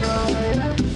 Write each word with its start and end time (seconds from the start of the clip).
The 0.00 0.93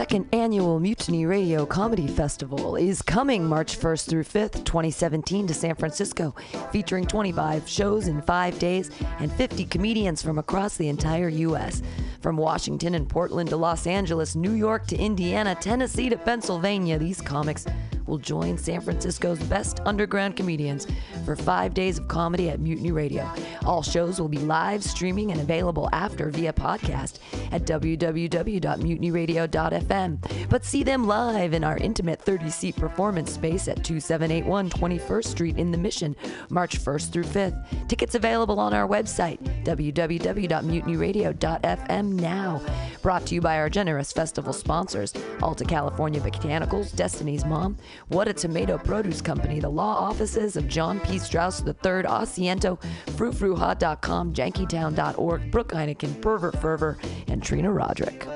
second 0.00 0.26
annual 0.32 0.80
Mutiny 0.80 1.26
Radio 1.26 1.66
Comedy 1.66 2.06
Festival 2.06 2.74
is 2.74 3.02
coming 3.02 3.46
March 3.46 3.78
1st 3.78 4.08
through 4.08 4.24
5th, 4.24 4.64
2017, 4.64 5.46
to 5.46 5.52
San 5.52 5.74
Francisco, 5.74 6.34
featuring 6.72 7.04
25 7.04 7.68
shows 7.68 8.08
in 8.08 8.22
five 8.22 8.58
days 8.58 8.90
and 9.18 9.30
50 9.30 9.66
comedians 9.66 10.22
from 10.22 10.38
across 10.38 10.78
the 10.78 10.88
entire 10.88 11.28
U.S. 11.28 11.82
From 12.22 12.38
Washington 12.38 12.94
and 12.94 13.10
Portland 13.10 13.50
to 13.50 13.58
Los 13.58 13.86
Angeles, 13.86 14.34
New 14.34 14.54
York 14.54 14.86
to 14.86 14.96
Indiana, 14.96 15.54
Tennessee 15.54 16.08
to 16.08 16.16
Pennsylvania, 16.16 16.98
these 16.98 17.20
comics 17.20 17.66
will 18.06 18.18
join 18.18 18.58
San 18.58 18.80
Francisco's 18.80 19.38
best 19.44 19.78
underground 19.86 20.34
comedians 20.36 20.86
for 21.24 21.36
five 21.36 21.72
days 21.74 21.98
of 21.98 22.08
comedy 22.08 22.50
at 22.50 22.58
Mutiny 22.60 22.90
Radio. 22.92 23.30
All 23.64 23.82
shows 23.82 24.20
will 24.20 24.28
be 24.28 24.38
live 24.38 24.82
streaming 24.82 25.30
and 25.32 25.40
available 25.40 25.88
after 25.92 26.30
via 26.30 26.52
podcast 26.52 27.18
at 27.52 27.62
www.mutinyradio.fm. 27.64 30.48
But 30.48 30.64
see 30.64 30.82
them 30.82 31.06
live 31.06 31.52
in 31.52 31.62
our 31.64 31.76
intimate 31.78 32.22
30 32.22 32.50
seat 32.50 32.76
performance 32.76 33.32
space 33.32 33.68
at 33.68 33.84
2781 33.84 34.70
21st 34.70 35.26
Street 35.26 35.58
in 35.58 35.70
the 35.70 35.78
Mission, 35.78 36.16
March 36.48 36.78
1st 36.78 37.12
through 37.12 37.24
5th. 37.24 37.88
Tickets 37.88 38.14
available 38.14 38.60
on 38.60 38.72
our 38.74 38.88
website, 38.88 39.38
www.mutinyradio.fm 39.64 42.12
now. 42.12 42.62
Brought 43.02 43.26
to 43.26 43.34
you 43.34 43.40
by 43.40 43.58
our 43.58 43.68
generous 43.70 44.12
festival 44.12 44.52
sponsors 44.52 45.12
Alta 45.42 45.64
California 45.64 46.20
Botanicals, 46.20 46.94
Destiny's 46.94 47.44
Mom, 47.44 47.76
What 48.08 48.28
a 48.28 48.32
Tomato 48.32 48.78
Produce 48.78 49.20
Company, 49.20 49.60
the 49.60 49.68
law 49.68 49.96
offices 49.96 50.56
of 50.56 50.66
John 50.68 51.00
P. 51.00 51.18
Strauss 51.18 51.60
III, 51.60 51.74
Asiento, 52.04 52.80
FruFruHot.com, 53.06 54.32
Jankytown.org, 54.32 55.50
Brooke 55.50 55.72
Heineken, 55.72 56.20
Pervert 56.20 56.60
Fervor, 56.60 56.98
and 57.28 57.42
Trina 57.42 57.72
Roderick. 57.72 58.26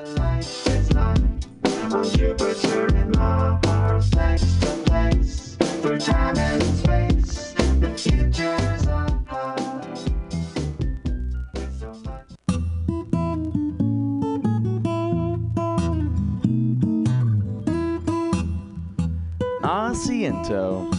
Asiento. 19.65 20.95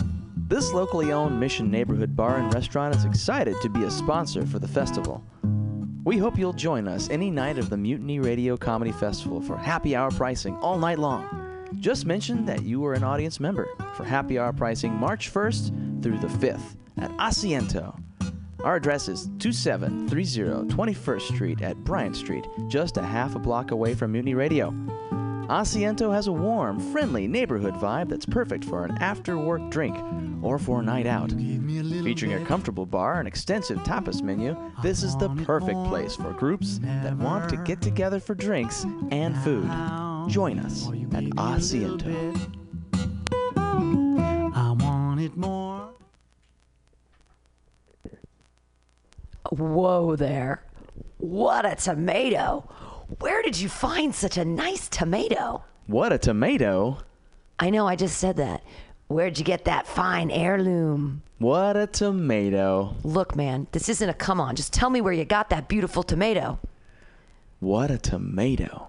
This 0.48 0.72
locally 0.72 1.12
owned 1.12 1.38
Mission 1.38 1.70
neighborhood 1.70 2.16
bar 2.16 2.38
and 2.38 2.52
restaurant 2.52 2.96
is 2.96 3.04
excited 3.04 3.54
to 3.62 3.68
be 3.68 3.84
a 3.84 3.90
sponsor 3.92 4.44
for 4.44 4.58
the 4.58 4.66
festival. 4.66 5.22
We 6.02 6.18
hope 6.18 6.36
you'll 6.36 6.52
join 6.52 6.88
us 6.88 7.08
any 7.08 7.30
night 7.30 7.58
of 7.58 7.70
the 7.70 7.76
Mutiny 7.76 8.18
Radio 8.18 8.56
Comedy 8.56 8.90
Festival 8.90 9.40
for 9.40 9.56
happy 9.56 9.94
hour 9.94 10.10
pricing 10.10 10.56
all 10.56 10.78
night 10.78 10.98
long. 10.98 11.68
Just 11.78 12.06
mention 12.06 12.44
that 12.46 12.64
you 12.64 12.84
are 12.86 12.94
an 12.94 13.04
audience 13.04 13.38
member 13.38 13.68
for 13.94 14.02
happy 14.02 14.36
hour 14.36 14.52
pricing 14.52 14.92
March 14.92 15.32
1st 15.32 16.02
through 16.02 16.18
the 16.18 16.26
5th 16.26 16.74
at 16.96 17.12
Asiento. 17.18 17.96
Our 18.64 18.74
address 18.74 19.06
is 19.06 19.30
2730 19.38 20.74
21st 20.74 21.20
Street 21.20 21.62
at 21.62 21.76
Bryant 21.84 22.16
Street, 22.16 22.44
just 22.66 22.96
a 22.96 23.02
half 23.02 23.36
a 23.36 23.38
block 23.38 23.70
away 23.70 23.94
from 23.94 24.10
Mutiny 24.10 24.34
Radio. 24.34 24.74
Asiento 25.48 26.12
has 26.12 26.26
a 26.26 26.32
warm, 26.32 26.80
friendly 26.92 27.28
neighborhood 27.28 27.74
vibe 27.74 28.08
that's 28.08 28.26
perfect 28.26 28.64
for 28.64 28.84
an 28.84 28.98
after 29.00 29.38
work 29.38 29.70
drink 29.70 29.96
or 30.42 30.58
for 30.58 30.80
a 30.80 30.82
night 30.82 31.06
out. 31.06 31.30
Featuring 31.30 32.32
a 32.34 32.44
comfortable 32.44 32.84
bar 32.84 33.20
and 33.20 33.28
extensive 33.28 33.78
tapas 33.78 34.22
menu, 34.22 34.56
this 34.82 35.04
is 35.04 35.16
the 35.16 35.28
perfect 35.44 35.78
place 35.84 36.16
for 36.16 36.32
groups 36.32 36.80
that 36.82 37.16
want 37.18 37.48
to 37.50 37.56
get 37.58 37.80
together 37.80 38.18
for 38.18 38.34
drinks 38.34 38.84
and 39.12 39.36
food. 39.38 39.70
Join 40.28 40.58
us 40.58 40.88
at 40.88 41.24
Asiento. 41.36 42.52
I 43.54 44.72
want 44.80 45.20
it 45.20 45.36
more. 45.36 45.90
Whoa 49.50 50.16
there. 50.16 50.64
What 51.18 51.64
a 51.64 51.76
tomato. 51.76 52.68
Where 53.20 53.40
did 53.42 53.58
you 53.58 53.68
find 53.68 54.12
such 54.12 54.36
a 54.36 54.44
nice 54.44 54.88
tomato? 54.88 55.62
What 55.86 56.12
a 56.12 56.18
tomato! 56.18 56.98
I 57.58 57.70
know, 57.70 57.86
I 57.86 57.94
just 57.94 58.18
said 58.18 58.36
that. 58.38 58.64
Where'd 59.06 59.38
you 59.38 59.44
get 59.44 59.64
that 59.66 59.86
fine 59.86 60.30
heirloom? 60.32 61.22
What 61.38 61.76
a 61.76 61.86
tomato! 61.86 62.96
Look, 63.04 63.36
man, 63.36 63.68
this 63.70 63.88
isn't 63.88 64.08
a 64.08 64.14
come 64.14 64.40
on. 64.40 64.56
Just 64.56 64.72
tell 64.72 64.90
me 64.90 65.00
where 65.00 65.12
you 65.12 65.24
got 65.24 65.50
that 65.50 65.68
beautiful 65.68 66.02
tomato. 66.02 66.58
What 67.60 67.92
a 67.92 67.98
tomato! 67.98 68.88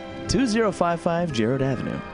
2055 0.31 1.33
Jerrold 1.33 1.61
Avenue. 1.61 2.10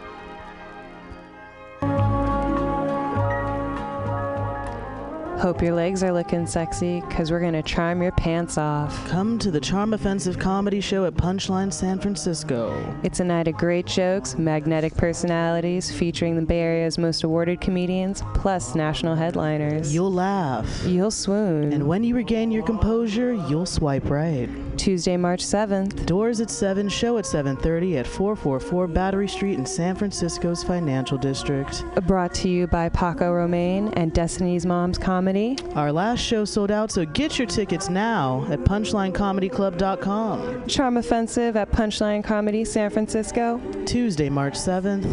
Hope 5.39 5.61
your 5.61 5.75
legs 5.75 6.01
are 6.01 6.11
looking 6.11 6.47
sexy, 6.47 6.99
because 7.01 7.29
we're 7.29 7.39
going 7.39 7.53
to 7.53 7.61
charm 7.61 8.01
your 8.01 8.11
pants 8.13 8.57
off. 8.57 9.07
Come 9.07 9.37
to 9.37 9.51
the 9.51 9.59
Charm 9.59 9.93
Offensive 9.93 10.39
Comedy 10.39 10.81
Show 10.81 11.05
at 11.05 11.13
Punchline 11.13 11.71
San 11.71 11.99
Francisco. 11.99 12.73
It's 13.03 13.19
a 13.19 13.23
night 13.23 13.47
of 13.47 13.53
great 13.53 13.85
jokes, 13.85 14.35
magnetic 14.35 14.95
personalities, 14.95 15.91
featuring 15.91 16.35
the 16.35 16.41
Bay 16.41 16.61
Area's 16.61 16.97
most 16.97 17.23
awarded 17.23 17.61
comedians, 17.61 18.23
plus 18.33 18.73
national 18.73 19.15
headliners. 19.15 19.93
You'll 19.93 20.11
laugh. 20.11 20.67
You'll 20.83 21.11
swoon. 21.11 21.71
And 21.71 21.87
when 21.87 22.03
you 22.03 22.15
regain 22.15 22.49
your 22.51 22.63
composure, 22.63 23.33
you'll 23.47 23.67
swipe 23.67 24.09
right. 24.09 24.49
Tuesday, 24.75 25.17
March 25.17 25.43
7th. 25.45 26.07
Doors 26.07 26.41
at 26.41 26.49
7, 26.49 26.89
show 26.89 27.19
at 27.19 27.25
7:30 27.25 27.97
at 27.97 28.07
444 28.07 28.87
Battery 28.87 29.27
Street 29.27 29.59
in 29.59 29.67
San 29.67 29.95
Francisco's 29.95 30.63
financial 30.63 31.19
district. 31.19 31.83
Brought 32.07 32.33
to 32.35 32.49
you 32.49 32.65
by 32.65 32.89
Paco 32.89 33.31
Romaine 33.31 33.89
and 33.93 34.11
Destiny's 34.13 34.65
Mom's 34.65 34.97
Comedy. 34.97 35.26
Our 35.27 35.91
last 35.91 36.21
show 36.21 36.45
sold 36.45 36.71
out, 36.71 36.89
so 36.89 37.03
get 37.03 37.37
your 37.37 37.47
tickets 37.47 37.89
now 37.89 38.47
at 38.49 38.59
punchlinecomedyclub.com. 38.59 40.67
Charm 40.67 40.95
Offensive 40.95 41.57
at 41.57 41.69
Punchline 41.69 42.23
Comedy 42.23 42.63
San 42.63 42.89
Francisco. 42.89 43.59
Tuesday, 43.85 44.29
March 44.29 44.53
7th. 44.53 45.03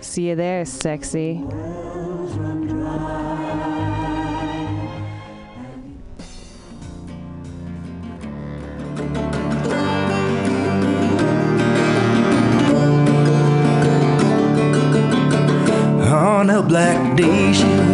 See 0.00 0.28
you 0.28 0.36
there, 0.36 0.64
sexy. 0.64 1.42
On 16.44 16.50
a 16.50 16.62
black 16.62 17.16
day 17.16 17.54
she 17.54 17.64
went 17.64 17.72
away. 17.72 17.84
She 17.84 17.93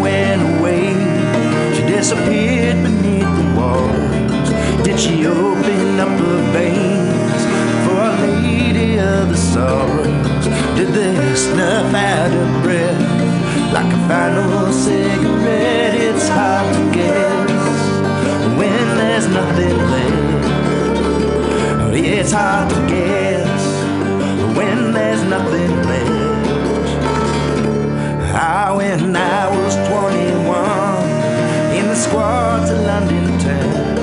disappeared 2.00 2.82
beneath 2.82 3.30
the 3.38 3.46
walls? 3.58 4.48
Did 4.82 4.98
she 4.98 5.26
open 5.26 6.00
up 6.00 6.08
her 6.08 6.40
veins 6.54 7.42
for 7.84 8.00
a 8.00 8.14
lady 8.26 8.98
of 8.98 9.28
the 9.28 9.36
sorrows? 9.36 10.44
Did 10.78 10.94
they 10.94 11.34
snuff 11.34 11.92
out 11.92 12.30
her 12.30 12.62
breath 12.62 13.02
like 13.74 13.92
a 13.92 14.00
final 14.08 14.72
cigarette? 14.72 15.94
It's 15.94 16.26
hard 16.26 16.74
to 16.74 16.82
guess 16.96 17.82
when 18.58 18.84
there's 19.00 19.28
nothing 19.28 19.76
left. 19.92 20.46
It's 21.92 22.32
hard 22.32 22.70
to 22.70 22.80
guess 22.88 23.62
when 24.56 24.94
there's 24.94 25.22
nothing 25.24 25.72
left. 25.90 26.10
I, 28.34 28.72
when 28.74 29.14
I 29.14 29.48
was 29.54 29.74
20 29.90 30.29
the 31.90 31.96
squad 31.96 32.66
to 32.68 32.76
London 32.82 33.26
town. 33.40 33.98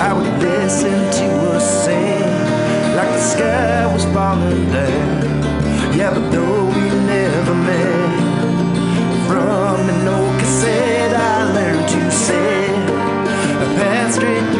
I 0.00 0.12
would 0.12 0.42
listen 0.42 0.98
to 1.18 1.28
us 1.54 1.84
sing 1.84 2.20
like 2.96 3.10
the 3.16 3.20
sky 3.20 3.86
was 3.92 4.04
falling 4.06 4.66
down. 4.72 5.96
Yeah, 5.96 6.10
but 6.14 6.28
though 6.32 6.66
we 6.66 6.84
never 7.14 7.54
met, 7.54 8.12
from 9.28 9.88
an 9.88 10.08
old 10.08 10.34
cassette 10.40 11.14
I 11.14 11.52
learned 11.56 11.88
to 11.94 12.10
say 12.10 12.74
a 13.64 13.68
past 13.78 14.16
straight 14.16 14.51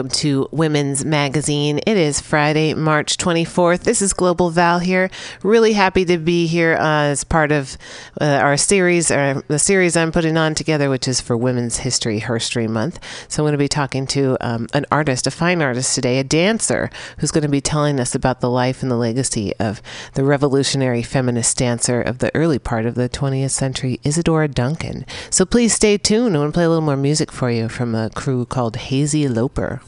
welcome 0.00 0.10
to 0.18 0.48
Women's 0.50 1.04
Magazine. 1.04 1.78
It 1.86 1.98
is 1.98 2.22
Friday, 2.22 2.72
March 2.72 3.18
24th. 3.18 3.80
This 3.80 4.00
is 4.00 4.14
Global 4.14 4.48
Val 4.48 4.78
here. 4.78 5.10
Really 5.42 5.74
happy 5.74 6.06
to 6.06 6.16
be 6.16 6.46
here 6.46 6.74
uh, 6.76 7.08
as 7.08 7.22
part 7.22 7.52
of 7.52 7.76
uh, 8.20 8.40
our 8.42 8.56
series, 8.56 9.10
or 9.10 9.42
the 9.48 9.58
series 9.58 9.96
I'm 9.96 10.12
putting 10.12 10.36
on 10.36 10.54
together, 10.54 10.90
which 10.90 11.08
is 11.08 11.20
for 11.20 11.36
Women's 11.36 11.78
History 11.78 12.20
Herstory 12.20 12.68
Month. 12.68 12.98
So 13.28 13.42
I'm 13.42 13.44
going 13.44 13.52
to 13.52 13.58
be 13.58 13.68
talking 13.68 14.06
to 14.08 14.36
um, 14.40 14.66
an 14.74 14.86
artist, 14.90 15.26
a 15.26 15.30
fine 15.30 15.62
artist 15.62 15.94
today, 15.94 16.18
a 16.18 16.24
dancer, 16.24 16.90
who's 17.18 17.30
going 17.30 17.42
to 17.42 17.48
be 17.48 17.60
telling 17.60 17.98
us 17.98 18.14
about 18.14 18.40
the 18.40 18.50
life 18.50 18.82
and 18.82 18.90
the 18.90 18.96
legacy 18.96 19.54
of 19.58 19.80
the 20.14 20.24
revolutionary 20.24 21.02
feminist 21.02 21.56
dancer 21.56 22.00
of 22.00 22.18
the 22.18 22.34
early 22.34 22.58
part 22.58 22.86
of 22.86 22.94
the 22.94 23.08
20th 23.08 23.50
century, 23.50 24.00
Isadora 24.04 24.48
Duncan. 24.48 25.06
So 25.30 25.44
please 25.44 25.72
stay 25.72 25.96
tuned. 25.96 26.36
I 26.36 26.40
want 26.40 26.52
to 26.52 26.56
play 26.56 26.64
a 26.64 26.68
little 26.68 26.84
more 26.84 26.96
music 26.96 27.32
for 27.32 27.50
you 27.50 27.68
from 27.68 27.94
a 27.94 28.10
crew 28.10 28.44
called 28.44 28.76
Hazy 28.76 29.28
Loper. 29.28 29.80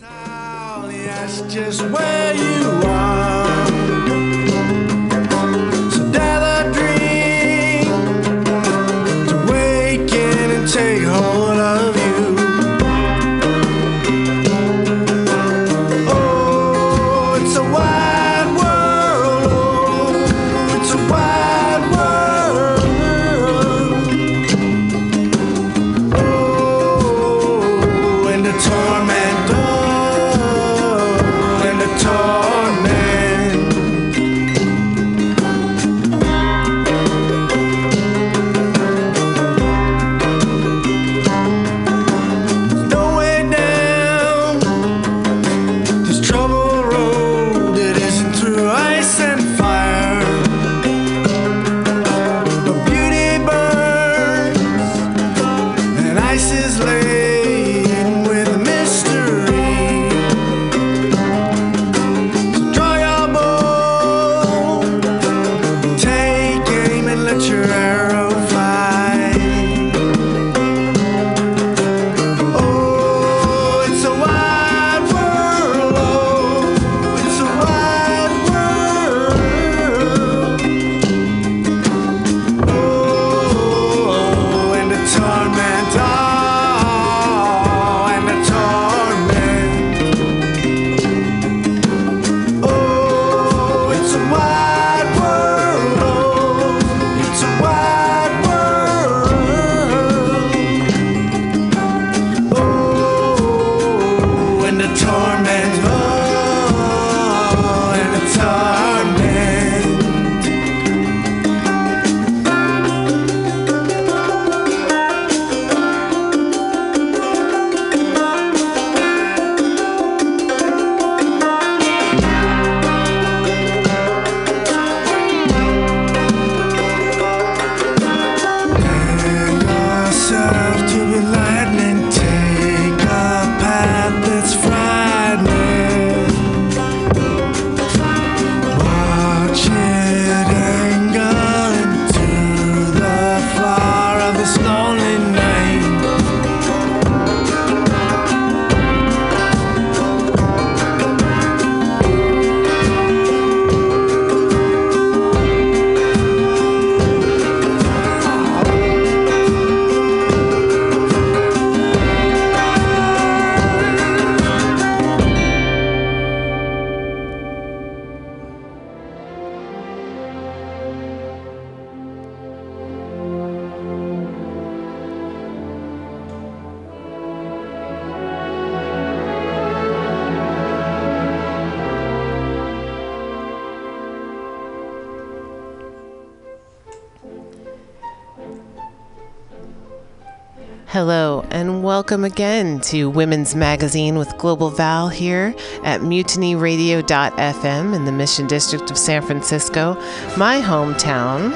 Welcome 192.13 192.25
again 192.31 192.79
to 192.79 193.09
Women's 193.09 193.55
Magazine 193.55 194.19
with 194.19 194.37
Global 194.37 194.69
Val 194.69 195.09
here 195.09 195.55
at 195.83 196.03
mutinyradio.fm 196.03 197.97
in 197.97 198.05
the 198.05 198.13
Mission 198.13 198.47
District 198.47 198.91
of 198.91 198.99
San 198.99 199.23
Francisco, 199.23 199.95
my 200.37 200.61
hometown. 200.61 201.55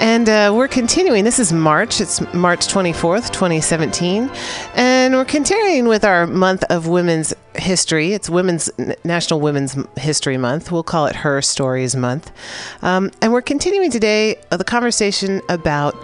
And 0.00 0.26
uh, 0.26 0.54
we're 0.56 0.68
continuing. 0.68 1.24
This 1.24 1.38
is 1.38 1.52
March. 1.52 2.00
It's 2.00 2.22
March 2.32 2.60
24th, 2.60 3.30
2017. 3.30 4.30
And 4.74 5.12
we're 5.12 5.26
continuing 5.26 5.86
with 5.86 6.02
our 6.02 6.26
month 6.26 6.64
of 6.70 6.88
women's 6.88 7.34
history. 7.54 8.14
It's 8.14 8.30
Women's 8.30 8.70
National 9.04 9.38
Women's 9.38 9.76
History 9.98 10.38
Month. 10.38 10.72
We'll 10.72 10.82
call 10.82 11.04
it 11.04 11.14
Her 11.14 11.42
Stories 11.42 11.94
Month. 11.94 12.32
Um, 12.80 13.10
and 13.20 13.34
we're 13.34 13.42
continuing 13.42 13.90
today 13.90 14.36
uh, 14.50 14.56
the 14.56 14.64
conversation 14.64 15.42
about 15.50 15.94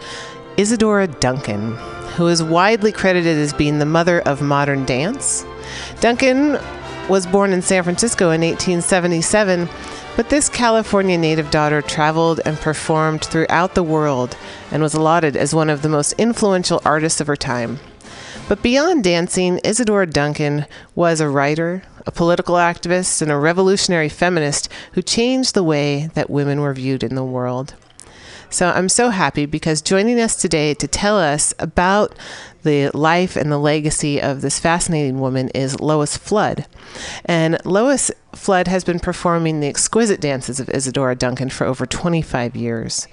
Isadora 0.59 1.07
Duncan, 1.07 1.79
who 2.21 2.29
is 2.29 2.43
widely 2.43 2.93
credited 2.93 3.39
as 3.39 3.55
being 3.55 3.79
the 3.79 3.87
mother 3.87 4.21
of 4.21 4.43
modern 4.43 4.85
dance. 4.85 5.47
Duncan 6.01 6.59
was 7.09 7.27
born 7.27 7.51
in 7.51 7.63
San 7.63 7.83
Francisco 7.83 8.27
in 8.27 8.43
1877 8.43 9.67
but 10.17 10.29
this 10.29 10.51
California 10.51 11.17
native 11.17 11.51
daughter 11.51 11.81
traveled 11.81 12.43
and 12.45 12.59
performed 12.59 13.25
throughout 13.25 13.75
the 13.75 13.83
world 13.83 14.37
and 14.71 14.83
was 14.83 14.95
lauded 14.95 15.35
as 15.35 15.55
one 15.55 15.71
of 15.71 15.81
the 15.81 15.89
most 15.89 16.13
influential 16.19 16.83
artists 16.85 17.23
of 17.23 17.27
her 17.27 17.37
time. 17.37 17.81
But 18.47 18.63
beyond 18.63 19.03
dancing, 19.03 19.61
Isadora 19.65 20.07
Duncan 20.07 20.67
was 20.95 21.23
a 21.23 21.29
writer, 21.31 21.85
a 22.07 22.11
political 22.11 22.57
activist, 22.57 23.23
and 23.23 23.31
a 23.31 23.39
revolutionary 23.39 24.11
feminist 24.11 24.69
who 24.93 25.01
changed 25.01 25.55
the 25.55 25.65
way 25.65 26.11
that 26.13 26.29
women 26.29 26.61
were 26.61 26.75
viewed 26.75 27.03
in 27.03 27.15
the 27.15 27.25
world. 27.25 27.73
So 28.53 28.69
I'm 28.71 28.89
so 28.89 29.11
happy 29.11 29.47
because 29.47 29.81
joining 29.81 30.19
us 30.19 30.35
today 30.35 30.75
to 30.75 30.89
tell 30.89 31.17
us 31.17 31.55
about 31.61 32.17
the 32.65 32.91
life 32.91 33.37
and 33.37 33.51
the 33.51 33.59
legacy 33.59 34.21
of 34.21 34.41
this 34.41 34.59
fascinating 34.59 35.21
woman 35.21 35.51
is 35.51 35.79
Lois 35.79 36.17
Flood. 36.17 36.67
And 37.25 37.65
Lois 37.65 38.11
Flood 38.35 38.67
has 38.67 38.83
been 38.83 38.99
performing 38.99 39.61
the 39.61 39.69
exquisite 39.69 40.21
dances 40.21 40.59
of 40.59 40.69
Isadora 40.69 41.15
Duncan 41.15 41.49
for 41.49 41.65
over 41.65 41.87
25 41.87 42.57
years. 42.57 43.07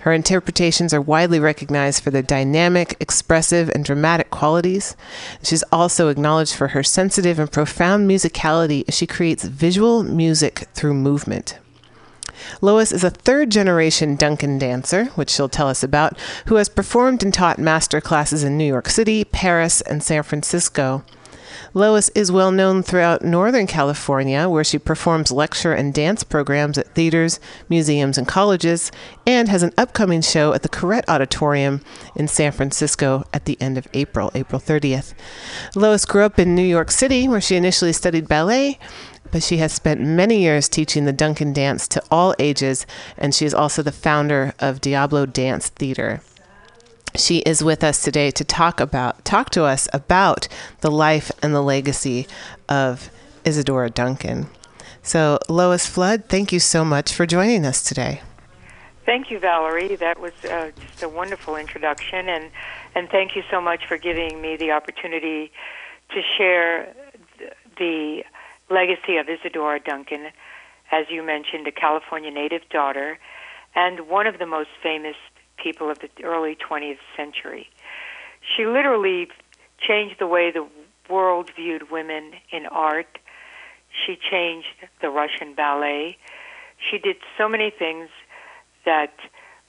Her 0.00 0.12
interpretations 0.12 0.92
are 0.92 1.00
widely 1.00 1.40
recognized 1.40 2.04
for 2.04 2.10
their 2.10 2.20
dynamic, 2.20 2.94
expressive, 3.00 3.70
and 3.70 3.86
dramatic 3.86 4.28
qualities. 4.28 4.94
She's 5.42 5.64
also 5.72 6.08
acknowledged 6.08 6.54
for 6.54 6.68
her 6.68 6.82
sensitive 6.82 7.38
and 7.38 7.50
profound 7.50 8.10
musicality 8.10 8.84
as 8.86 8.94
she 8.94 9.06
creates 9.06 9.44
visual 9.44 10.02
music 10.02 10.66
through 10.74 10.94
movement. 10.94 11.58
Lois 12.60 12.92
is 12.92 13.04
a 13.04 13.10
third 13.10 13.50
generation 13.50 14.16
Duncan 14.16 14.58
dancer, 14.58 15.06
which 15.14 15.30
she'll 15.30 15.48
tell 15.48 15.68
us 15.68 15.82
about, 15.82 16.18
who 16.46 16.56
has 16.56 16.68
performed 16.68 17.22
and 17.22 17.32
taught 17.32 17.58
master 17.58 18.00
classes 18.00 18.44
in 18.44 18.56
New 18.56 18.66
York 18.66 18.88
City, 18.88 19.24
Paris, 19.24 19.80
and 19.82 20.02
San 20.02 20.22
Francisco. 20.22 21.04
Lois 21.74 22.10
is 22.10 22.30
well 22.30 22.50
known 22.50 22.82
throughout 22.82 23.24
Northern 23.24 23.66
California, 23.66 24.48
where 24.48 24.64
she 24.64 24.78
performs 24.78 25.32
lecture 25.32 25.72
and 25.72 25.94
dance 25.94 26.22
programs 26.22 26.76
at 26.76 26.94
theaters, 26.94 27.40
museums, 27.68 28.18
and 28.18 28.28
colleges, 28.28 28.92
and 29.26 29.48
has 29.48 29.62
an 29.62 29.72
upcoming 29.78 30.20
show 30.20 30.52
at 30.52 30.62
the 30.62 30.68
Koret 30.68 31.04
Auditorium 31.08 31.80
in 32.14 32.28
San 32.28 32.52
Francisco 32.52 33.24
at 33.32 33.46
the 33.46 33.60
end 33.60 33.78
of 33.78 33.88
April, 33.94 34.30
April 34.34 34.60
30th. 34.60 35.14
Lois 35.74 36.04
grew 36.04 36.24
up 36.24 36.38
in 36.38 36.54
New 36.54 36.62
York 36.62 36.90
City, 36.90 37.26
where 37.26 37.40
she 37.40 37.56
initially 37.56 37.92
studied 37.92 38.28
ballet 38.28 38.78
but 39.32 39.42
she 39.42 39.56
has 39.56 39.72
spent 39.72 40.00
many 40.00 40.40
years 40.40 40.68
teaching 40.68 41.04
the 41.04 41.12
Duncan 41.12 41.52
dance 41.52 41.88
to 41.88 42.02
all 42.10 42.34
ages, 42.38 42.86
and 43.18 43.34
she 43.34 43.44
is 43.44 43.54
also 43.54 43.82
the 43.82 43.90
founder 43.90 44.54
of 44.60 44.80
Diablo 44.80 45.26
Dance 45.26 45.70
Theater. 45.70 46.20
She 47.16 47.38
is 47.38 47.64
with 47.64 47.82
us 47.82 48.02
today 48.02 48.30
to 48.30 48.44
talk 48.44 48.78
about 48.78 49.24
talk 49.24 49.50
to 49.50 49.64
us 49.64 49.88
about 49.92 50.46
the 50.80 50.90
life 50.90 51.32
and 51.42 51.54
the 51.54 51.60
legacy 51.60 52.26
of 52.68 53.10
Isadora 53.44 53.90
Duncan. 53.90 54.46
So, 55.02 55.38
Lois 55.48 55.86
Flood, 55.86 56.28
thank 56.28 56.52
you 56.52 56.60
so 56.60 56.84
much 56.84 57.12
for 57.12 57.26
joining 57.26 57.66
us 57.66 57.82
today. 57.82 58.22
Thank 59.04 59.30
you, 59.30 59.40
Valerie. 59.40 59.96
That 59.96 60.20
was 60.20 60.32
uh, 60.44 60.70
just 60.80 61.02
a 61.02 61.08
wonderful 61.08 61.56
introduction, 61.56 62.28
and 62.28 62.50
and 62.94 63.08
thank 63.08 63.34
you 63.34 63.42
so 63.50 63.60
much 63.60 63.86
for 63.86 63.96
giving 63.96 64.40
me 64.40 64.56
the 64.56 64.70
opportunity 64.70 65.50
to 66.10 66.22
share 66.36 66.94
the 67.78 68.24
legacy 68.72 69.16
of 69.16 69.28
Isadora 69.28 69.80
Duncan, 69.80 70.28
as 70.90 71.06
you 71.10 71.22
mentioned, 71.22 71.66
a 71.66 71.72
California 71.72 72.30
native 72.30 72.62
daughter, 72.70 73.18
and 73.74 74.08
one 74.08 74.26
of 74.26 74.38
the 74.38 74.46
most 74.46 74.70
famous 74.82 75.16
people 75.56 75.90
of 75.90 75.98
the 76.00 76.08
early 76.24 76.56
20th 76.56 76.98
century. 77.16 77.68
She 78.56 78.66
literally 78.66 79.28
changed 79.78 80.16
the 80.18 80.26
way 80.26 80.50
the 80.50 80.66
world 81.08 81.50
viewed 81.54 81.90
women 81.90 82.32
in 82.50 82.66
art. 82.66 83.18
She 84.06 84.16
changed 84.30 84.74
the 85.00 85.10
Russian 85.10 85.54
ballet. 85.54 86.16
She 86.90 86.98
did 86.98 87.16
so 87.38 87.48
many 87.48 87.70
things 87.70 88.08
that 88.84 89.14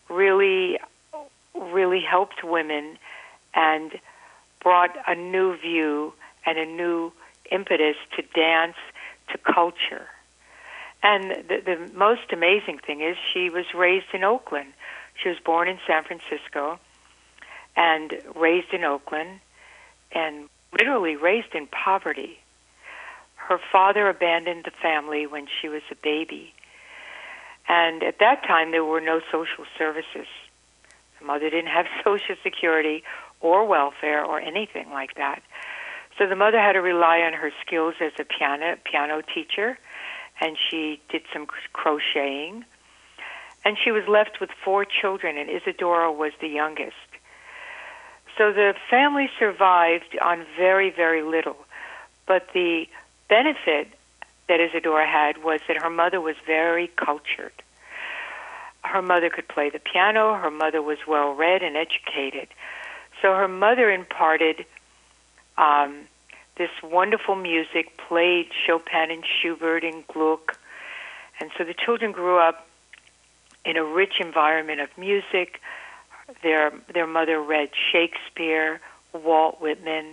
really, 0.09 0.79
really 1.53 2.01
helped 2.01 2.43
women 2.43 2.97
and 3.53 3.91
brought 4.61 4.95
a 5.07 5.15
new 5.15 5.57
view 5.57 6.13
and 6.45 6.57
a 6.57 6.65
new 6.65 7.11
impetus 7.51 7.95
to 8.15 8.23
dance 8.33 8.77
to 9.31 9.37
culture. 9.37 10.07
And 11.01 11.31
the, 11.49 11.61
the 11.65 11.91
most 11.93 12.31
amazing 12.31 12.79
thing 12.79 13.01
is 13.01 13.17
she 13.33 13.49
was 13.49 13.65
raised 13.75 14.13
in 14.13 14.23
Oakland. 14.23 14.73
She 15.21 15.29
was 15.29 15.37
born 15.43 15.67
in 15.67 15.77
San 15.85 16.03
Francisco 16.03 16.79
and 17.75 18.13
raised 18.35 18.73
in 18.73 18.83
Oakland 18.83 19.39
and 20.11 20.49
literally 20.71 21.15
raised 21.15 21.53
in 21.53 21.67
poverty. 21.67 22.39
Her 23.35 23.59
father 23.71 24.07
abandoned 24.07 24.63
the 24.63 24.71
family 24.71 25.27
when 25.27 25.47
she 25.61 25.67
was 25.67 25.81
a 25.91 25.95
baby. 25.95 26.53
And 27.67 28.03
at 28.03 28.19
that 28.19 28.43
time, 28.43 28.71
there 28.71 28.83
were 28.83 29.01
no 29.01 29.21
social 29.31 29.65
services. 29.77 30.27
The 31.19 31.25
mother 31.25 31.49
didn't 31.49 31.71
have 31.71 31.85
Social 32.03 32.35
Security 32.43 33.03
or 33.41 33.65
welfare 33.65 34.23
or 34.23 34.39
anything 34.39 34.89
like 34.91 35.15
that. 35.15 35.41
So 36.17 36.27
the 36.27 36.35
mother 36.35 36.59
had 36.59 36.73
to 36.73 36.81
rely 36.81 37.19
on 37.21 37.33
her 37.33 37.51
skills 37.65 37.95
as 37.99 38.11
a 38.19 38.23
piano 38.23 38.77
piano 38.83 39.21
teacher, 39.21 39.77
and 40.39 40.57
she 40.69 41.01
did 41.09 41.23
some 41.33 41.47
crocheting. 41.73 42.65
And 43.65 43.77
she 43.81 43.91
was 43.91 44.07
left 44.07 44.41
with 44.41 44.49
four 44.63 44.85
children, 44.85 45.37
and 45.37 45.49
Isadora 45.49 46.11
was 46.11 46.33
the 46.41 46.49
youngest. 46.49 46.95
So 48.37 48.51
the 48.51 48.73
family 48.89 49.29
survived 49.39 50.17
on 50.21 50.45
very, 50.57 50.89
very 50.89 51.23
little. 51.23 51.55
But 52.25 52.49
the 52.53 52.87
benefit 53.29 53.87
that 54.49 54.59
Isadora 54.59 55.07
had 55.07 55.43
was 55.43 55.61
that 55.67 55.81
her 55.81 55.89
mother 55.89 56.19
was 56.19 56.35
very 56.45 56.87
cultured. 56.87 57.53
Her 58.83 59.01
mother 59.01 59.29
could 59.29 59.47
play 59.47 59.69
the 59.69 59.79
piano, 59.79 60.33
her 60.33 60.51
mother 60.51 60.81
was 60.81 60.97
well 61.07 61.33
read 61.33 61.63
and 61.63 61.77
educated. 61.77 62.49
So 63.21 63.33
her 63.33 63.47
mother 63.47 63.89
imparted 63.89 64.65
um, 65.57 66.07
this 66.57 66.69
wonderful 66.83 67.35
music, 67.35 67.97
played 67.97 68.49
Chopin 68.65 69.11
and 69.11 69.23
Schubert 69.25 69.83
and 69.83 70.05
Gluck. 70.07 70.57
And 71.39 71.51
so 71.57 71.63
the 71.63 71.73
children 71.73 72.11
grew 72.11 72.37
up 72.37 72.67
in 73.65 73.77
a 73.77 73.83
rich 73.83 74.19
environment 74.19 74.81
of 74.81 74.95
music. 74.97 75.61
Their 76.41 76.71
their 76.93 77.07
mother 77.07 77.41
read 77.41 77.69
Shakespeare, 77.91 78.79
Walt 79.13 79.59
Whitman. 79.59 80.05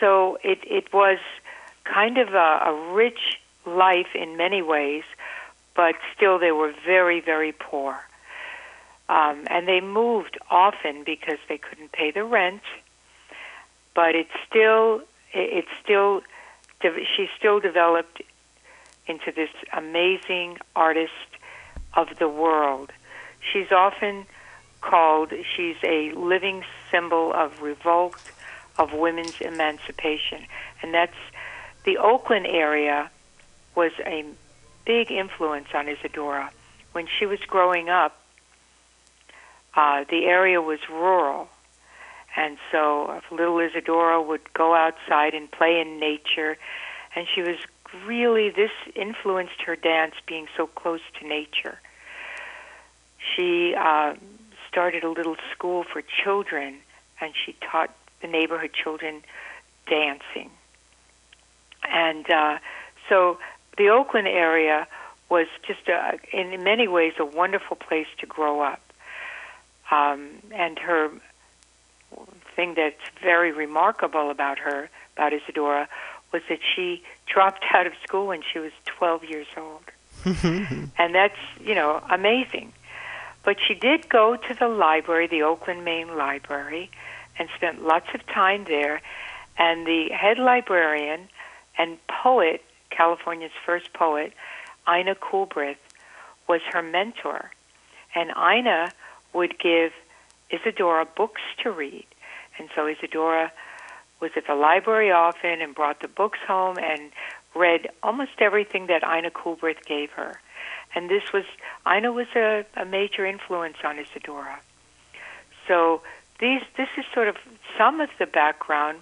So 0.00 0.38
it 0.42 0.58
it 0.64 0.92
was 0.92 1.18
kind 1.84 2.18
of 2.18 2.34
a, 2.34 2.60
a 2.66 2.92
rich 2.92 3.40
life 3.64 4.14
in 4.14 4.36
many 4.36 4.60
ways, 4.60 5.04
but 5.74 5.94
still 6.14 6.38
they 6.38 6.52
were 6.52 6.74
very 6.84 7.20
very 7.20 7.52
poor. 7.52 7.98
Um, 9.08 9.46
and 9.46 9.66
they 9.66 9.80
moved 9.80 10.36
often 10.50 11.04
because 11.04 11.38
they 11.48 11.56
couldn't 11.56 11.92
pay 11.92 12.10
the 12.10 12.24
rent 12.24 12.62
but 13.98 14.14
it's 14.14 14.38
still 14.48 15.00
it's 15.34 15.74
still 15.82 16.22
she 16.80 17.28
still 17.36 17.58
developed 17.58 18.22
into 19.08 19.32
this 19.32 19.50
amazing 19.72 20.56
artist 20.76 21.30
of 21.94 22.06
the 22.20 22.28
world. 22.28 22.92
She's 23.40 23.72
often 23.72 24.24
called 24.82 25.32
she's 25.56 25.74
a 25.82 26.12
living 26.12 26.62
symbol 26.92 27.32
of 27.32 27.60
revolt 27.60 28.22
of 28.78 28.92
women's 28.92 29.40
emancipation. 29.40 30.46
And 30.80 30.94
that's 30.94 31.20
the 31.82 31.98
Oakland 31.98 32.46
area 32.46 33.10
was 33.74 33.90
a 34.06 34.24
big 34.84 35.10
influence 35.10 35.70
on 35.74 35.88
Isadora. 35.88 36.52
When 36.92 37.08
she 37.18 37.26
was 37.26 37.40
growing 37.40 37.88
up 37.88 38.16
uh, 39.74 40.04
the 40.08 40.26
area 40.26 40.62
was 40.62 40.78
rural 40.88 41.48
and 42.36 42.58
so 42.70 43.20
little 43.30 43.58
Isadora 43.58 44.20
would 44.22 44.52
go 44.52 44.74
outside 44.74 45.34
and 45.34 45.50
play 45.50 45.80
in 45.80 45.98
nature. 45.98 46.56
And 47.14 47.26
she 47.34 47.42
was 47.42 47.56
really, 48.06 48.50
this 48.50 48.70
influenced 48.94 49.62
her 49.62 49.76
dance 49.76 50.14
being 50.26 50.46
so 50.56 50.66
close 50.66 51.00
to 51.20 51.26
nature. 51.26 51.80
She 53.34 53.74
uh, 53.74 54.14
started 54.68 55.04
a 55.04 55.10
little 55.10 55.36
school 55.52 55.84
for 55.84 56.02
children, 56.02 56.76
and 57.20 57.32
she 57.44 57.56
taught 57.60 57.90
the 58.20 58.28
neighborhood 58.28 58.72
children 58.72 59.22
dancing. 59.86 60.50
And 61.90 62.30
uh, 62.30 62.58
so 63.08 63.38
the 63.76 63.88
Oakland 63.88 64.28
area 64.28 64.86
was 65.30 65.46
just, 65.66 65.88
a, 65.88 66.18
in 66.32 66.62
many 66.62 66.88
ways, 66.88 67.14
a 67.18 67.24
wonderful 67.24 67.76
place 67.76 68.06
to 68.18 68.26
grow 68.26 68.60
up. 68.60 68.80
Um, 69.90 70.28
and 70.52 70.78
her 70.78 71.10
thing 72.58 72.74
that's 72.74 73.00
very 73.22 73.52
remarkable 73.52 74.30
about 74.30 74.58
her, 74.58 74.90
about 75.16 75.32
Isadora, 75.32 75.88
was 76.32 76.42
that 76.48 76.58
she 76.74 77.04
dropped 77.32 77.64
out 77.72 77.86
of 77.86 77.92
school 78.02 78.26
when 78.26 78.42
she 78.52 78.58
was 78.58 78.72
12 78.86 79.24
years 79.24 79.46
old. 79.56 79.84
and 80.98 81.14
that's, 81.14 81.38
you 81.64 81.76
know, 81.76 82.02
amazing. 82.10 82.72
But 83.44 83.58
she 83.64 83.74
did 83.74 84.08
go 84.08 84.34
to 84.36 84.54
the 84.54 84.66
library, 84.66 85.28
the 85.28 85.42
Oakland, 85.44 85.84
Main 85.84 86.16
Library, 86.16 86.90
and 87.38 87.48
spent 87.54 87.86
lots 87.86 88.08
of 88.12 88.26
time 88.26 88.64
there. 88.64 89.00
And 89.56 89.86
the 89.86 90.08
head 90.10 90.38
librarian 90.38 91.28
and 91.78 91.96
poet, 92.08 92.64
California's 92.90 93.52
first 93.64 93.92
poet, 93.92 94.32
Ina 94.88 95.14
Coolbrith, 95.14 95.84
was 96.48 96.60
her 96.72 96.82
mentor. 96.82 97.52
And 98.16 98.30
Ina 98.30 98.90
would 99.32 99.60
give 99.60 99.92
Isadora 100.50 101.06
books 101.06 101.42
to 101.62 101.70
read. 101.70 102.07
And 102.58 102.68
so 102.74 102.86
Isadora 102.86 103.52
was 104.20 104.32
at 104.36 104.46
the 104.46 104.54
library 104.54 105.12
often 105.12 105.60
and 105.60 105.74
brought 105.74 106.00
the 106.00 106.08
books 106.08 106.38
home 106.46 106.76
and 106.78 107.12
read 107.54 107.88
almost 108.02 108.32
everything 108.40 108.86
that 108.86 109.02
Ina 109.04 109.30
Coolbrith 109.30 109.84
gave 109.84 110.10
her. 110.12 110.40
And 110.94 111.08
this 111.08 111.32
was, 111.32 111.44
Ina 111.86 112.12
was 112.12 112.26
a, 112.34 112.64
a 112.76 112.84
major 112.84 113.24
influence 113.26 113.76
on 113.84 113.98
Isadora. 113.98 114.60
So 115.66 116.02
these, 116.40 116.62
this 116.76 116.88
is 116.96 117.04
sort 117.12 117.28
of 117.28 117.36
some 117.76 118.00
of 118.00 118.10
the 118.18 118.26
background 118.26 118.98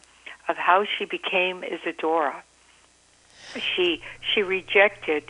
of 0.48 0.56
how 0.56 0.84
she 0.84 1.04
became 1.04 1.64
Isadora. 1.64 2.42
She, 3.56 4.02
she 4.20 4.42
rejected, 4.42 5.24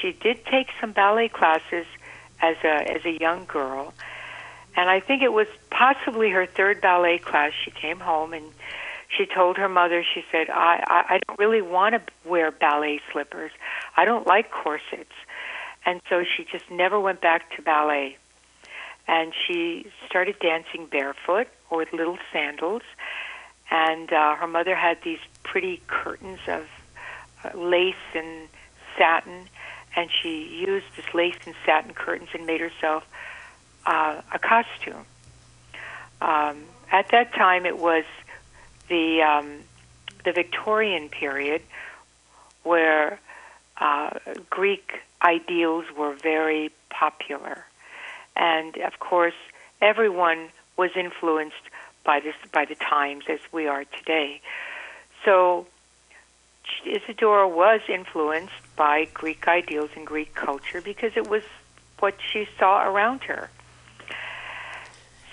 she 0.00 0.12
did 0.12 0.44
take 0.44 0.68
some 0.80 0.92
ballet 0.92 1.28
classes 1.28 1.86
as 2.40 2.56
a, 2.62 2.90
as 2.96 3.04
a 3.04 3.18
young 3.18 3.44
girl. 3.46 3.94
And 4.76 4.88
I 4.88 5.00
think 5.00 5.22
it 5.22 5.32
was 5.32 5.46
possibly 5.70 6.30
her 6.30 6.46
third 6.46 6.80
ballet 6.80 7.18
class. 7.18 7.52
She 7.64 7.70
came 7.70 8.00
home 8.00 8.32
and 8.32 8.44
she 9.08 9.26
told 9.26 9.56
her 9.56 9.68
mother, 9.68 10.04
she 10.14 10.24
said, 10.30 10.48
I, 10.50 10.84
I, 10.86 11.14
I 11.14 11.20
don't 11.26 11.38
really 11.38 11.62
want 11.62 11.94
to 11.94 12.28
wear 12.28 12.50
ballet 12.50 13.00
slippers. 13.12 13.50
I 13.96 14.04
don't 14.04 14.26
like 14.26 14.50
corsets. 14.50 15.12
And 15.84 16.00
so 16.08 16.24
she 16.24 16.44
just 16.44 16.70
never 16.70 17.00
went 17.00 17.20
back 17.20 17.54
to 17.56 17.62
ballet. 17.62 18.16
And 19.08 19.32
she 19.46 19.86
started 20.06 20.38
dancing 20.38 20.86
barefoot 20.86 21.48
or 21.70 21.78
with 21.78 21.92
little 21.92 22.18
sandals. 22.32 22.82
And 23.70 24.12
uh, 24.12 24.36
her 24.36 24.46
mother 24.46 24.76
had 24.76 24.98
these 25.02 25.18
pretty 25.42 25.82
curtains 25.88 26.40
of 26.46 26.66
uh, 27.44 27.58
lace 27.58 27.94
and 28.14 28.48
satin. 28.96 29.48
And 29.96 30.08
she 30.22 30.64
used 30.64 30.86
this 30.94 31.12
lace 31.14 31.38
and 31.46 31.54
satin 31.66 31.94
curtains 31.94 32.30
and 32.32 32.46
made 32.46 32.60
herself 32.60 33.04
uh, 33.90 34.22
a 34.32 34.38
costume. 34.38 35.04
Um, 36.22 36.62
at 36.92 37.08
that 37.10 37.34
time, 37.34 37.66
it 37.66 37.78
was 37.78 38.04
the 38.88 39.22
um, 39.22 39.60
the 40.24 40.32
Victorian 40.32 41.08
period, 41.08 41.62
where 42.62 43.18
uh, 43.78 44.10
Greek 44.48 45.00
ideals 45.22 45.86
were 45.98 46.14
very 46.14 46.70
popular, 46.88 47.66
and 48.36 48.76
of 48.76 49.00
course, 49.00 49.34
everyone 49.80 50.48
was 50.76 50.90
influenced 50.94 51.66
by 52.04 52.20
this 52.20 52.36
by 52.52 52.64
the 52.64 52.76
times 52.76 53.24
as 53.28 53.40
we 53.50 53.66
are 53.66 53.84
today. 53.84 54.40
So 55.24 55.66
Isadora 56.86 57.48
was 57.48 57.80
influenced 57.88 58.62
by 58.76 59.08
Greek 59.12 59.48
ideals 59.48 59.90
and 59.96 60.06
Greek 60.06 60.32
culture 60.34 60.80
because 60.80 61.12
it 61.16 61.28
was 61.28 61.42
what 61.98 62.14
she 62.32 62.46
saw 62.58 62.86
around 62.88 63.22
her. 63.24 63.50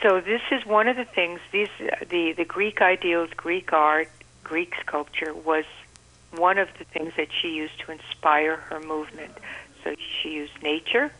So 0.01 0.21
this 0.21 0.41
is 0.51 0.65
one 0.65 0.87
of 0.87 0.95
the 0.95 1.05
things. 1.05 1.39
These 1.51 1.69
the 2.09 2.33
the 2.33 2.45
Greek 2.45 2.81
ideals, 2.81 3.29
Greek 3.35 3.73
art, 3.73 4.09
Greek 4.43 4.75
sculpture 4.79 5.33
was 5.33 5.65
one 6.35 6.57
of 6.57 6.69
the 6.77 6.83
things 6.85 7.13
that 7.17 7.29
she 7.31 7.49
used 7.55 7.79
to 7.79 7.91
inspire 7.91 8.57
her 8.57 8.79
movement. 8.79 9.31
So 9.83 9.95
she 10.21 10.33
used 10.33 10.61
nature. 10.61 11.11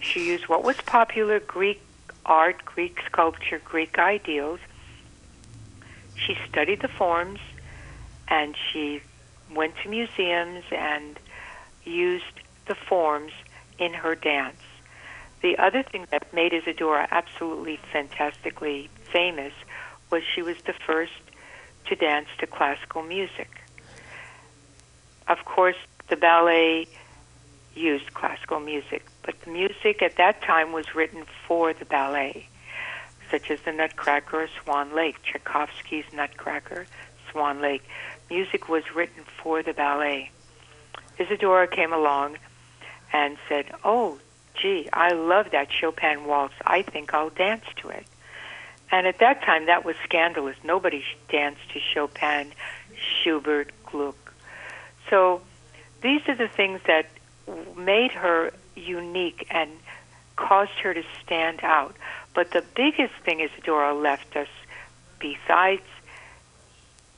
She 0.00 0.28
used 0.28 0.48
what 0.48 0.62
was 0.62 0.76
popular 0.76 1.40
Greek 1.40 1.82
art, 2.24 2.64
Greek 2.64 3.00
sculpture, 3.06 3.60
Greek 3.64 3.98
ideals. 3.98 4.60
She 6.14 6.36
studied 6.48 6.80
the 6.80 6.88
forms, 6.88 7.40
and 8.28 8.54
she 8.70 9.00
went 9.52 9.74
to 9.82 9.88
museums 9.88 10.64
and 10.70 11.18
used 11.84 12.24
the 12.66 12.74
forms 12.74 13.32
in 13.78 13.94
her 13.94 14.14
dance. 14.14 14.60
The 15.40 15.56
other 15.58 15.82
thing 15.82 16.06
that 16.10 16.32
made 16.32 16.52
Isadora 16.52 17.06
absolutely 17.10 17.78
fantastically 17.92 18.90
famous 19.12 19.52
was 20.10 20.22
she 20.34 20.42
was 20.42 20.56
the 20.66 20.72
first 20.72 21.12
to 21.86 21.94
dance 21.94 22.28
to 22.38 22.46
classical 22.46 23.02
music. 23.02 23.62
Of 25.28 25.44
course, 25.44 25.76
the 26.08 26.16
ballet 26.16 26.88
used 27.74 28.12
classical 28.14 28.60
music, 28.60 29.06
but 29.22 29.40
the 29.42 29.50
music 29.50 30.02
at 30.02 30.16
that 30.16 30.42
time 30.42 30.72
was 30.72 30.94
written 30.94 31.24
for 31.46 31.72
the 31.72 31.84
ballet, 31.84 32.48
such 33.30 33.50
as 33.50 33.60
the 33.60 33.72
Nutcracker 33.72 34.48
Swan 34.62 34.94
Lake, 34.94 35.22
Tchaikovsky's 35.22 36.06
Nutcracker, 36.12 36.86
Swan 37.30 37.60
Lake. 37.60 37.84
Music 38.30 38.68
was 38.68 38.82
written 38.94 39.22
for 39.42 39.62
the 39.62 39.72
ballet. 39.72 40.30
Isadora 41.18 41.68
came 41.68 41.92
along 41.92 42.38
and 43.12 43.36
said, 43.48 43.66
Oh, 43.84 44.18
gee, 44.60 44.88
I 44.92 45.12
love 45.12 45.50
that 45.52 45.68
Chopin 45.72 46.26
waltz. 46.26 46.54
I 46.64 46.82
think 46.82 47.14
I'll 47.14 47.30
dance 47.30 47.64
to 47.82 47.88
it. 47.88 48.06
And 48.90 49.06
at 49.06 49.18
that 49.18 49.42
time, 49.42 49.66
that 49.66 49.84
was 49.84 49.96
scandalous. 50.04 50.56
Nobody 50.64 51.04
danced 51.28 51.70
to 51.72 51.80
Chopin, 51.80 52.52
Schubert, 52.96 53.70
Gluck. 53.84 54.32
So 55.10 55.42
these 56.02 56.22
are 56.28 56.34
the 56.34 56.48
things 56.48 56.80
that 56.86 57.06
made 57.76 58.12
her 58.12 58.52
unique 58.74 59.46
and 59.50 59.70
caused 60.36 60.78
her 60.82 60.94
to 60.94 61.02
stand 61.24 61.60
out. 61.62 61.94
But 62.34 62.52
the 62.52 62.64
biggest 62.74 63.14
thing 63.24 63.40
Isadora 63.40 63.94
left 63.94 64.36
us, 64.36 64.48
besides 65.18 65.82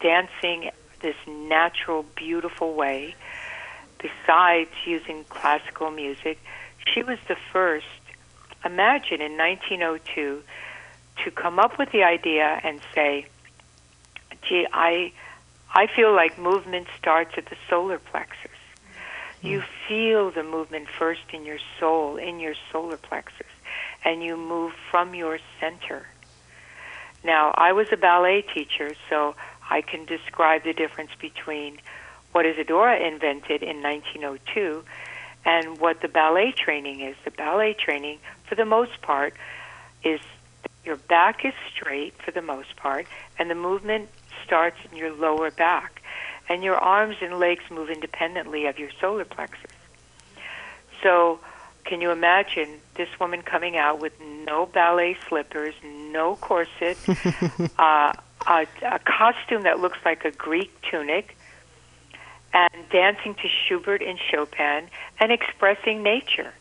dancing 0.00 0.70
this 1.00 1.16
natural, 1.26 2.04
beautiful 2.16 2.74
way, 2.74 3.14
besides 3.98 4.70
using 4.86 5.24
classical 5.24 5.90
music, 5.90 6.38
she 6.92 7.02
was 7.02 7.18
the 7.28 7.36
first, 7.52 7.86
imagine 8.64 9.20
in 9.20 9.36
1902, 9.36 10.42
to 11.24 11.30
come 11.30 11.58
up 11.58 11.78
with 11.78 11.90
the 11.92 12.02
idea 12.02 12.60
and 12.62 12.80
say, 12.94 13.26
gee, 14.48 14.66
I, 14.72 15.12
I 15.72 15.86
feel 15.86 16.14
like 16.14 16.38
movement 16.38 16.88
starts 16.98 17.32
at 17.36 17.46
the 17.46 17.56
solar 17.68 17.98
plexus. 17.98 18.50
You 19.42 19.60
hmm. 19.60 19.66
feel 19.88 20.30
the 20.30 20.42
movement 20.42 20.88
first 20.88 21.22
in 21.32 21.44
your 21.44 21.58
soul, 21.78 22.16
in 22.16 22.40
your 22.40 22.54
solar 22.72 22.96
plexus, 22.96 23.46
and 24.04 24.22
you 24.22 24.36
move 24.36 24.72
from 24.90 25.14
your 25.14 25.38
center. 25.58 26.06
Now, 27.22 27.52
I 27.56 27.72
was 27.72 27.88
a 27.92 27.96
ballet 27.96 28.42
teacher, 28.42 28.92
so 29.08 29.34
I 29.68 29.82
can 29.82 30.06
describe 30.06 30.64
the 30.64 30.72
difference 30.72 31.10
between 31.20 31.78
what 32.32 32.46
Isadora 32.46 32.98
invented 32.98 33.62
in 33.62 33.82
1902 33.82 34.84
and 35.44 35.78
what 35.78 36.00
the 36.00 36.08
ballet 36.08 36.52
training 36.52 37.00
is. 37.00 37.16
The 37.24 37.30
ballet 37.30 37.74
training, 37.74 38.18
for 38.48 38.54
the 38.54 38.64
most 38.64 39.00
part, 39.02 39.34
is 40.04 40.20
your 40.84 40.96
back 40.96 41.44
is 41.44 41.54
straight 41.72 42.14
for 42.22 42.30
the 42.30 42.42
most 42.42 42.76
part, 42.76 43.06
and 43.38 43.50
the 43.50 43.54
movement 43.54 44.08
starts 44.44 44.76
in 44.90 44.96
your 44.96 45.12
lower 45.12 45.50
back, 45.50 46.02
and 46.48 46.62
your 46.62 46.76
arms 46.76 47.16
and 47.20 47.38
legs 47.38 47.62
move 47.70 47.90
independently 47.90 48.66
of 48.66 48.78
your 48.78 48.90
solar 49.00 49.24
plexus. 49.24 49.70
So, 51.02 51.40
can 51.84 52.00
you 52.00 52.10
imagine 52.10 52.80
this 52.94 53.08
woman 53.18 53.42
coming 53.42 53.76
out 53.76 54.00
with 54.00 54.12
no 54.20 54.66
ballet 54.66 55.16
slippers, 55.28 55.74
no 55.82 56.36
corset, 56.36 56.98
uh, 57.78 58.12
a, 58.46 58.66
a 58.82 58.98
costume 58.98 59.62
that 59.62 59.80
looks 59.80 59.98
like 60.04 60.24
a 60.24 60.30
Greek 60.30 60.70
tunic, 60.82 61.36
and 62.52 62.88
dancing 62.90 63.34
to 63.34 63.48
Schubert 63.48 64.02
and 64.02 64.18
Chopin 64.18 64.88
and 65.18 65.32
expressing 65.32 66.02
nature. 66.02 66.52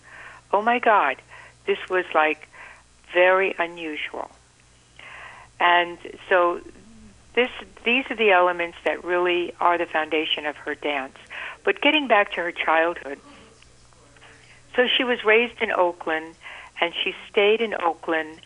Oh 0.52 0.62
my 0.62 0.80
God, 0.80 1.17
this 1.65 1.78
was 1.89 2.06
like 2.13 2.47
very 3.13 3.56
unusual. 3.58 4.30
And 5.60 5.97
so 6.30 6.62
this 7.34 7.49
these 7.84 8.06
are 8.10 8.15
the 8.15 8.32
elements 8.32 8.78
that 8.86 9.04
really 9.04 9.54
are 9.60 9.78
the 9.78 9.86
foundation 9.86 10.45
of 10.45 10.56
her 10.58 10.75
dance. 10.75 11.17
But 11.63 11.82
getting 11.82 12.08
back 12.08 12.32
to 12.34 12.41
her 12.41 12.52
childhood, 12.52 13.19
so 14.75 14.88
she 14.88 15.04
was 15.04 15.23
raised 15.23 15.62
in 15.62 15.71
Oakland, 15.71 16.36
and 16.80 16.93
she 17.04 17.13
stayed 17.30 17.62
in 17.62 17.75
Oakland 17.75 18.41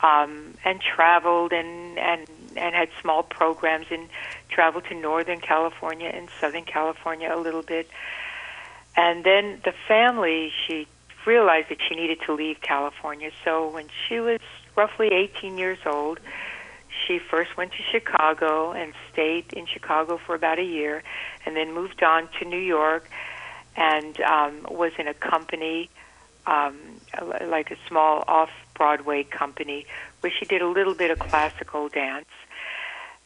um, 0.00 0.54
and 0.64 0.80
traveled 0.80 1.52
and 1.52 1.98
and 1.98 2.26
and 2.56 2.74
had 2.74 2.88
small 3.00 3.22
programs 3.22 3.86
and 3.90 4.08
traveled 4.48 4.84
to 4.86 4.94
Northern 4.94 5.40
California 5.40 6.08
and 6.08 6.28
Southern 6.40 6.64
California 6.64 7.30
a 7.32 7.38
little 7.38 7.62
bit. 7.62 7.88
And 8.96 9.24
then 9.24 9.60
the 9.64 9.72
family, 9.88 10.52
she 10.66 10.86
realized 11.26 11.68
that 11.70 11.78
she 11.88 11.94
needed 11.94 12.18
to 12.26 12.34
leave 12.34 12.60
California. 12.60 13.30
So 13.44 13.68
when 13.68 13.86
she 14.06 14.20
was 14.20 14.40
roughly 14.76 15.08
18 15.08 15.56
years 15.56 15.78
old, 15.86 16.18
she 17.06 17.18
first 17.18 17.56
went 17.56 17.72
to 17.72 17.82
Chicago 17.90 18.72
and 18.72 18.92
stayed 19.12 19.52
in 19.52 19.66
Chicago 19.66 20.18
for 20.18 20.34
about 20.34 20.58
a 20.58 20.64
year, 20.64 21.02
and 21.46 21.56
then 21.56 21.72
moved 21.72 22.02
on 22.02 22.28
to 22.38 22.44
New 22.44 22.58
York 22.58 23.08
and 23.76 24.20
um, 24.20 24.66
was 24.70 24.92
in 24.98 25.08
a 25.08 25.14
company, 25.14 25.88
um, 26.46 26.76
like 27.46 27.70
a 27.70 27.76
small 27.88 28.22
off 28.28 28.50
Broadway 28.74 29.24
company, 29.24 29.86
where 30.20 30.32
she 30.32 30.44
did 30.44 30.62
a 30.62 30.68
little 30.68 30.94
bit 30.94 31.10
of 31.10 31.18
classical 31.18 31.88
dance. 31.88 32.26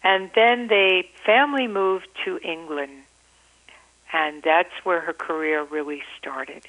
And 0.02 0.30
then 0.34 0.68
the 0.68 1.04
family 1.24 1.66
moved 1.66 2.08
to 2.24 2.38
England, 2.38 2.92
and 4.12 4.42
that's 4.42 4.72
where 4.84 5.00
her 5.00 5.12
career 5.12 5.64
really 5.64 6.02
started. 6.18 6.66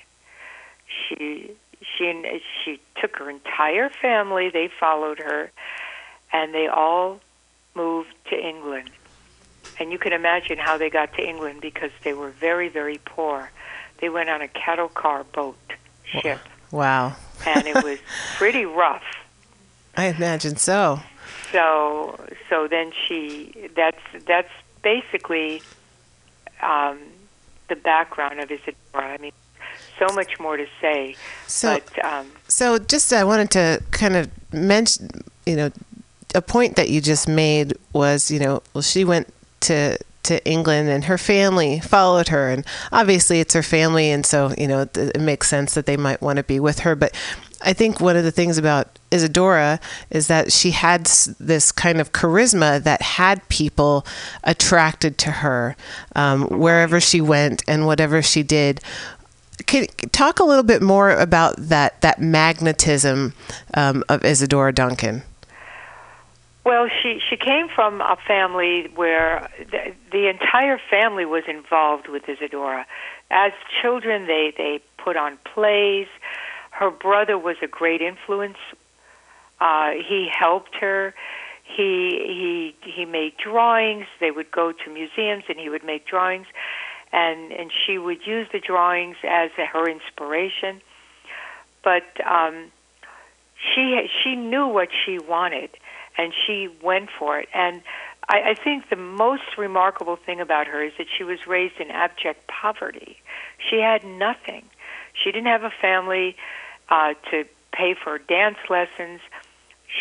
She 0.88 1.52
she 1.82 2.42
she 2.64 2.80
took 3.00 3.18
her 3.18 3.30
entire 3.30 3.90
family. 3.90 4.50
They 4.50 4.70
followed 4.80 5.20
her, 5.20 5.52
and 6.34 6.54
they 6.54 6.68
all 6.68 7.20
moved 7.76 8.14
to 8.30 8.36
England. 8.36 8.90
And 9.80 9.92
you 9.92 10.00
can 10.00 10.14
imagine 10.14 10.58
how 10.58 10.78
they 10.78 10.90
got 10.90 11.14
to 11.14 11.22
England 11.22 11.62
because 11.62 11.92
they 12.04 12.14
were 12.14 12.30
very 12.30 12.70
very 12.70 13.00
poor. 13.06 13.52
They 14.00 14.10
went 14.10 14.30
on 14.30 14.42
a 14.42 14.48
cattle 14.48 14.90
car 14.90 15.24
boat 15.24 15.58
ship. 16.04 16.40
Wow. 16.72 17.16
And 17.46 17.68
it 17.68 17.84
was 17.84 18.00
pretty 18.36 18.66
rough. 18.66 19.04
I 19.96 20.06
imagine 20.08 20.58
so. 20.58 21.00
So 21.52 22.20
so 22.50 22.68
then 22.68 22.92
she 23.08 23.70
that's 23.76 24.02
that's 24.26 24.52
basically 24.84 25.62
um, 26.62 27.00
the 27.68 27.76
background 27.76 28.40
of 28.40 28.52
Isadora. 28.52 29.14
I 29.14 29.18
mean, 29.18 29.32
so 30.00 30.08
much 30.14 30.40
more 30.40 30.58
to 30.58 30.68
say. 30.80 31.16
So, 31.48 31.80
but, 31.80 32.06
um, 32.06 32.32
so 32.48 32.78
just 32.78 33.12
I 33.14 33.24
wanted 33.24 33.52
to 33.52 33.84
kind 33.92 34.16
of 34.16 34.30
mention, 34.54 35.10
you 35.46 35.56
know, 35.56 35.72
a 36.36 36.42
point 36.42 36.76
that 36.76 36.90
you 36.90 37.02
just 37.02 37.28
made 37.28 37.74
was, 37.94 38.30
you 38.32 38.40
know, 38.40 38.62
well, 38.74 38.82
she 38.82 39.04
went 39.04 39.34
to 39.62 39.98
to 40.28 40.46
England 40.46 40.90
and 40.90 41.06
her 41.06 41.18
family 41.18 41.80
followed 41.80 42.28
her 42.30 42.50
and 42.50 42.66
obviously 42.92 43.40
it's 43.40 43.54
her 43.54 43.64
family 43.64 44.12
and 44.12 44.26
so 44.26 44.54
you 44.58 44.68
know 44.68 44.88
it 44.96 45.20
makes 45.20 45.48
sense 45.48 45.74
that 45.74 45.86
they 45.86 45.98
might 45.98 46.22
want 46.22 46.38
to 46.38 46.44
be 46.44 46.60
with 46.60 46.80
her 46.80 46.96
but 46.96 47.14
I 47.62 47.74
think 47.74 48.00
one 48.00 48.16
of 48.16 48.24
the 48.24 48.32
things 48.32 48.58
about 48.58 49.00
Isadora 49.12 49.80
is 50.10 50.28
that 50.28 50.52
she 50.52 50.72
had 50.72 51.06
this 51.40 51.72
kind 51.72 52.00
of 52.00 52.12
charisma 52.12 52.84
that 52.84 53.02
had 53.02 53.48
people 53.50 54.06
attracted 54.44 55.18
to 55.20 55.32
her 55.32 55.76
um, 56.16 56.44
wherever 56.50 57.00
she 57.00 57.22
went 57.22 57.64
and 57.68 57.86
whatever 57.86 58.22
she 58.22 58.44
did. 58.44 58.82
Can 59.66 59.88
talk 60.12 60.40
a 60.40 60.44
little 60.44 60.64
bit 60.64 60.84
more 60.84 61.10
about 61.12 61.56
that 61.58 62.00
that 62.02 62.22
magnetism 62.22 63.34
um, 63.74 64.04
of 64.08 64.24
Isadora 64.24 64.72
Duncan. 64.72 65.24
Well, 66.68 66.90
she 67.02 67.22
she 67.30 67.38
came 67.38 67.70
from 67.74 68.02
a 68.02 68.18
family 68.28 68.92
where 68.94 69.50
the, 69.58 69.94
the 70.12 70.28
entire 70.28 70.78
family 70.90 71.24
was 71.24 71.44
involved 71.48 72.10
with 72.10 72.28
Isadora. 72.28 72.86
As 73.32 73.54
children, 73.82 74.28
they 74.28 74.52
they 74.58 74.82
put 74.98 75.16
on 75.16 75.38
plays. 75.46 76.08
Her 76.72 76.92
brother 76.92 77.38
was 77.38 77.56
a 77.62 77.68
great 77.68 78.02
influence. 78.02 78.58
Uh, 79.62 79.92
he 79.92 80.28
helped 80.30 80.76
her. 80.82 81.14
He 81.64 82.74
he 82.84 82.92
he 82.92 83.06
made 83.06 83.38
drawings. 83.38 84.08
They 84.20 84.32
would 84.32 84.52
go 84.52 84.74
to 84.74 84.90
museums, 84.90 85.46
and 85.48 85.58
he 85.58 85.70
would 85.70 85.86
make 85.86 86.06
drawings, 86.06 86.48
and 87.14 87.54
and 87.54 87.72
she 87.72 87.98
would 87.98 88.28
use 88.28 88.50
the 88.52 88.60
drawings 88.60 89.16
as 89.24 89.52
her 89.52 89.90
inspiration. 89.90 90.82
But 91.82 92.04
um, 92.30 92.74
she 93.56 94.10
she 94.22 94.36
knew 94.36 94.68
what 94.68 94.90
she 95.06 95.18
wanted 95.18 95.70
and 96.18 96.34
she 96.46 96.70
went 96.82 97.10
for 97.18 97.40
it. 97.40 97.50
And 97.54 97.82
I, 98.28 98.52
I 98.52 98.54
think 98.56 98.90
the 98.90 98.96
most 98.96 99.58
remarkable 99.58 100.16
thing 100.16 100.40
about 100.40 100.68
her 100.68 100.84
is 100.84 100.94
that 100.98 101.08
she 101.16 101.24
was 101.24 101.40
raised 101.48 101.80
in 101.80 101.92
abject 101.92 102.48
poverty. 102.48 103.18
She 103.70 103.80
had 103.80 104.04
nothing. 104.04 104.64
She 105.14 105.32
didn't 105.32 105.48
have 105.48 105.64
a 105.64 105.74
family 105.82 106.36
uh, 106.90 107.14
to 107.32 107.46
pay 107.72 107.94
for 107.94 108.18
dance 108.18 108.58
lessons. 108.70 109.22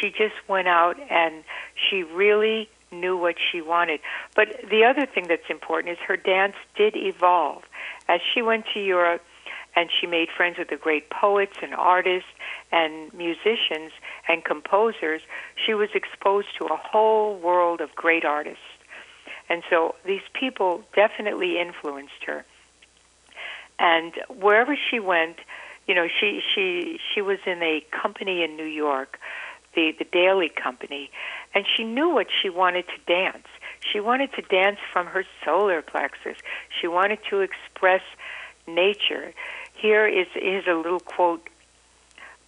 She 0.01 0.11
just 0.11 0.35
went 0.49 0.69
out 0.69 0.99
and 1.11 1.45
she 1.89 2.03
really 2.03 2.69
knew 2.91 3.17
what 3.17 3.37
she 3.51 3.61
wanted. 3.61 4.01
But 4.35 4.61
the 4.69 4.85
other 4.85 5.07
thing 5.07 5.27
that's 5.29 5.49
important 5.51 5.93
is 5.93 5.99
her 6.07 6.17
dance 6.17 6.55
did 6.77 6.97
evolve. 6.97 7.65
As 8.09 8.21
she 8.35 8.43
went 8.43 8.67
to 8.75 8.81
Europe 8.81 9.23
and 9.77 9.91
she 10.01 10.07
made 10.07 10.29
friends 10.35 10.57
with 10.59 10.69
the 10.69 10.77
great 10.77 11.11
poets 11.11 11.53
and 11.63 11.75
artists 11.75 12.29
and 12.73 13.13
musicians 13.13 13.93
and 14.27 14.43
composers, 14.43 15.21
she 15.65 15.75
was 15.75 15.91
exposed 15.95 16.49
to 16.59 16.65
a 16.65 16.77
whole 16.77 17.37
world 17.37 17.81
of 17.83 17.95
great 17.95 18.25
artists. 18.25 18.65
And 19.49 19.63
so 19.71 19.95
these 20.05 20.23
people 20.33 20.83
definitely 20.95 21.61
influenced 21.61 22.25
her. 22.27 22.45
And 23.79 24.15
wherever 24.29 24.77
she 24.91 24.99
went, 24.99 25.37
you 25.87 25.95
know, 25.95 26.09
she 26.09 26.43
she 26.55 26.99
she 27.15 27.21
was 27.21 27.39
in 27.47 27.63
a 27.63 27.85
company 27.93 28.43
in 28.43 28.57
New 28.57 28.65
York, 28.65 29.21
the 29.75 29.95
the 29.97 30.05
Daly 30.05 30.49
Company, 30.49 31.11
and 31.55 31.65
she 31.77 31.85
knew 31.85 32.09
what 32.09 32.27
she 32.43 32.49
wanted 32.49 32.87
to 32.89 32.99
dance. 33.07 33.47
She 33.93 34.01
wanted 34.01 34.33
to 34.33 34.43
dance 34.43 34.79
from 34.93 35.07
her 35.07 35.25
solar 35.45 35.83
plexus. 35.83 36.39
She 36.81 36.89
wanted 36.89 37.21
to 37.31 37.41
express 37.41 38.03
nature. 38.67 39.33
Here 39.77 40.07
is 40.07 40.27
is 40.35 40.67
a 40.67 40.75
little 40.75 41.01
quote 41.01 41.49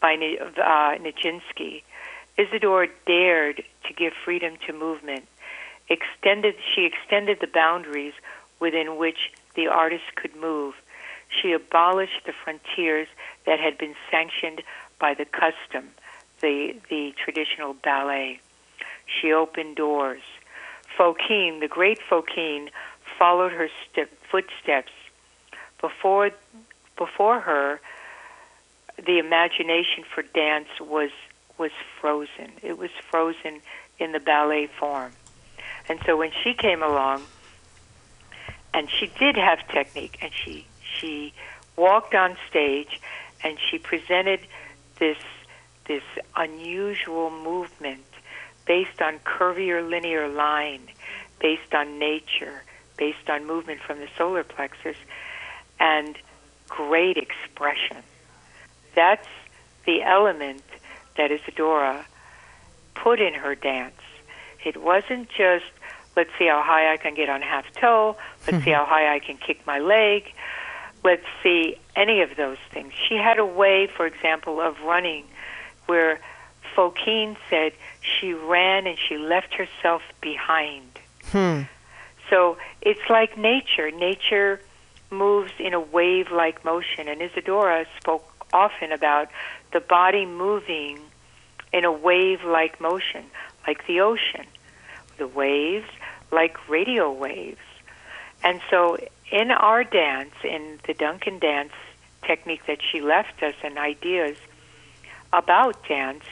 by 0.00 0.14
uh, 0.14 0.98
Nijinsky. 0.98 1.82
Isadora 2.38 2.88
dared 3.06 3.62
to 3.86 3.92
give 3.92 4.12
freedom 4.24 4.54
to 4.66 4.72
movement. 4.72 5.26
Extended, 5.88 6.54
she 6.74 6.84
extended 6.84 7.38
the 7.40 7.46
boundaries 7.46 8.14
within 8.60 8.96
which 8.96 9.32
the 9.54 9.66
artist 9.66 10.04
could 10.14 10.34
move. 10.36 10.74
She 11.28 11.52
abolished 11.52 12.24
the 12.24 12.32
frontiers 12.32 13.08
that 13.44 13.58
had 13.60 13.76
been 13.76 13.94
sanctioned 14.10 14.62
by 14.98 15.14
the 15.14 15.24
custom, 15.24 15.90
the, 16.40 16.74
the 16.88 17.12
traditional 17.22 17.74
ballet. 17.74 18.40
She 19.06 19.32
opened 19.32 19.76
doors. 19.76 20.22
Fokine, 20.96 21.60
the 21.60 21.68
great 21.68 21.98
Fokine, 22.08 22.70
followed 23.18 23.52
her 23.52 23.68
st- 23.92 24.08
footsteps. 24.30 24.92
Before, 25.80 26.30
before 26.98 27.40
her, 27.40 27.80
the 28.98 29.18
imagination 29.18 30.04
for 30.14 30.22
dance 30.22 30.68
was 30.80 31.11
was 31.56 31.70
frozen. 32.00 32.52
It 32.62 32.78
was 32.78 32.90
frozen 33.11 33.61
in 33.98 34.12
the 34.12 34.20
ballet 34.20 34.66
form. 34.66 35.12
And 35.88 35.98
so 36.04 36.16
when 36.16 36.30
she 36.44 36.54
came 36.54 36.82
along, 36.82 37.22
and 38.74 38.88
she 38.90 39.06
did 39.18 39.37
have 39.37 39.66
technique, 39.68 40.18
and 40.20 40.30
she 40.32 40.66
she 40.98 41.32
walked 41.76 42.14
on 42.14 42.37
stage, 42.48 43.00
and 43.42 43.56
she 43.70 43.78
presented 43.78 44.40
this 44.98 45.18
this 45.87 46.02
unusual 46.37 47.30
movement 47.30 48.04
based 48.66 49.00
on 49.00 49.18
curvilinear 49.24 50.28
line, 50.28 50.82
based 51.40 51.74
on 51.74 51.98
nature, 51.98 52.62
based 52.98 53.30
on 53.30 53.46
movement 53.46 53.80
from 53.80 53.98
the 53.98 54.08
solar 54.16 54.44
plexus, 54.44 54.96
and 55.80 56.18
great 56.68 57.16
expression. 57.16 57.98
That's 58.94 59.26
the 59.87 60.02
element 60.02 60.62
that 61.16 61.31
Isadora 61.33 62.04
put 62.94 63.20
in 63.20 63.35
her 63.35 63.54
dance. 63.54 64.00
It 64.64 64.83
wasn't 64.83 65.28
just, 65.28 65.64
let's 66.16 66.31
see 66.38 66.46
how 66.46 66.62
high 66.62 66.92
I 66.92 66.96
can 66.96 67.14
get 67.14 67.28
on 67.28 67.42
half 67.42 67.72
toe, 67.72 68.16
let's 68.50 68.64
see 68.64 68.70
how 68.70 68.85
high 68.85 69.14
I 69.14 69.18
can 69.18 69.37
kick 69.37 69.66
my 69.66 69.78
leg, 69.78 70.33
let's 71.04 71.24
see 71.42 71.76
any 71.96 72.22
of 72.22 72.37
those 72.37 72.59
things. 72.70 72.92
She 73.09 73.16
had 73.16 73.38
a 73.38 73.46
way, 73.46 73.87
for 73.87 74.07
example, 74.07 74.61
of 74.61 74.81
running 74.83 75.24
where 75.87 76.20
Fokine 76.76 77.37
said 77.48 77.72
she 78.00 78.35
ran 78.35 78.87
and 78.87 78.98
she 78.98 79.16
left 79.16 79.54
herself 79.54 80.02
behind. 80.20 80.98
Hmm. 81.33 81.62
So 82.31 82.59
it's 82.83 83.09
like 83.09 83.38
nature. 83.38 83.90
Nature 83.90 84.61
moves 85.11 85.53
in 85.59 85.75
a 85.75 85.81
wave 85.81 86.31
like 86.31 86.64
motion, 86.64 87.09
and 87.09 87.21
Isadora 87.23 87.87
spoke 88.01 88.47
often 88.53 88.92
about 88.92 89.29
the 89.73 89.81
body 89.81 90.27
moving 90.27 90.99
in 91.73 91.85
a 91.85 91.92
wave 91.92 92.44
like 92.44 92.81
motion, 92.81 93.25
like 93.66 93.87
the 93.87 94.01
ocean. 94.01 94.47
The 95.18 95.27
waves, 95.27 95.88
like 96.31 96.68
radio 96.68 97.11
waves. 97.11 97.59
And 98.44 98.61
so 98.71 98.99
in 99.33 99.51
our 99.51 99.83
dance, 99.83 100.35
in 100.44 100.79
the 100.87 100.94
Duncan 100.94 101.40
dance 101.40 101.73
technique 102.23 102.64
that 102.66 102.79
she 102.81 103.01
left 103.01 103.42
us 103.42 103.55
and 103.64 103.79
ideas 103.79 104.37
about 105.33 105.88
dance, 105.88 106.25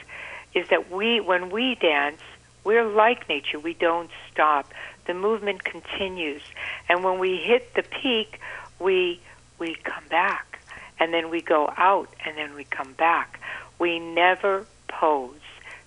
is 0.53 0.69
that 0.69 0.89
we, 0.89 1.19
when 1.19 1.49
we 1.49 1.75
dance, 1.75 2.21
We're 2.67 2.83
like 2.83 3.29
nature. 3.29 3.59
We 3.59 3.75
don't 3.75 4.11
stop. 4.29 4.73
The 5.05 5.13
movement 5.13 5.63
continues. 5.63 6.41
And 6.89 7.01
when 7.01 7.17
we 7.17 7.37
hit 7.37 7.73
the 7.75 7.83
peak, 7.83 8.41
we 8.79 9.19
we 9.59 9.75
come 9.75 10.03
back. 10.09 10.59
And 10.99 11.13
then 11.13 11.29
we 11.29 11.41
go 11.41 11.71
out 11.77 12.09
and 12.25 12.37
then 12.37 12.55
we 12.55 12.63
come 12.63 12.93
back. 12.93 13.39
We 13.77 13.99
never 13.99 14.65
pose. 14.87 15.35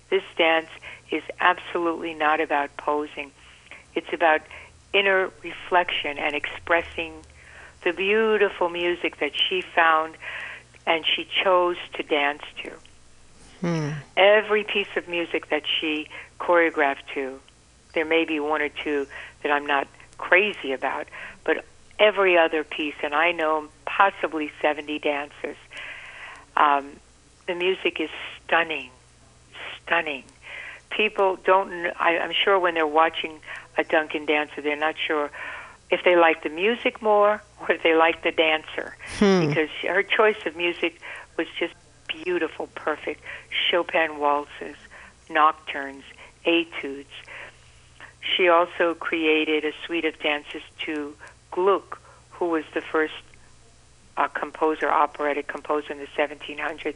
This 0.09 0.23
dance 0.37 0.69
is 1.09 1.23
absolutely 1.39 2.13
not 2.13 2.39
about 2.39 2.75
posing. 2.77 3.31
It's 3.93 4.11
about 4.13 4.41
inner 4.93 5.29
reflection 5.43 6.17
and 6.17 6.33
expressing 6.33 7.13
the 7.83 7.91
beautiful 7.91 8.69
music 8.69 9.19
that 9.19 9.31
she 9.35 9.61
found 9.61 10.15
and 10.85 11.05
she 11.05 11.27
chose 11.43 11.77
to 11.93 12.03
dance 12.03 12.43
to. 12.63 12.71
Hmm. 13.61 13.89
Every 14.17 14.63
piece 14.63 14.95
of 14.95 15.07
music 15.07 15.49
that 15.49 15.63
she 15.79 16.07
choreographed 16.39 17.05
to, 17.13 17.39
there 17.93 18.05
may 18.05 18.25
be 18.25 18.39
one 18.39 18.61
or 18.61 18.69
two 18.69 19.07
that 19.43 19.51
I'm 19.51 19.65
not 19.65 19.87
crazy 20.17 20.71
about, 20.71 21.07
every 22.01 22.35
other 22.37 22.63
piece, 22.63 22.95
and 23.03 23.13
I 23.13 23.31
know 23.31 23.67
possibly 23.85 24.51
70 24.61 24.99
dances, 24.99 25.55
um, 26.57 26.93
the 27.47 27.53
music 27.55 27.99
is 28.01 28.09
stunning, 28.43 28.89
stunning. 29.85 30.23
People 30.89 31.37
don't, 31.45 31.71
I, 31.99 32.17
I'm 32.17 32.33
sure 32.33 32.59
when 32.59 32.73
they're 32.73 32.87
watching 32.87 33.39
a 33.77 33.83
Duncan 33.83 34.25
dancer, 34.25 34.61
they're 34.61 34.75
not 34.75 34.95
sure 34.97 35.29
if 35.91 36.03
they 36.03 36.15
like 36.15 36.43
the 36.43 36.49
music 36.49 37.01
more 37.01 37.41
or 37.61 37.71
if 37.71 37.83
they 37.83 37.93
like 37.95 38.23
the 38.23 38.31
dancer 38.31 38.95
Hmm. 39.19 39.47
because 39.47 39.69
her 39.87 40.01
choice 40.03 40.37
of 40.45 40.55
music 40.55 40.99
was 41.37 41.47
just 41.59 41.73
beautiful, 42.07 42.67
perfect. 42.75 43.21
Chopin 43.69 44.17
waltzes, 44.17 44.75
nocturnes, 45.29 46.03
etudes. 46.45 47.13
She 48.21 48.47
also 48.49 48.95
created 48.95 49.65
a 49.65 49.71
suite 49.85 50.05
of 50.05 50.17
dances 50.19 50.61
to 50.85 51.15
Gluck, 51.51 52.01
who 52.31 52.49
was 52.49 52.63
the 52.73 52.81
first 52.81 53.13
uh, 54.17 54.27
composer, 54.27 54.89
operatic 54.89 55.47
composer 55.47 55.93
in 55.93 55.99
the 55.99 56.07
1700s, 56.17 56.95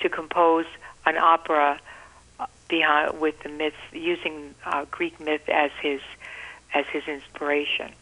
to 0.00 0.08
compose 0.08 0.66
an 1.06 1.16
opera 1.16 1.78
uh, 2.38 2.46
behind 2.68 3.20
with 3.20 3.38
the 3.42 3.48
myths, 3.48 3.76
using 3.92 4.54
uh, 4.64 4.84
Greek 4.90 5.20
myth 5.20 5.48
as 5.48 5.70
his 5.82 6.00
as 6.72 6.86
his 6.86 7.02
inspiration. 7.08 7.92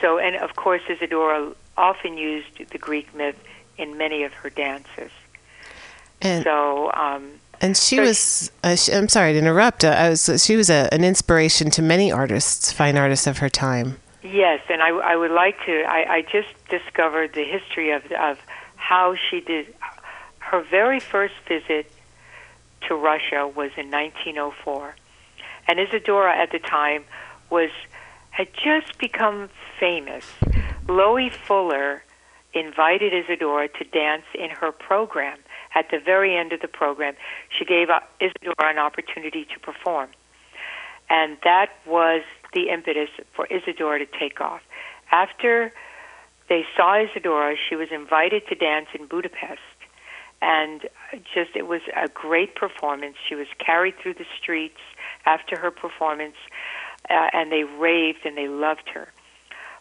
So, 0.00 0.18
and 0.18 0.36
of 0.36 0.54
course, 0.56 0.82
Isadora 0.88 1.52
often 1.76 2.16
used 2.16 2.70
the 2.70 2.78
Greek 2.78 3.14
myth 3.14 3.36
in 3.78 3.96
many 3.98 4.22
of 4.22 4.32
her 4.34 4.50
dances. 4.50 5.10
And 6.20 6.44
So, 6.44 6.92
um, 6.92 7.32
and 7.60 7.76
she 7.76 7.96
so 7.96 8.02
was. 8.02 8.52
Uh, 8.62 8.76
she, 8.76 8.92
I'm 8.92 9.08
sorry 9.08 9.32
to 9.32 9.38
interrupt. 9.38 9.84
Uh, 9.84 9.88
I 9.88 10.08
was. 10.10 10.44
She 10.44 10.56
was 10.56 10.70
a, 10.70 10.88
an 10.92 11.04
inspiration 11.04 11.70
to 11.70 11.82
many 11.82 12.10
artists, 12.10 12.72
fine 12.72 12.96
artists 12.96 13.26
of 13.26 13.38
her 13.38 13.48
time. 13.48 13.98
Yes, 14.22 14.60
and 14.68 14.80
I, 14.80 14.90
I 14.90 15.16
would 15.16 15.32
like 15.32 15.56
to. 15.66 15.82
I, 15.82 16.16
I 16.16 16.22
just 16.22 16.48
discovered 16.68 17.34
the 17.34 17.44
history 17.44 17.90
of 17.90 18.04
of 18.12 18.38
how 18.76 19.16
she 19.16 19.40
did. 19.40 19.74
Her 20.38 20.62
very 20.62 21.00
first 21.00 21.34
visit 21.48 21.90
to 22.88 22.94
Russia 22.94 23.46
was 23.48 23.70
in 23.76 23.90
1904, 23.90 24.94
and 25.68 25.80
Isadora 25.80 26.36
at 26.36 26.52
the 26.52 26.60
time 26.60 27.04
was 27.50 27.70
had 28.30 28.48
just 28.54 28.98
become 28.98 29.50
famous. 29.78 30.24
Loie 30.88 31.30
Fuller 31.30 32.02
invited 32.54 33.12
Isadora 33.12 33.68
to 33.68 33.84
dance 33.84 34.24
in 34.34 34.50
her 34.50 34.72
program. 34.72 35.38
At 35.74 35.90
the 35.90 35.98
very 35.98 36.36
end 36.36 36.52
of 36.52 36.60
the 36.60 36.68
program, 36.68 37.14
she 37.48 37.64
gave 37.64 37.88
uh, 37.88 38.00
Isadora 38.20 38.70
an 38.70 38.78
opportunity 38.78 39.46
to 39.46 39.58
perform. 39.60 40.10
And 41.08 41.38
that 41.44 41.70
was 41.86 42.22
the 42.52 42.68
impetus 42.68 43.08
for 43.34 43.46
Isadora 43.50 43.98
to 43.98 44.06
take 44.18 44.40
off. 44.40 44.62
After 45.10 45.72
they 46.48 46.64
saw 46.76 47.02
Isadora, 47.02 47.56
she 47.68 47.76
was 47.76 47.88
invited 47.90 48.46
to 48.48 48.54
dance 48.54 48.88
in 48.98 49.06
Budapest. 49.06 49.60
And 50.40 50.88
just, 51.34 51.54
it 51.54 51.66
was 51.66 51.82
a 51.96 52.08
great 52.08 52.56
performance. 52.56 53.16
She 53.28 53.34
was 53.34 53.46
carried 53.58 53.96
through 53.98 54.14
the 54.14 54.26
streets 54.40 54.80
after 55.24 55.56
her 55.56 55.70
performance, 55.70 56.34
uh, 57.08 57.28
and 57.32 57.52
they 57.52 57.62
raved 57.62 58.26
and 58.26 58.36
they 58.36 58.48
loved 58.48 58.88
her. 58.88 59.08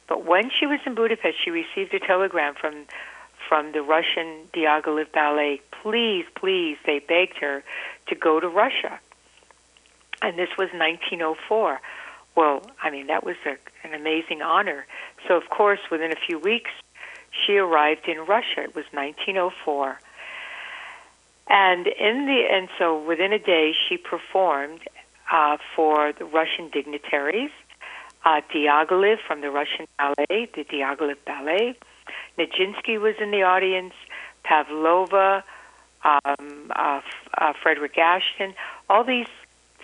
But 0.08 0.24
when 0.26 0.52
she 0.52 0.68
was 0.68 0.80
in 0.86 0.94
Budapest, 0.94 1.38
she 1.44 1.50
received 1.50 1.94
a 1.94 2.00
telegram 2.00 2.54
from 2.54 2.86
from 3.48 3.72
the 3.74 3.82
Russian 3.82 4.48
Diaghilev 4.54 5.12
Ballet. 5.12 5.62
Please, 5.82 6.26
please, 6.36 6.78
they 6.86 7.00
begged 7.00 7.38
her 7.40 7.64
to 8.08 8.16
go 8.16 8.40
to 8.40 8.48
Russia. 8.48 9.00
And 10.22 10.38
this 10.38 10.50
was 10.58 10.70
1904. 10.72 11.82
Well, 12.36 12.62
I 12.82 12.90
mean, 12.90 13.08
that 13.08 13.24
was 13.24 13.36
a, 13.46 13.58
an 13.88 13.94
amazing 13.94 14.42
honor. 14.42 14.86
So, 15.28 15.36
of 15.36 15.50
course, 15.50 15.80
within 15.92 16.12
a 16.12 16.16
few 16.16 16.40
weeks, 16.40 16.72
she 17.32 17.58
arrived 17.58 18.08
in 18.08 18.20
Russia. 18.20 18.64
It 18.64 18.76
was 18.76 18.86
1904. 18.92 20.00
And 21.50 21.88
in 21.88 22.26
the 22.28 22.46
and 22.50 22.70
so 22.78 23.02
within 23.04 23.34
a 23.34 23.40
day, 23.40 23.74
she 23.88 23.98
performed 23.98 24.82
uh, 25.32 25.58
for 25.76 26.14
the 26.14 26.26
Russian 26.26 26.70
dignitaries, 26.70 27.52
uh, 28.24 28.42
Diaghilev 28.54 29.18
from 29.28 29.42
the 29.42 29.50
Russian 29.50 29.88
ballet, 29.98 30.50
the 30.54 30.64
Diaghilev 30.64 31.18
ballet. 31.26 31.76
Nijinsky 32.38 33.00
was 33.00 33.16
in 33.20 33.32
the 33.32 33.44
audience, 33.44 33.94
Pavlova, 34.44 35.44
um, 36.04 36.72
uh, 36.76 37.02
uh, 37.38 37.54
Frederick 37.62 37.98
Ashton. 37.98 38.54
All 38.90 39.04
these 39.04 39.28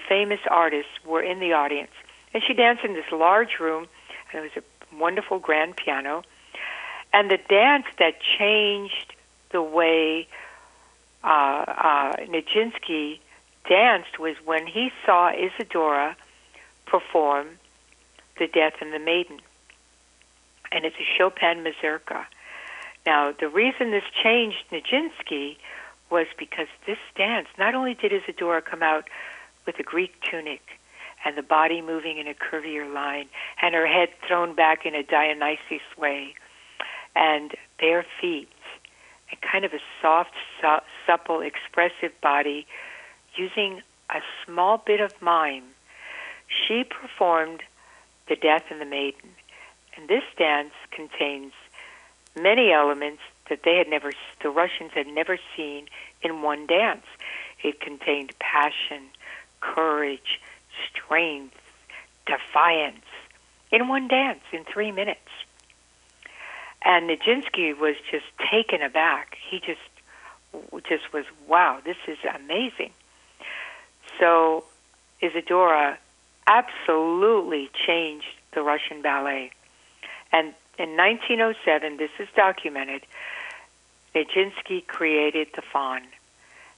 famous 0.08 0.40
artists 0.50 0.92
were 1.06 1.22
in 1.22 1.40
the 1.40 1.54
audience. 1.54 1.92
And 2.38 2.44
she 2.46 2.54
danced 2.54 2.84
in 2.84 2.94
this 2.94 3.12
large 3.12 3.58
room, 3.60 3.88
and 4.32 4.46
it 4.46 4.52
was 4.56 4.64
a 4.64 4.96
wonderful 4.96 5.40
grand 5.40 5.76
piano. 5.76 6.22
And 7.12 7.32
the 7.32 7.40
dance 7.50 7.88
that 7.98 8.22
changed 8.38 9.16
the 9.50 9.64
way 9.64 10.28
uh, 11.24 11.66
uh, 11.68 12.16
Nijinsky 12.30 13.22
danced 13.68 14.20
was 14.20 14.36
when 14.46 14.68
he 14.68 14.92
saw 15.04 15.32
Isadora 15.32 16.16
perform 16.86 17.48
The 18.38 18.46
Death 18.46 18.76
and 18.82 18.94
the 18.94 19.00
Maiden. 19.00 19.40
And 20.72 20.86
it's 20.86 20.98
a 20.98 21.18
Chopin 21.18 21.64
mazurka. 21.64 22.28
Now, 23.08 23.32
the 23.32 23.50
reason 23.50 23.90
this 23.90 24.04
changed 24.22 24.64
Nijinsky 24.72 25.58
was 26.12 26.28
because 26.38 26.68
this 26.86 27.00
dance, 27.16 27.48
not 27.58 27.74
only 27.74 27.96
did 27.96 28.14
Isadora 28.14 28.62
come 28.62 28.84
out 28.84 29.10
with 29.66 29.80
a 29.80 29.84
Greek 29.84 30.22
tunic 30.22 30.77
and 31.28 31.38
the 31.38 31.44
body 31.44 31.82
moving 31.82 32.18
in 32.18 32.26
a 32.26 32.34
curvier 32.34 32.92
line 32.92 33.28
and 33.62 33.76
her 33.76 33.86
head 33.86 34.08
thrown 34.26 34.56
back 34.56 34.86
in 34.86 34.96
a 34.96 35.04
Dionysus 35.04 35.82
way 35.98 36.34
and 37.18 37.54
bare 37.78 38.06
feet 38.22 38.48
and 39.30 39.42
kind 39.42 39.66
of 39.66 39.74
a 39.74 39.80
soft, 40.02 40.32
su- 40.62 40.86
supple, 41.06 41.42
expressive 41.42 42.14
body 42.22 42.66
using 43.36 43.82
a 44.10 44.22
small 44.46 44.78
bit 44.78 45.02
of 45.02 45.22
mime. 45.22 45.66
She 46.48 46.86
performed 46.86 47.62
The 48.30 48.38
Death 48.38 48.64
and 48.72 48.80
the 48.80 48.86
Maiden. 48.86 49.32
And 49.98 50.08
this 50.08 50.24
dance 50.38 50.74
contains 50.92 51.52
many 52.40 52.72
elements 52.72 53.22
that 53.50 53.64
they 53.64 53.76
had 53.76 53.90
never, 53.90 54.14
the 54.42 54.50
Russians 54.50 54.92
had 54.94 55.08
never 55.08 55.38
seen 55.58 55.88
in 56.22 56.42
one 56.42 56.68
dance. 56.68 57.06
It 57.62 57.82
contained 57.82 58.32
passion, 58.40 59.10
courage, 59.60 60.40
strength, 60.90 61.56
defiance 62.26 63.06
in 63.72 63.88
one 63.88 64.08
dance 64.08 64.42
in 64.52 64.64
three 64.64 64.92
minutes. 64.92 65.20
And 66.84 67.10
Nijinsky 67.10 67.78
was 67.78 67.96
just 68.10 68.26
taken 68.52 68.82
aback. 68.82 69.38
He 69.50 69.60
just 69.60 69.80
just 70.88 71.12
was 71.14 71.26
wow, 71.48 71.80
this 71.84 71.98
is 72.08 72.18
amazing. 72.34 72.92
So 74.20 74.64
Isadora 75.22 75.98
absolutely 76.48 77.70
changed 77.86 78.28
the 78.54 78.62
Russian 78.62 79.02
ballet. 79.02 79.52
And 80.32 80.54
in 80.78 80.96
1907, 80.96 81.98
this 81.98 82.12
is 82.20 82.28
documented, 82.36 83.04
Nijinsky 84.16 84.86
created 84.86 85.48
the 85.56 85.62
Faun. 85.62 86.02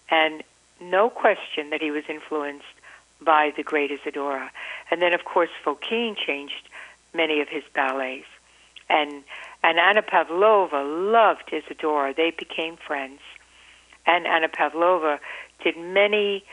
And 0.09 0.43
no 0.81 1.09
question 1.09 1.69
that 1.69 1.81
he 1.81 1.91
was 1.91 2.03
influenced 2.09 2.65
by 3.21 3.51
the 3.55 3.63
great 3.63 3.91
Isadora. 3.91 4.51
And 4.91 5.01
then, 5.01 5.13
of 5.13 5.25
course, 5.25 5.49
Fokine 5.63 6.15
changed 6.15 6.69
many 7.13 7.41
of 7.41 7.49
his 7.49 7.63
ballets. 7.73 8.25
And, 8.89 9.23
and 9.63 9.77
Anna 9.77 10.01
Pavlova 10.01 10.82
loved 10.84 11.51
Isadora. 11.51 12.13
They 12.15 12.32
became 12.32 12.77
friends. 12.77 13.19
And 14.05 14.25
Anna 14.25 14.49
Pavlova 14.49 15.19
did 15.63 15.77
many. 15.77 16.43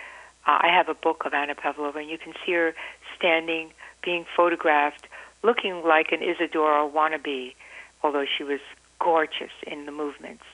Uh, 0.46 0.58
I 0.62 0.68
have 0.68 0.88
a 0.88 0.94
book 0.94 1.24
of 1.24 1.32
Anna 1.32 1.54
Pavlova, 1.54 1.98
and 1.98 2.10
you 2.10 2.18
can 2.18 2.34
see 2.44 2.52
her 2.52 2.74
standing, 3.16 3.72
being 4.02 4.26
photographed, 4.36 5.06
looking 5.42 5.82
like 5.82 6.12
an 6.12 6.22
Isadora 6.22 6.88
wannabe, 6.88 7.54
although 8.02 8.26
she 8.26 8.44
was 8.44 8.60
gorgeous 8.98 9.52
in 9.66 9.86
the 9.86 9.92
movements. 9.92 10.44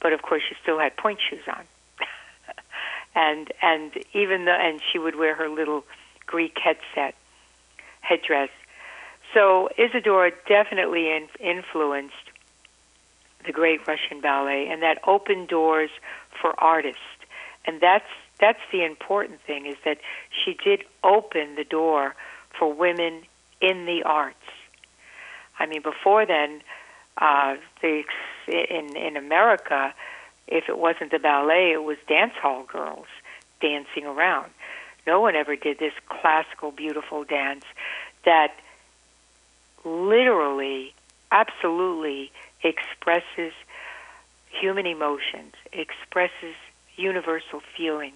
But 0.00 0.12
of 0.12 0.22
course, 0.22 0.42
she 0.48 0.54
still 0.62 0.78
had 0.78 0.96
pointe 0.96 1.20
shoes 1.30 1.44
on. 1.48 1.64
And 3.16 3.50
and 3.62 3.92
even 4.12 4.44
the 4.44 4.52
and 4.52 4.80
she 4.92 4.98
would 4.98 5.16
wear 5.16 5.34
her 5.34 5.48
little 5.48 5.84
Greek 6.26 6.56
headset 6.62 7.16
headdress. 8.02 8.50
So 9.34 9.68
Isadora 9.76 10.30
definitely 10.46 11.10
in, 11.10 11.28
influenced 11.40 12.14
the 13.44 13.52
great 13.52 13.86
Russian 13.88 14.20
ballet, 14.20 14.68
and 14.68 14.82
that 14.82 14.98
opened 15.06 15.48
doors 15.48 15.90
for 16.40 16.54
artists. 16.60 17.00
And 17.64 17.80
that's 17.80 18.06
that's 18.38 18.60
the 18.70 18.84
important 18.84 19.40
thing 19.40 19.66
is 19.66 19.76
that 19.84 19.98
she 20.30 20.54
did 20.62 20.84
open 21.02 21.56
the 21.56 21.64
door 21.64 22.14
for 22.56 22.72
women 22.72 23.22
in 23.60 23.86
the 23.86 24.02
arts. 24.04 24.36
I 25.58 25.66
mean, 25.66 25.80
before 25.82 26.26
then, 26.26 26.60
uh, 27.16 27.56
the 27.80 28.04
in 28.46 28.94
in 28.94 29.16
America, 29.16 29.94
if 30.46 30.68
it 30.68 30.78
wasn't 30.78 31.10
the 31.10 31.18
ballet, 31.18 31.72
it 31.72 31.82
was 31.82 31.96
dance 32.08 32.34
hall 32.40 32.64
girls 32.64 33.06
dancing 33.60 34.04
around. 34.04 34.50
No 35.06 35.20
one 35.20 35.36
ever 35.36 35.56
did 35.56 35.78
this 35.78 35.94
classical, 36.08 36.70
beautiful 36.70 37.24
dance 37.24 37.64
that 38.24 38.54
literally, 39.84 40.94
absolutely 41.30 42.32
expresses 42.62 43.52
human 44.48 44.86
emotions, 44.86 45.54
expresses 45.72 46.54
universal 46.96 47.60
feelings. 47.76 48.14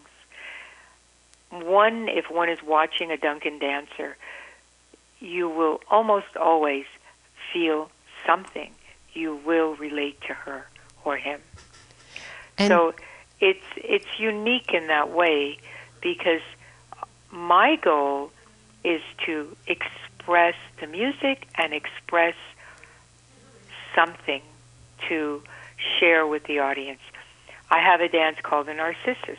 One, 1.50 2.08
if 2.08 2.30
one 2.30 2.48
is 2.48 2.62
watching 2.62 3.10
a 3.10 3.16
Duncan 3.16 3.58
dancer, 3.58 4.16
you 5.20 5.48
will 5.48 5.80
almost 5.90 6.36
always 6.36 6.86
feel 7.52 7.90
something. 8.26 8.72
You 9.12 9.36
will 9.44 9.74
relate 9.74 10.20
to 10.22 10.34
her 10.34 10.66
or 11.04 11.16
him. 11.16 11.40
And 12.60 12.68
so 12.68 12.94
it's 13.40 13.64
it's 13.76 14.18
unique 14.18 14.72
in 14.74 14.88
that 14.88 15.10
way 15.10 15.58
because 16.02 16.42
my 17.30 17.76
goal 17.76 18.30
is 18.84 19.00
to 19.26 19.56
express 19.66 20.54
the 20.80 20.86
music 20.86 21.46
and 21.54 21.72
express 21.72 22.34
something 23.94 24.42
to 25.08 25.42
share 25.98 26.26
with 26.26 26.44
the 26.44 26.58
audience. 26.58 27.00
I 27.70 27.80
have 27.80 28.00
a 28.00 28.08
dance 28.08 28.38
called 28.42 28.66
the 28.66 28.74
Narcissus. 28.74 29.38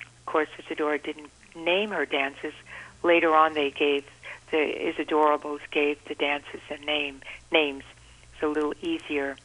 Of 0.00 0.26
course, 0.26 0.48
Isadora 0.58 0.98
didn't 0.98 1.30
name 1.54 1.90
her 1.90 2.06
dances. 2.06 2.54
Later 3.02 3.34
on, 3.34 3.52
they 3.52 3.70
gave 3.70 4.04
the 4.50 4.56
Isadorables 4.56 5.60
gave 5.70 5.98
the 6.06 6.14
dances 6.14 6.60
a 6.70 6.78
name 6.78 7.20
names. 7.50 7.84
It's 8.32 8.42
a 8.42 8.46
little 8.46 8.74
easier 8.80 9.36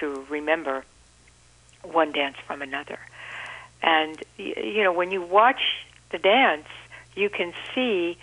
to 0.00 0.26
remember 0.28 0.84
one 1.82 2.12
dance 2.12 2.36
from 2.46 2.62
another. 2.62 2.98
And 3.82 4.22
you 4.38 4.82
know, 4.82 4.92
when 4.92 5.10
you 5.10 5.22
watch 5.22 5.60
the 6.10 6.18
dance, 6.18 6.68
you 7.14 7.28
can 7.28 7.52
see 7.74 8.16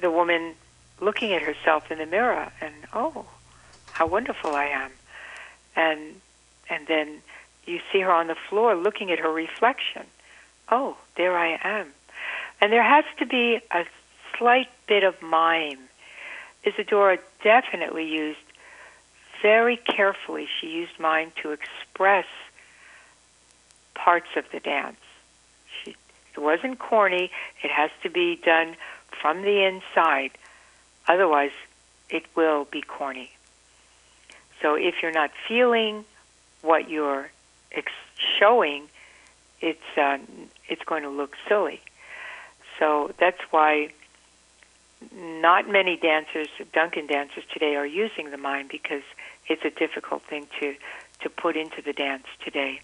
the 0.00 0.10
woman 0.10 0.54
looking 1.00 1.32
at 1.32 1.42
herself 1.42 1.90
in 1.90 1.98
the 1.98 2.06
mirror 2.06 2.50
and 2.60 2.74
oh, 2.92 3.26
how 3.92 4.06
wonderful 4.06 4.54
I 4.54 4.66
am. 4.66 4.90
And 5.74 6.20
and 6.68 6.86
then 6.86 7.22
you 7.66 7.80
see 7.92 8.00
her 8.00 8.12
on 8.12 8.28
the 8.28 8.36
floor 8.48 8.74
looking 8.74 9.10
at 9.10 9.18
her 9.18 9.32
reflection. 9.32 10.06
Oh, 10.70 10.96
there 11.16 11.36
I 11.36 11.58
am. 11.62 11.88
And 12.60 12.72
there 12.72 12.82
has 12.82 13.04
to 13.18 13.26
be 13.26 13.60
a 13.70 13.84
slight 14.38 14.68
bit 14.86 15.04
of 15.04 15.20
mime. 15.20 15.78
Isadora 16.64 17.18
definitely 17.44 18.08
used 18.08 18.38
very 19.42 19.76
carefully, 19.76 20.48
she 20.60 20.68
used 20.68 20.98
mime 20.98 21.30
to 21.42 21.52
express 21.52 22.26
parts 24.06 24.28
of 24.36 24.44
the 24.52 24.60
dance. 24.60 25.00
She, 25.82 25.96
it 26.36 26.40
wasn't 26.40 26.78
corny, 26.78 27.28
it 27.64 27.72
has 27.72 27.90
to 28.04 28.08
be 28.08 28.36
done 28.36 28.76
from 29.20 29.42
the 29.42 29.64
inside. 29.66 30.30
Otherwise, 31.08 31.50
it 32.08 32.24
will 32.36 32.66
be 32.70 32.82
corny. 32.82 33.32
So 34.62 34.76
if 34.76 35.02
you're 35.02 35.18
not 35.22 35.32
feeling 35.48 36.04
what 36.62 36.88
you're 36.88 37.30
ex- 37.72 38.06
showing, 38.38 38.84
it's 39.60 39.90
uh, 39.96 40.18
it's 40.68 40.84
going 40.84 41.02
to 41.02 41.08
look 41.08 41.32
silly. 41.48 41.80
So 42.78 43.12
that's 43.18 43.42
why 43.50 43.92
not 45.12 45.68
many 45.68 45.96
dancers, 45.96 46.48
Duncan 46.72 47.08
dancers 47.08 47.42
today, 47.52 47.74
are 47.74 47.86
using 48.04 48.30
the 48.30 48.38
mime 48.38 48.68
because 48.70 49.02
it's 49.48 49.64
a 49.64 49.70
difficult 49.70 50.22
thing 50.22 50.46
to 50.60 50.76
to 51.22 51.28
put 51.28 51.56
into 51.56 51.82
the 51.82 51.92
dance 51.92 52.26
today. 52.44 52.82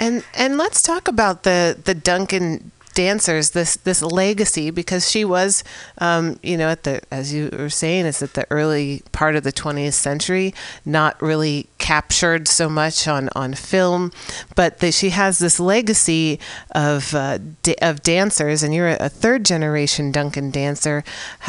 And 0.00 0.24
and 0.34 0.56
let's 0.56 0.82
talk 0.82 1.06
about 1.06 1.44
the 1.44 1.78
the 1.84 1.94
Duncan 1.94 2.72
dancers 2.94 3.50
this 3.50 3.76
this 3.76 4.02
legacy 4.02 4.70
because 4.70 5.08
she 5.10 5.24
was 5.24 5.62
um, 5.98 6.38
you 6.42 6.56
know 6.56 6.68
at 6.68 6.82
the 6.82 7.00
as 7.10 7.32
you 7.32 7.48
were 7.56 7.70
saying 7.70 8.04
is 8.04 8.20
at 8.22 8.34
the 8.34 8.44
early 8.50 9.02
part 9.12 9.36
of 9.36 9.44
the 9.44 9.52
20th 9.52 9.92
century 9.92 10.52
not 10.84 11.20
really 11.22 11.68
captured 11.78 12.48
so 12.48 12.68
much 12.68 13.06
on 13.06 13.28
on 13.36 13.54
film 13.54 14.10
but 14.56 14.80
the, 14.80 14.90
she 14.90 15.10
has 15.10 15.38
this 15.38 15.60
legacy 15.60 16.40
of 16.72 17.14
uh, 17.14 17.38
da- 17.62 17.78
of 17.80 18.02
dancers 18.02 18.62
and 18.62 18.74
you're 18.74 18.88
a 18.88 19.08
third 19.08 19.44
generation 19.44 20.10
Duncan 20.10 20.50
dancer 20.50 21.04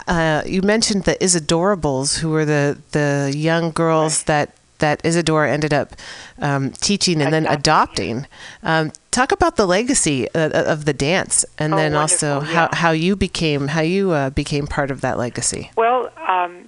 uh, 0.08 0.44
you 0.46 0.62
mentioned 0.62 1.04
the 1.06 1.16
Isadorables 1.16 2.20
who 2.20 2.30
were 2.30 2.46
the 2.46 2.78
the 2.92 3.34
young 3.36 3.72
girls 3.72 4.20
Right. 4.22 4.28
that 4.28 4.56
that 4.82 5.02
Isadora 5.06 5.52
ended 5.52 5.74
up 5.74 5.96
um, 6.40 6.72
teaching 6.72 7.22
and 7.22 7.34
then 7.34 7.46
adopting. 7.48 8.28
Um, 8.62 8.92
talk 9.10 9.32
about 9.32 9.56
the 9.56 9.66
legacy 9.66 10.30
uh, 10.36 10.50
of 10.74 10.86
the 10.86 10.94
dance, 10.94 11.46
and 11.58 11.74
Oh, 11.74 11.78
then 11.78 11.96
also 11.96 12.38
wonderful, 12.40 12.56
how, 12.56 12.70
how 12.74 12.92
you 12.92 13.16
became 13.16 13.70
how 13.70 13.82
you 13.82 14.12
uh, 14.12 14.30
became 14.30 14.68
part 14.68 14.92
of 14.92 15.02
that 15.02 15.18
legacy. 15.18 15.72
Well, 15.78 16.12
um, 16.28 16.68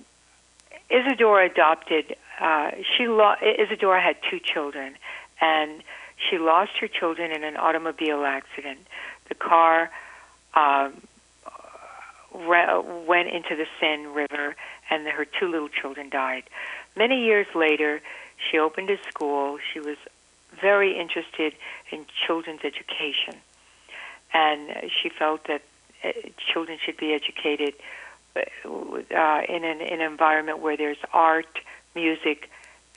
Isadora 0.90 1.46
adopted. 1.46 2.16
Uh, 2.40 2.72
she 2.98 3.08
lo- 3.08 3.36
Isadora 3.42 4.02
had 4.02 4.16
two 4.30 4.40
children, 4.40 4.96
and 5.42 5.84
she 6.18 6.38
lost 6.38 6.72
her 6.80 6.88
children 6.88 7.32
in 7.32 7.44
an 7.44 7.58
automobile 7.58 8.24
accident. 8.26 8.80
The 9.30 9.36
car 9.36 9.90
um, 10.56 10.94
went 12.34 13.30
into 13.30 13.56
the 13.56 13.66
Seine 13.80 14.08
River, 14.08 14.56
and 14.90 15.08
her 15.08 15.26
two 15.26 15.48
little 15.48 15.70
children 15.70 16.10
died. 16.10 16.44
Many 16.96 17.24
years 17.24 17.48
later, 17.56 18.02
she 18.38 18.58
opened 18.60 18.90
a 18.90 18.98
school. 19.10 19.58
She 19.74 19.80
was 19.80 19.98
very 20.60 21.00
interested 21.00 21.54
in 21.92 22.06
children's 22.26 22.62
education, 22.64 23.36
and 24.34 24.92
she 25.02 25.10
felt 25.10 25.48
that 25.48 25.62
uh, 26.04 26.12
children 26.38 26.78
should 26.84 26.98
be 26.98 27.14
educated 27.14 27.74
uh, 28.36 29.42
in 29.48 29.64
an, 29.64 29.82
in 29.82 30.02
an 30.02 30.02
environment 30.02 30.60
where 30.60 30.78
there's 30.78 30.98
art, 31.14 31.60
music, 31.96 32.50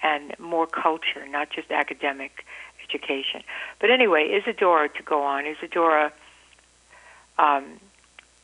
and 0.03 0.39
more 0.39 0.67
culture, 0.67 1.27
not 1.29 1.51
just 1.51 1.71
academic 1.71 2.45
education. 2.89 3.43
But 3.81 3.91
anyway, 3.91 4.29
Isadora, 4.31 4.89
to 4.91 5.03
go 5.03 5.23
on, 5.23 5.47
Isadora, 5.47 6.13
um, 7.39 7.81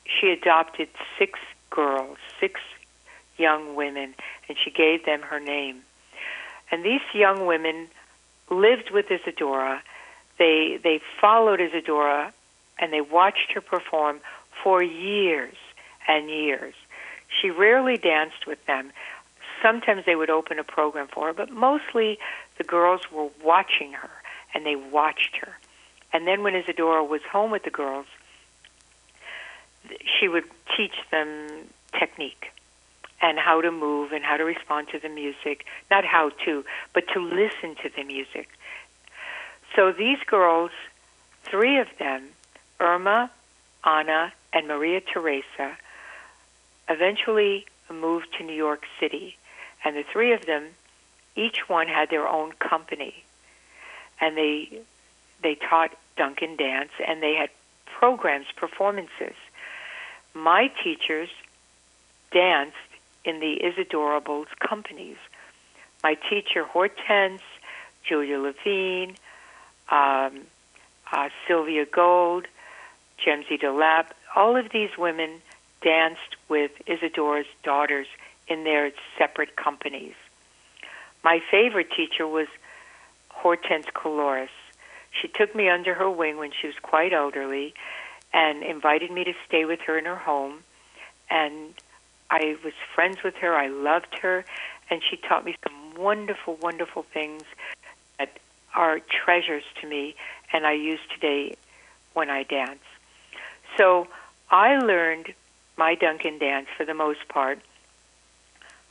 she 0.04 0.30
adopted 0.30 0.88
six 1.18 1.38
girls, 1.70 2.18
six 2.40 2.60
young 3.42 3.74
women, 3.74 4.14
and 4.48 4.56
she 4.62 4.70
gave 4.70 5.04
them 5.04 5.20
her 5.22 5.40
name. 5.40 5.82
And 6.70 6.84
these 6.84 7.02
young 7.12 7.46
women 7.46 7.88
lived 8.48 8.90
with 8.90 9.10
Isadora. 9.10 9.82
They 10.38 10.78
they 10.82 11.00
followed 11.20 11.60
Isadora, 11.60 12.32
and 12.78 12.92
they 12.92 13.00
watched 13.00 13.52
her 13.54 13.60
perform 13.60 14.20
for 14.62 14.82
years 14.82 15.56
and 16.08 16.30
years. 16.30 16.74
She 17.28 17.50
rarely 17.50 17.96
danced 17.96 18.46
with 18.46 18.64
them. 18.66 18.92
Sometimes 19.60 20.04
they 20.04 20.16
would 20.16 20.30
open 20.30 20.58
a 20.58 20.64
program 20.64 21.08
for 21.08 21.26
her, 21.26 21.32
but 21.32 21.50
mostly 21.50 22.18
the 22.58 22.64
girls 22.64 23.02
were 23.12 23.28
watching 23.44 23.92
her, 23.92 24.10
and 24.54 24.66
they 24.66 24.76
watched 24.76 25.36
her. 25.36 25.52
And 26.12 26.26
then 26.26 26.42
when 26.42 26.54
Isadora 26.54 27.04
was 27.04 27.22
home 27.22 27.50
with 27.50 27.64
the 27.64 27.70
girls, 27.70 28.06
she 30.04 30.28
would 30.28 30.44
teach 30.76 30.96
them 31.10 31.28
technique 31.98 32.52
and 33.22 33.38
how 33.38 33.60
to 33.60 33.70
move 33.70 34.12
and 34.12 34.24
how 34.24 34.36
to 34.36 34.44
respond 34.44 34.88
to 34.88 34.98
the 34.98 35.08
music. 35.08 35.64
Not 35.90 36.04
how 36.04 36.30
to, 36.44 36.64
but 36.92 37.04
to 37.14 37.20
listen 37.20 37.76
to 37.82 37.88
the 37.96 38.02
music. 38.02 38.48
So 39.74 39.92
these 39.92 40.18
girls, 40.26 40.72
three 41.44 41.78
of 41.78 41.86
them, 41.98 42.24
Irma, 42.80 43.30
Anna, 43.84 44.32
and 44.52 44.66
Maria 44.66 45.00
Teresa, 45.00 45.76
eventually 46.88 47.64
moved 47.90 48.26
to 48.38 48.44
New 48.44 48.54
York 48.54 48.84
City. 48.98 49.36
And 49.84 49.96
the 49.96 50.02
three 50.02 50.32
of 50.32 50.44
them, 50.46 50.64
each 51.36 51.68
one 51.68 51.86
had 51.86 52.10
their 52.10 52.26
own 52.28 52.52
company. 52.52 53.24
And 54.20 54.36
they 54.36 54.82
they 55.42 55.56
taught 55.56 55.90
Duncan 56.16 56.56
dance 56.56 56.92
and 57.04 57.20
they 57.22 57.34
had 57.34 57.50
programs, 57.86 58.46
performances. 58.56 59.34
My 60.34 60.70
teachers 60.82 61.28
danced 62.30 62.76
in 63.24 63.40
the 63.40 63.60
Isadorables 63.62 64.46
companies. 64.58 65.16
My 66.02 66.14
teacher, 66.14 66.64
Hortense, 66.64 67.42
Julia 68.04 68.38
Levien, 68.38 69.16
um, 69.88 70.40
uh, 71.12 71.28
Sylvia 71.46 71.86
Gold, 71.86 72.46
Jemsy 73.24 73.60
DeLapp. 73.60 74.06
All 74.34 74.56
of 74.56 74.70
these 74.72 74.90
women 74.98 75.40
danced 75.82 76.36
with 76.48 76.72
Isadora's 76.86 77.46
daughters 77.62 78.06
in 78.48 78.64
their 78.64 78.90
separate 79.18 79.56
companies. 79.56 80.14
My 81.22 81.40
favorite 81.50 81.90
teacher 81.92 82.26
was 82.26 82.48
Hortense 83.28 83.86
Kooluris. 83.94 84.48
She 85.10 85.28
took 85.28 85.54
me 85.54 85.68
under 85.68 85.94
her 85.94 86.10
wing 86.10 86.38
when 86.38 86.52
she 86.52 86.66
was 86.66 86.76
quite 86.80 87.12
elderly 87.12 87.74
and 88.32 88.62
invited 88.62 89.10
me 89.10 89.24
to 89.24 89.34
stay 89.46 89.64
with 89.64 89.80
her 89.80 89.98
in 89.98 90.06
her 90.06 90.16
home. 90.16 90.60
And 91.30 91.74
I 92.32 92.56
was 92.64 92.72
friends 92.94 93.22
with 93.22 93.36
her. 93.36 93.54
I 93.54 93.68
loved 93.68 94.14
her. 94.22 94.44
And 94.90 95.02
she 95.08 95.16
taught 95.16 95.44
me 95.44 95.54
some 95.62 95.94
wonderful, 95.94 96.56
wonderful 96.56 97.04
things 97.04 97.42
that 98.18 98.38
are 98.74 99.00
treasures 99.00 99.64
to 99.80 99.86
me 99.86 100.16
and 100.52 100.66
I 100.66 100.72
use 100.72 101.00
today 101.14 101.56
when 102.14 102.30
I 102.30 102.42
dance. 102.42 102.82
So 103.76 104.08
I 104.50 104.78
learned 104.78 105.34
my 105.76 105.94
Duncan 105.94 106.38
dance 106.38 106.68
for 106.76 106.84
the 106.84 106.94
most 106.94 107.28
part. 107.28 107.58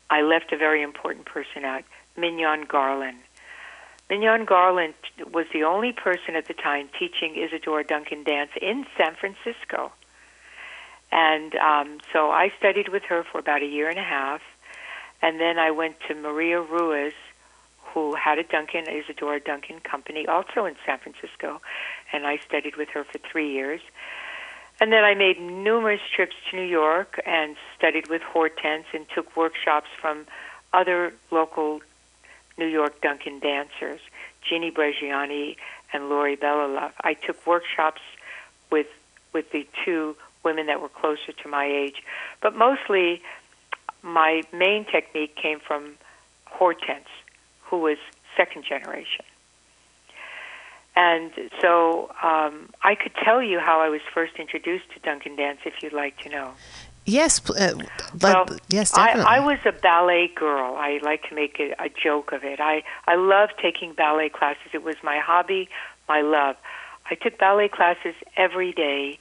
I 0.10 0.22
left 0.22 0.52
a 0.52 0.58
very 0.58 0.82
important 0.82 1.26
person 1.26 1.64
out, 1.66 1.84
Mignon 2.18 2.66
Garland. 2.66 3.20
Mignon 4.10 4.46
Garland 4.46 4.94
was 5.32 5.46
the 5.54 5.64
only 5.64 5.94
person 5.94 6.36
at 6.36 6.48
the 6.48 6.54
time 6.54 6.90
teaching 7.00 7.36
Isadora 7.36 7.84
Duncan 7.84 8.24
dance 8.24 8.52
in 8.62 8.86
San 8.98 9.16
Francisco. 9.16 9.92
And 11.12 11.56
um, 11.56 12.00
so 12.14 12.32
I 12.32 12.52
studied 12.58 12.90
with 12.90 13.04
her 13.04 13.24
for 13.24 13.40
about 13.40 13.62
a 13.62 13.66
year 13.66 13.90
and 13.90 14.00
a 14.00 14.04
half. 14.04 14.42
And 15.22 15.40
then 15.40 15.60
I 15.60 15.72
went 15.72 15.98
to 16.08 16.16
Maria 16.16 16.62
Ruiz, 16.62 17.14
who 17.94 18.16
had 18.16 18.40
a 18.40 18.44
Duncan, 18.44 18.86
Isadora 18.88 19.40
Duncan 19.40 19.80
company, 19.82 20.26
also 20.28 20.66
in 20.66 20.76
San 20.86 21.00
Francisco. 21.00 21.62
And 22.14 22.26
I 22.26 22.38
studied 22.38 22.78
with 22.78 22.90
her 22.90 23.04
for 23.04 23.18
three 23.20 23.52
years. 23.52 23.82
And 24.80 24.92
then 24.92 25.04
I 25.04 25.14
made 25.14 25.40
numerous 25.40 26.02
trips 26.16 26.36
to 26.50 26.56
New 26.56 26.66
York 26.66 27.22
and 27.26 27.56
studied 27.78 28.10
with 28.10 28.24
Hortense 28.24 28.86
and 28.94 29.06
took 29.14 29.36
workshops 29.38 29.90
from 30.00 30.26
other 30.74 31.14
local 31.30 31.82
New 32.58 32.68
York 32.68 33.00
Duncan 33.02 33.40
dancers, 33.40 34.00
Jeannie 34.42 34.72
Bresciani 34.72 35.58
and 35.94 36.10
Lori 36.10 36.36
Belilove. 36.36 36.94
I 37.02 37.14
took 37.14 37.46
workshops 37.46 38.02
with 38.72 38.88
with 39.34 39.52
the 39.52 39.68
two 39.86 40.16
women 40.44 40.68
that 40.68 40.82
were 40.82 40.90
closer 40.90 41.32
to 41.32 41.48
my 41.48 41.66
age, 41.66 42.04
but 42.42 42.56
mostly 42.56 43.22
my 44.02 44.42
main 44.54 44.86
technique 44.86 45.36
came 45.36 45.60
from 45.60 45.94
Hortense, 46.46 47.08
who 47.64 47.80
was 47.80 47.98
second 48.36 48.66
generation. 48.66 49.26
And 50.96 51.32
so 51.62 52.12
um, 52.22 52.70
I 52.84 52.96
could 52.96 53.14
tell 53.24 53.42
you 53.42 53.60
how 53.60 53.80
I 53.80 53.90
was 53.90 54.02
first 54.14 54.34
introduced 54.38 54.92
to 54.94 55.00
Duncan 55.00 55.36
dance 55.36 55.60
if 55.66 55.82
you'd 55.82 55.94
like 55.94 56.18
to 56.24 56.30
know. 56.30 56.52
Yes, 57.06 57.42
uh, 57.50 57.74
well, 58.22 58.46
yes, 58.70 58.92
definitely. 58.92 59.24
I, 59.24 59.38
I 59.38 59.40
was 59.40 59.58
a 59.66 59.72
ballet 59.72 60.28
girl. 60.36 60.76
I 60.76 61.00
like 61.02 61.28
to 61.30 61.36
make 61.36 61.60
a, 61.60 61.72
a 61.84 61.90
joke 61.90 62.32
of 62.32 62.44
it. 62.44 62.60
I 62.60 62.84
I 63.08 63.16
loved 63.16 63.54
taking 63.60 63.94
ballet 63.94 64.30
classes. 64.30 64.68
It 64.72 64.84
was 64.84 64.96
my 65.02 65.18
hobby, 65.18 65.68
my 66.08 66.22
love. 66.22 66.58
I 67.10 67.16
took 67.16 67.40
ballet 67.40 67.70
classes 67.70 68.14
every 68.38 68.72
day 68.72 69.18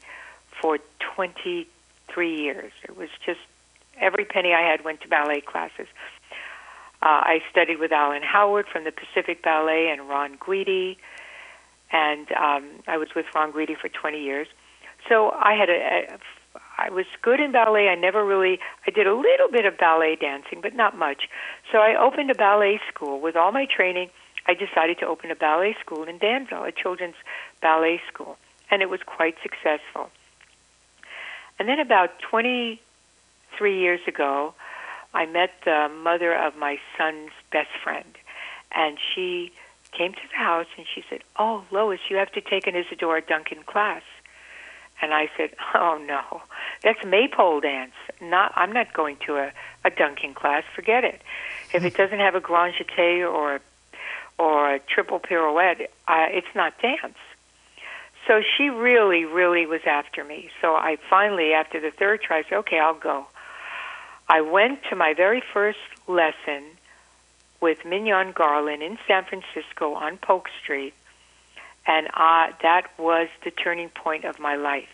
for 0.61 0.79
23 1.15 2.41
years. 2.41 2.73
It 2.85 2.97
was 2.97 3.09
just 3.25 3.41
every 3.99 4.25
penny 4.25 4.53
I 4.53 4.63
had 4.63 4.85
went 4.85 5.01
to 5.03 5.09
ballet 5.09 5.41
classes. 5.41 5.87
Uh, 7.03 7.07
I 7.25 7.43
studied 7.51 7.79
with 7.79 7.93
Alan 7.93 8.23
Howard 8.23 8.67
from 8.67 8.85
the 8.85 8.93
Pacific 8.93 9.43
Ballet 9.43 9.89
and 9.91 10.09
Ron 10.09 10.37
Guidi, 10.37 10.97
and 11.93 12.31
um, 12.33 12.69
I 12.87 12.99
was 12.99 13.09
with 13.17 13.27
Ron 13.35 13.53
Guidi 13.53 13.77
for 13.77 13.89
20 13.89 14.23
years. 14.23 14.49
So 15.09 15.31
I 15.31 15.55
had 15.55 15.71
a, 15.71 16.15
a 16.15 16.19
I 16.79 16.91
was 16.91 17.07
good 17.23 17.41
in 17.41 17.53
ballet. 17.53 17.89
I 17.89 17.95
never 17.95 18.25
really, 18.25 18.59
I 18.87 18.91
did 18.91 19.07
a 19.07 19.15
little 19.15 19.49
bit 19.51 19.67
of 19.67 19.77
ballet 19.79 20.17
dancing, 20.17 20.61
but 20.61 20.75
not 20.75 20.97
much. 20.97 21.29
So 21.71 21.79
I 21.79 21.95
opened 21.95 22.31
a 22.31 22.35
ballet 22.35 22.81
school. 22.93 23.21
With 23.21 23.37
all 23.37 23.53
my 23.53 23.67
training, 23.67 24.11
I 24.47 24.55
decided 24.55 24.99
to 25.01 25.07
open 25.07 25.31
a 25.31 25.35
ballet 25.35 25.77
school 25.81 26.05
in 26.05 26.19
Danville, 26.19 26.65
a 26.65 26.73
children's 26.73 27.17
ballet 27.61 28.01
school. 28.13 28.37
And 28.71 28.83
it 28.83 28.89
was 28.89 29.01
quite 29.05 29.37
successful. 29.43 30.11
And 31.61 31.69
then 31.69 31.79
about 31.79 32.19
23 32.21 33.79
years 33.79 34.01
ago, 34.09 34.55
I 35.13 35.27
met 35.27 35.51
the 35.67 35.91
mother 36.03 36.35
of 36.35 36.57
my 36.57 36.79
son's 36.97 37.33
best 37.53 37.69
friend. 37.85 38.17
And 38.73 38.97
she 39.15 39.53
came 39.93 40.15
to 40.15 40.21
the 40.31 40.39
house 40.39 40.69
and 40.79 40.87
she 40.93 41.05
said, 41.11 41.21
Oh, 41.39 41.65
Lois, 41.71 42.01
you 42.09 42.17
have 42.17 42.33
to 42.33 42.41
take 42.41 42.67
an 42.67 42.75
Isadora 42.75 43.21
Duncan 43.21 43.63
class. 43.65 44.03
And 45.03 45.15
I 45.15 45.31
said, 45.35 45.55
"Oh 45.75 45.99
no, 46.07 46.43
that's 46.83 47.03
maypole 47.07 47.61
dance. 47.61 47.95
Not, 48.21 48.53
I'm 48.55 48.71
not 48.71 48.93
going 48.93 49.17
to 49.27 49.37
a, 49.37 49.53
a 49.83 49.89
Duncan 49.89 50.35
class. 50.35 50.63
Forget 50.75 51.05
it. 51.05 51.23
If 51.73 51.85
it 51.85 51.97
doesn't 51.97 52.19
have 52.19 52.35
a 52.35 52.41
grand 52.41 52.75
jeté 52.75 53.21
or 53.27 53.63
or 54.39 54.75
a 54.75 54.79
triple 54.79 55.19
pirouette, 55.19 55.91
uh, 56.07 56.27
it's 56.29 56.55
not 56.55 56.79
dance." 56.83 57.17
So 58.27 58.43
she 58.57 58.69
really, 58.69 59.25
really 59.25 59.67
was 59.67 59.81
after 59.87 60.23
me. 60.23 60.51
So 60.61 60.75
I 60.75 60.99
finally, 61.09 61.53
after 61.53 61.81
the 61.81 61.91
third 61.91 62.23
try, 62.23 62.43
said, 62.43 62.59
"Okay, 62.59 62.79
I'll 62.79 62.95
go." 62.95 63.27
I 64.29 64.43
went 64.43 64.85
to 64.91 64.97
my 64.97 65.15
very 65.15 65.43
first 65.53 65.79
lesson 66.07 66.65
with 67.61 67.85
Mignon 67.85 68.33
Garland 68.33 68.83
in 68.83 68.99
San 69.07 69.25
Francisco 69.25 69.95
on 69.95 70.19
Polk 70.19 70.49
Street 70.63 70.95
and 71.87 72.09
uh, 72.09 72.53
that 72.63 72.89
was 72.99 73.29
the 73.45 73.51
turning 73.51 73.89
point 73.89 74.25
of 74.25 74.39
my 74.39 74.57
life. 74.57 74.89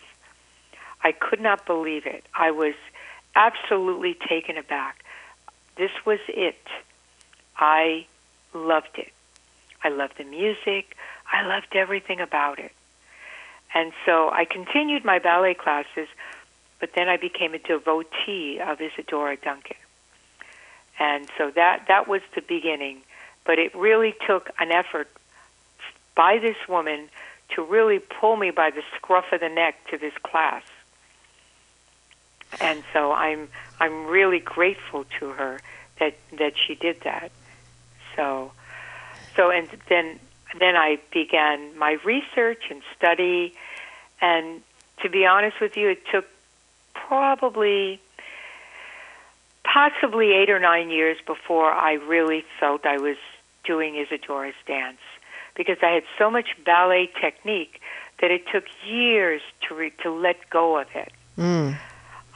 I 1.02 1.12
could 1.12 1.40
not 1.40 1.66
believe 1.66 2.06
it. 2.06 2.24
I 2.34 2.50
was 2.50 2.74
absolutely 3.34 4.16
taken 4.28 4.56
aback. 4.56 5.04
This 5.76 5.90
was 6.04 6.20
it. 6.28 6.66
I 7.56 8.06
loved 8.54 8.96
it. 8.98 9.12
I 9.82 9.90
loved 9.90 10.18
the 10.18 10.24
music. 10.24 10.96
I 11.30 11.46
loved 11.46 11.74
everything 11.74 12.20
about 12.20 12.58
it. 12.58 12.72
And 13.74 13.92
so 14.04 14.30
I 14.30 14.44
continued 14.44 15.04
my 15.04 15.18
ballet 15.18 15.54
classes, 15.54 16.08
but 16.80 16.90
then 16.94 17.08
I 17.08 17.16
became 17.16 17.54
a 17.54 17.58
devotee 17.58 18.60
of 18.60 18.80
Isadora 18.80 19.36
Duncan. 19.36 19.76
And 20.98 21.28
so 21.36 21.50
that 21.50 21.86
that 21.88 22.08
was 22.08 22.22
the 22.34 22.40
beginning, 22.40 23.02
but 23.44 23.58
it 23.58 23.74
really 23.74 24.14
took 24.26 24.50
an 24.58 24.72
effort 24.72 25.08
by 26.14 26.38
this 26.38 26.56
woman 26.68 27.08
to 27.50 27.62
really 27.62 27.98
pull 27.98 28.36
me 28.36 28.50
by 28.50 28.70
the 28.70 28.82
scruff 28.96 29.26
of 29.32 29.40
the 29.40 29.48
neck 29.48 29.76
to 29.90 29.98
this 29.98 30.14
class. 30.22 30.62
And 32.60 32.82
so 32.92 33.12
I'm 33.12 33.48
I'm 33.78 34.06
really 34.06 34.40
grateful 34.40 35.04
to 35.20 35.30
her 35.30 35.60
that 35.98 36.16
that 36.38 36.54
she 36.56 36.74
did 36.74 37.02
that. 37.02 37.30
So 38.14 38.52
so 39.34 39.50
and 39.50 39.68
then 39.88 40.18
then 40.60 40.76
I 40.76 40.98
began 41.12 41.76
my 41.78 41.98
research 42.04 42.64
and 42.70 42.82
study 42.96 43.54
and 44.20 44.62
to 45.02 45.08
be 45.08 45.26
honest 45.26 45.60
with 45.60 45.76
you 45.76 45.90
it 45.90 46.02
took 46.12 46.26
probably 46.94 48.00
possibly 49.64 50.32
8 50.32 50.50
or 50.50 50.58
9 50.58 50.90
years 50.90 51.18
before 51.26 51.70
I 51.70 51.94
really 51.94 52.44
felt 52.60 52.86
I 52.86 52.98
was 52.98 53.16
doing 53.64 53.96
Isadora's 53.96 54.54
dance 54.66 55.00
because 55.54 55.78
I 55.82 55.90
had 55.90 56.04
so 56.18 56.30
much 56.30 56.48
ballet 56.64 57.10
technique 57.20 57.80
that 58.20 58.30
it 58.30 58.46
took 58.52 58.64
years 58.86 59.42
to 59.68 59.74
re- 59.74 59.92
to 60.02 60.10
let 60.10 60.48
go 60.50 60.78
of 60.78 60.86
it. 60.94 61.12
Mm. 61.36 61.76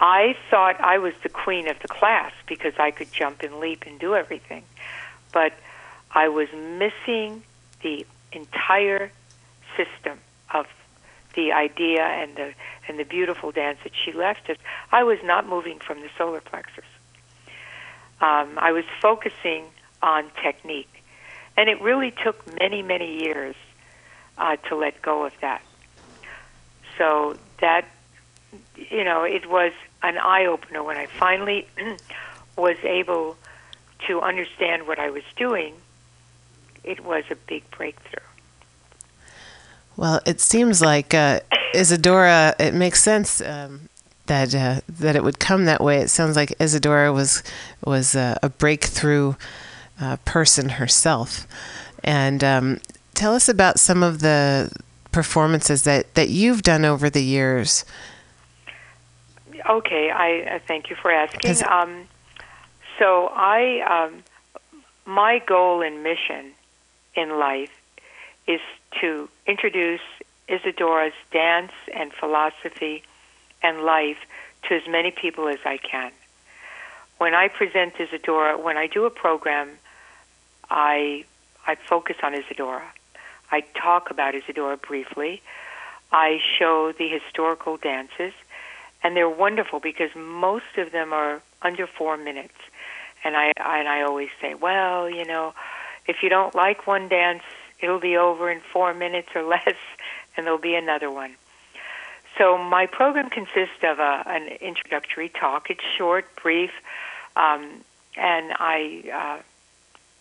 I 0.01 0.35
thought 0.51 0.81
I 0.81 0.99
was 0.99 1.15
the 1.23 1.29
queen 1.29 1.69
of 1.69 1.79
the 1.81 1.89
class 1.89 2.33
because 2.47 2.75
I 2.79 2.91
could 2.91 3.13
jump 3.13 3.43
and 3.43 3.61
leap 3.61 3.85
and 3.87 3.99
do 3.99 4.15
everything, 4.15 4.65
but 5.33 5.53
I 6.11 6.29
was 6.29 6.49
missing 6.53 7.43
the 7.83 8.07
entire 8.33 9.11
system 9.77 10.19
of 10.53 10.67
the 11.35 11.53
idea 11.53 12.03
and 12.03 12.37
the 12.37 12.53
and 12.89 12.99
the 12.99 13.05
beautiful 13.05 13.53
dance 13.53 13.79
that 13.85 13.93
she 14.05 14.13
left 14.13 14.51
us. 14.51 14.57
I 14.91 15.05
was 15.05 15.19
not 15.23 15.49
moving 15.49 15.79
from 15.79 16.01
the 16.01 16.09
solar 16.19 16.41
plexus. 16.41 16.85
Um, 18.21 18.59
I 18.59 18.73
was 18.73 18.85
focusing 19.01 19.65
on 20.03 20.31
technique. 20.43 21.03
And 21.57 21.69
it 21.69 21.81
really 21.81 22.11
took 22.11 22.59
many, 22.59 22.83
many 22.83 23.23
years 23.23 23.55
uh, 24.39 24.57
to 24.69 24.77
let 24.77 25.01
go 25.03 25.25
of 25.25 25.33
that. 25.41 25.63
So 26.99 27.37
that, 27.61 27.87
you 28.77 29.05
know, 29.05 29.25
it 29.25 29.49
was 29.49 29.73
an 30.03 30.19
eye 30.19 30.47
opener 30.47 30.83
when 30.83 30.97
I 30.97 31.07
finally 31.07 31.67
was 32.57 32.77
able 32.83 33.37
to 34.09 34.21
understand 34.21 34.87
what 34.87 34.99
I 34.99 35.11
was 35.11 35.23
doing. 35.37 35.75
It 36.85 37.05
was 37.05 37.25
a 37.31 37.37
big 37.37 37.69
breakthrough. 37.71 38.25
Well, 39.97 40.21
it 40.25 40.41
seems 40.41 40.81
like 40.81 41.13
uh, 41.13 41.41
Isadora. 41.75 42.55
It 42.59 42.75
makes 42.75 43.03
sense 43.03 43.41
um, 43.41 43.89
that 44.27 44.55
uh, 44.55 44.81
that 44.89 45.17
it 45.17 45.23
would 45.23 45.39
come 45.39 45.67
that 45.67 45.83
way. 45.83 45.99
It 45.99 46.09
sounds 46.09 46.37
like 46.37 46.55
Isadora 46.59 47.13
was 47.13 47.43
was 47.85 48.15
uh, 48.15 48.39
a 48.43 48.49
breakthrough 48.49 49.35
uh, 50.01 50.17
person 50.25 50.71
herself. 50.71 51.47
And 52.03 52.43
um, 52.43 52.81
tell 53.15 53.35
us 53.35 53.49
about 53.49 53.79
some 53.79 54.03
of 54.03 54.21
the 54.21 54.73
performances 55.13 55.83
that, 55.83 56.15
that 56.15 56.31
you've 56.31 56.63
done 56.63 56.85
over 56.85 57.11
the 57.11 57.23
years. 57.23 57.85
Okay, 59.69 60.11
I 60.11 60.55
uh, 60.55 60.59
thank 60.67 60.89
you 60.89 60.97
for 60.97 61.11
asking. 61.11 61.63
Um, 61.69 62.09
so 62.99 63.31
I, 63.33 64.09
um, 64.09 64.23
my 65.05 65.39
goal 65.47 65.83
and 65.83 66.03
mission 66.03 66.53
in 67.15 67.39
life 67.39 67.71
is 68.47 68.61
to 69.01 69.29
introduce 69.47 70.01
Isadora's 70.49 71.13
dance 71.31 71.73
and 71.95 72.13
philosophy 72.13 73.03
and 73.63 73.83
life 73.83 74.19
to 74.69 74.75
as 74.75 74.83
many 74.89 75.11
people 75.11 75.49
as 75.49 75.59
I 75.65 75.77
can. 75.77 76.13
When 77.19 77.35
I 77.35 77.49
present 77.49 77.95
Isadora, 78.01 78.59
when 78.59 78.77
I 78.77 78.87
do 78.87 79.05
a 79.05 79.11
program, 79.11 79.71
I 80.71 81.25
I 81.67 81.75
focus 81.75 82.17
on 82.23 82.35
Isadora. 82.35 82.91
I 83.51 83.61
talk 83.61 84.11
about 84.11 84.35
Isadora 84.35 84.77
briefly. 84.77 85.43
I 86.13 86.41
show 86.59 86.93
the 86.93 87.09
historical 87.09 87.77
dances, 87.77 88.33
and 89.03 89.17
they're 89.17 89.29
wonderful 89.29 89.81
because 89.81 90.11
most 90.17 90.79
of 90.79 90.93
them 90.93 91.13
are 91.13 91.43
under 91.63 91.87
four 91.87 92.17
minutes. 92.17 92.55
And 93.23 93.37
I 93.37 93.53
and 93.59 93.89
I 93.89 94.03
always 94.03 94.31
say, 94.41 94.55
well, 94.55 95.09
you 95.11 95.25
know, 95.25 95.53
if 96.07 96.23
you 96.23 96.29
don't 96.29 96.55
like 96.55 96.87
one 96.87 97.09
dance, 97.09 97.43
it'll 97.81 98.01
be 98.01 98.17
over 98.17 98.51
in 98.51 98.61
four 98.61 98.95
minutes 98.95 99.29
or 99.35 99.43
less, 99.55 99.77
and 100.37 100.47
there'll 100.47 100.59
be 100.59 100.75
another 100.75 101.11
one. 101.11 101.37
So 102.39 102.57
my 102.57 102.87
program 102.87 103.29
consists 103.29 103.83
of 103.83 103.99
a, 103.99 104.23
an 104.27 104.47
introductory 104.61 105.29
talk. 105.29 105.71
It's 105.71 105.85
short, 105.97 106.27
brief, 106.37 106.71
um, 107.37 107.85
and 108.17 108.53
I 108.57 109.39
uh, 109.41 109.43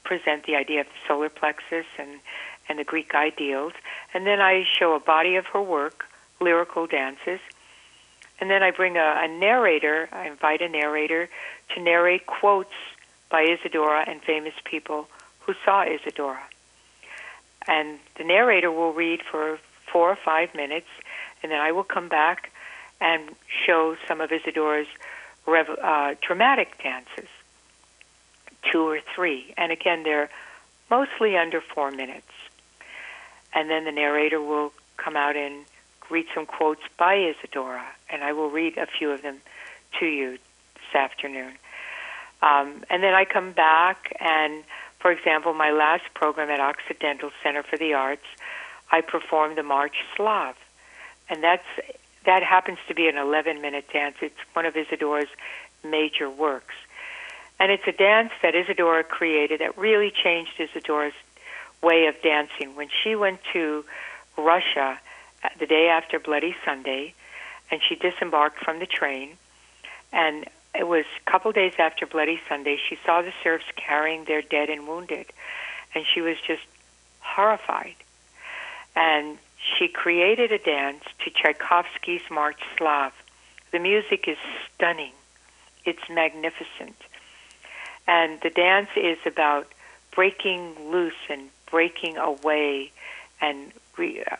present 0.03 0.45
the 0.45 0.55
idea 0.55 0.81
of 0.81 0.87
the 0.87 1.07
solar 1.07 1.29
plexus 1.29 1.85
and, 1.97 2.19
and 2.67 2.79
the 2.79 2.83
Greek 2.83 3.13
ideals. 3.13 3.73
And 4.13 4.25
then 4.25 4.41
I 4.41 4.65
show 4.65 4.95
a 4.95 4.99
body 4.99 5.35
of 5.35 5.45
her 5.47 5.61
work, 5.61 6.05
lyrical 6.41 6.87
dances. 6.87 7.39
And 8.41 8.49
then 8.49 8.63
I 8.63 8.71
bring 8.71 8.97
a, 8.97 9.15
a 9.23 9.27
narrator, 9.27 10.09
I 10.11 10.27
invite 10.27 10.61
a 10.61 10.69
narrator 10.69 11.29
to 11.75 11.81
narrate 11.81 12.25
quotes 12.25 12.73
by 13.29 13.43
Isadora 13.43 14.03
and 14.07 14.21
famous 14.21 14.53
people 14.63 15.07
who 15.39 15.53
saw 15.65 15.83
Isadora. 15.83 16.43
And 17.67 17.99
the 18.17 18.23
narrator 18.23 18.71
will 18.71 18.93
read 18.93 19.21
for 19.21 19.59
four 19.91 20.09
or 20.09 20.15
five 20.15 20.53
minutes 20.55 20.87
and 21.41 21.51
then 21.51 21.59
I 21.59 21.71
will 21.71 21.83
come 21.83 22.09
back 22.09 22.51
and 23.01 23.29
show 23.65 23.95
some 24.07 24.21
of 24.21 24.31
Isadora's 24.31 24.87
rev- 25.45 25.79
uh, 25.81 26.15
dramatic 26.21 26.81
dances, 26.83 27.29
two 28.71 28.81
or 28.81 28.99
three. 29.15 29.53
And 29.57 29.71
again, 29.71 30.03
they're 30.03 30.29
mostly 30.89 31.37
under 31.37 31.61
four 31.61 31.91
minutes. 31.91 32.31
And 33.53 33.69
then 33.69 33.85
the 33.85 33.91
narrator 33.91 34.41
will 34.41 34.73
come 34.97 35.15
out 35.15 35.35
and 35.35 35.65
read 36.09 36.25
some 36.35 36.45
quotes 36.45 36.81
by 36.97 37.15
Isadora, 37.15 37.85
and 38.09 38.23
I 38.23 38.33
will 38.33 38.49
read 38.49 38.77
a 38.77 38.85
few 38.85 39.11
of 39.11 39.21
them 39.21 39.37
to 39.99 40.05
you 40.05 40.31
this 40.31 40.95
afternoon. 40.95 41.53
Um, 42.41 42.83
and 42.89 43.03
then 43.03 43.13
I 43.13 43.25
come 43.25 43.51
back, 43.51 44.15
and 44.19 44.63
for 44.99 45.11
example, 45.11 45.53
my 45.53 45.71
last 45.71 46.03
program 46.13 46.49
at 46.49 46.59
Occidental 46.59 47.31
Center 47.43 47.63
for 47.63 47.77
the 47.77 47.93
Arts, 47.93 48.25
I 48.91 49.01
performed 49.01 49.57
the 49.57 49.63
March 49.63 49.95
Slav 50.15 50.55
and 51.29 51.43
that's 51.43 51.65
that 52.25 52.43
happens 52.43 52.79
to 52.87 52.93
be 52.93 53.07
an 53.07 53.17
11 53.17 53.61
minute 53.61 53.85
dance. 53.93 54.15
It's 54.21 54.35
one 54.53 54.65
of 54.65 54.75
Isadora's 54.75 55.29
major 55.83 56.29
works. 56.29 56.75
And 57.59 57.71
it's 57.71 57.87
a 57.87 57.91
dance 57.91 58.31
that 58.41 58.55
Isadora 58.55 59.03
created 59.03 59.61
that 59.61 59.77
really 59.77 60.11
changed 60.11 60.51
Isadora's 60.59 61.13
way 61.81 62.07
of 62.07 62.21
dancing. 62.21 62.75
When 62.75 62.89
she 63.03 63.15
went 63.15 63.39
to 63.53 63.85
Russia 64.37 64.99
uh, 65.43 65.49
the 65.59 65.65
day 65.65 65.87
after 65.87 66.19
Bloody 66.19 66.55
Sunday, 66.65 67.13
and 67.71 67.81
she 67.87 67.95
disembarked 67.95 68.63
from 68.63 68.79
the 68.79 68.85
train, 68.85 69.37
and 70.11 70.45
it 70.75 70.87
was 70.87 71.05
a 71.25 71.29
couple 71.29 71.51
days 71.51 71.73
after 71.79 72.05
Bloody 72.05 72.39
Sunday, 72.47 72.77
she 72.77 72.97
saw 73.05 73.21
the 73.21 73.33
serfs 73.43 73.65
carrying 73.75 74.25
their 74.25 74.41
dead 74.41 74.69
and 74.69 74.87
wounded, 74.87 75.25
and 75.95 76.05
she 76.05 76.21
was 76.21 76.37
just 76.45 76.63
horrified. 77.19 77.95
And 78.95 79.37
she 79.77 79.87
created 79.87 80.51
a 80.51 80.57
dance 80.57 81.03
to 81.23 81.31
Tchaikovsky's 81.31 82.21
March 82.29 82.61
Slav. 82.77 83.13
The 83.71 83.79
music 83.79 84.27
is 84.27 84.37
stunning. 84.75 85.13
It's 85.85 86.09
magnificent. 86.09 86.95
And 88.07 88.39
the 88.41 88.49
dance 88.49 88.89
is 88.95 89.17
about 89.25 89.67
breaking 90.11 90.91
loose 90.91 91.13
and 91.29 91.49
breaking 91.69 92.17
away 92.17 92.91
and 93.41 93.71
re, 93.97 94.23
uh, 94.29 94.35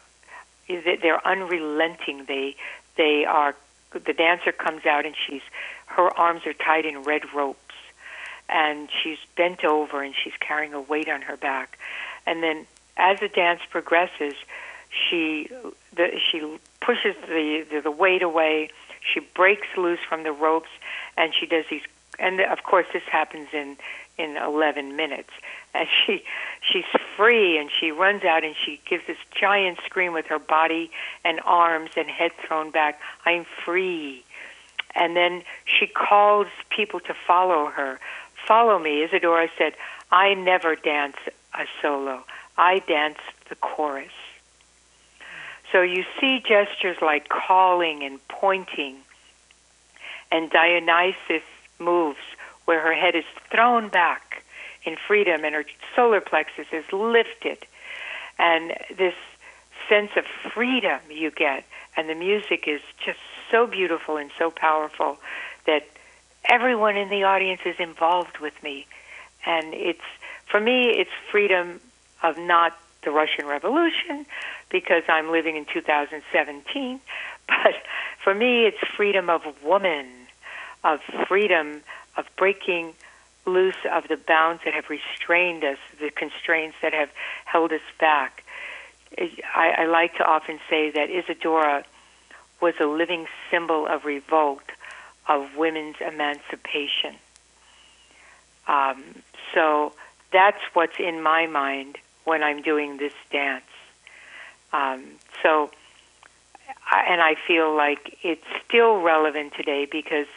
they're 0.68 1.26
unrelenting. 1.26 2.26
They 2.26 2.56
they 2.98 3.26
are 3.26 3.56
the 3.92 4.14
dancer 4.14 4.52
comes 4.52 4.86
out 4.86 5.06
and 5.06 5.16
she's 5.16 5.42
her 5.88 6.10
arms 6.18 6.46
are 6.46 6.54
tied 6.54 6.86
in 6.86 7.04
red 7.04 7.34
ropes 7.34 7.76
and 8.48 8.90
she's 9.04 9.20
bent 9.36 9.64
over 9.64 10.02
and 10.04 10.14
she's 10.16 10.34
carrying 10.40 10.74
a 10.74 10.82
weight 10.82 11.10
on 11.10 11.22
her 11.22 11.38
back. 11.38 11.78
And 12.26 12.44
then 12.44 12.66
as 12.98 13.20
the 13.20 13.28
dance 13.28 13.62
progresses, 13.70 14.34
she 14.90 15.50
the, 15.96 16.20
she 16.32 16.58
pushes 16.82 17.16
the, 17.28 17.66
the 17.70 17.82
the 17.82 17.92
weight 17.92 18.24
away. 18.24 18.70
She 19.14 19.22
breaks 19.22 19.68
loose 19.78 20.00
from 20.08 20.24
the 20.24 20.32
ropes, 20.32 20.70
and 21.16 21.34
she 21.34 21.46
does 21.46 21.66
these. 21.70 21.84
And 22.18 22.42
of 22.42 22.64
course, 22.64 22.88
this 22.92 23.04
happens 23.04 23.50
in 23.54 23.78
in 24.18 24.36
11 24.36 24.96
minutes. 24.96 25.30
And 25.74 25.88
she 26.06 26.24
she's 26.62 26.86
free, 27.16 27.58
and 27.58 27.70
she 27.80 27.92
runs 27.92 28.24
out, 28.24 28.44
and 28.44 28.56
she 28.56 28.82
gives 28.86 29.06
this 29.08 29.18
giant 29.32 29.80
scream 29.86 30.14
with 30.14 30.28
her 30.28 30.40
body 30.40 30.92
and 31.24 31.40
arms 31.46 31.92
and 31.96 32.10
head 32.10 32.32
thrown 32.46 32.72
back. 32.72 33.00
I'm 33.26 33.46
free. 33.66 34.24
And 34.96 35.16
then 35.16 35.44
she 35.66 35.86
calls 35.86 36.48
people 36.70 37.00
to 37.02 37.14
follow 37.14 37.68
her. 37.68 38.00
Follow 38.48 38.80
me. 38.80 39.04
Isadora 39.04 39.48
said, 39.58 39.74
I 40.12 40.34
never 40.34 40.76
dance 40.76 41.18
a 41.54 41.66
solo. 41.82 42.24
I 42.58 42.80
dance 42.80 43.20
the 43.50 43.56
chorus. 43.56 44.12
So 45.72 45.82
you 45.84 46.04
see 46.20 46.40
gestures 46.40 46.98
like 47.02 47.30
calling 47.30 48.04
and 48.04 48.20
pointing, 48.28 48.98
and 50.32 50.50
Dionysus 50.50 51.44
moves 51.78 52.18
where 52.66 52.82
her 52.82 52.94
head 52.94 53.16
is 53.16 53.26
thrown 53.52 53.90
back 53.90 54.44
in 54.86 54.96
freedom 55.08 55.44
and 55.44 55.54
her 55.56 55.66
solar 55.96 56.22
plexus 56.22 56.68
is 56.72 56.86
lifted. 56.92 57.58
And 58.38 58.74
this 58.96 59.16
sense 59.88 60.12
of 60.16 60.26
freedom 60.54 61.00
you 61.10 61.32
get, 61.32 61.66
and 61.98 62.10
the 62.10 62.16
music 62.16 62.68
is 62.68 62.82
just 63.04 63.20
so 63.52 63.68
beautiful 63.68 64.18
and 64.18 64.32
so 64.38 64.52
powerful 64.52 65.18
that 65.66 65.88
everyone 66.46 66.96
in 66.96 67.10
the 67.10 67.24
audience 67.24 67.62
is 67.66 67.76
involved 67.80 68.38
with 68.38 68.62
me. 68.64 68.88
And 69.46 69.74
it's, 69.74 70.04
for 70.46 70.60
me, 70.60 70.90
it's 70.90 71.12
freedom 71.32 71.80
of 72.24 72.38
not 72.38 72.78
the 73.04 73.12
Russian 73.12 73.46
Revolution, 73.46 74.26
because 74.70 75.04
I'm 75.08 75.32
living 75.32 75.56
in 75.56 75.66
2017. 75.66 77.00
But 77.48 77.74
for 78.24 78.36
me, 78.36 78.68
it's 78.68 78.78
freedom 78.96 79.28
of 79.28 79.42
woman, 79.64 80.06
of 80.84 81.00
freedom 81.28 81.82
of 82.16 82.26
breaking 82.38 82.94
loose 83.46 83.76
of 83.92 84.08
the 84.08 84.18
bounds 84.18 84.62
that 84.66 84.74
have 84.74 84.90
restrained 84.90 85.64
us, 85.64 85.78
the 86.00 86.10
constraints 86.10 86.76
that 86.82 86.94
have 86.94 87.10
held 87.46 87.72
us 87.72 87.82
back. 88.00 88.44
I, 89.18 89.74
I 89.80 89.86
like 89.86 90.16
to 90.18 90.26
often 90.26 90.60
say 90.70 90.92
that 90.92 91.10
Isadora 91.10 91.84
was 92.62 92.76
a 92.80 92.86
living 92.86 93.28
symbol 93.50 93.88
of 93.88 94.06
revolt, 94.06 94.64
of 95.28 95.56
women's 95.56 95.96
emancipation. 96.06 97.16
Um, 98.68 99.04
so 99.54 99.94
that's 100.32 100.62
what's 100.74 101.00
in 101.00 101.22
my 101.24 101.48
mind 101.48 101.98
when 102.26 102.44
I'm 102.44 102.62
doing 102.62 102.98
this 102.98 103.14
dance. 103.32 103.64
Um, 104.72 105.04
so, 105.42 105.72
and 106.94 107.22
I 107.22 107.36
feel 107.48 107.76
like 107.76 108.20
it's 108.22 108.46
still 108.68 109.02
relevant 109.02 109.54
today 109.56 109.88
because 109.92 110.28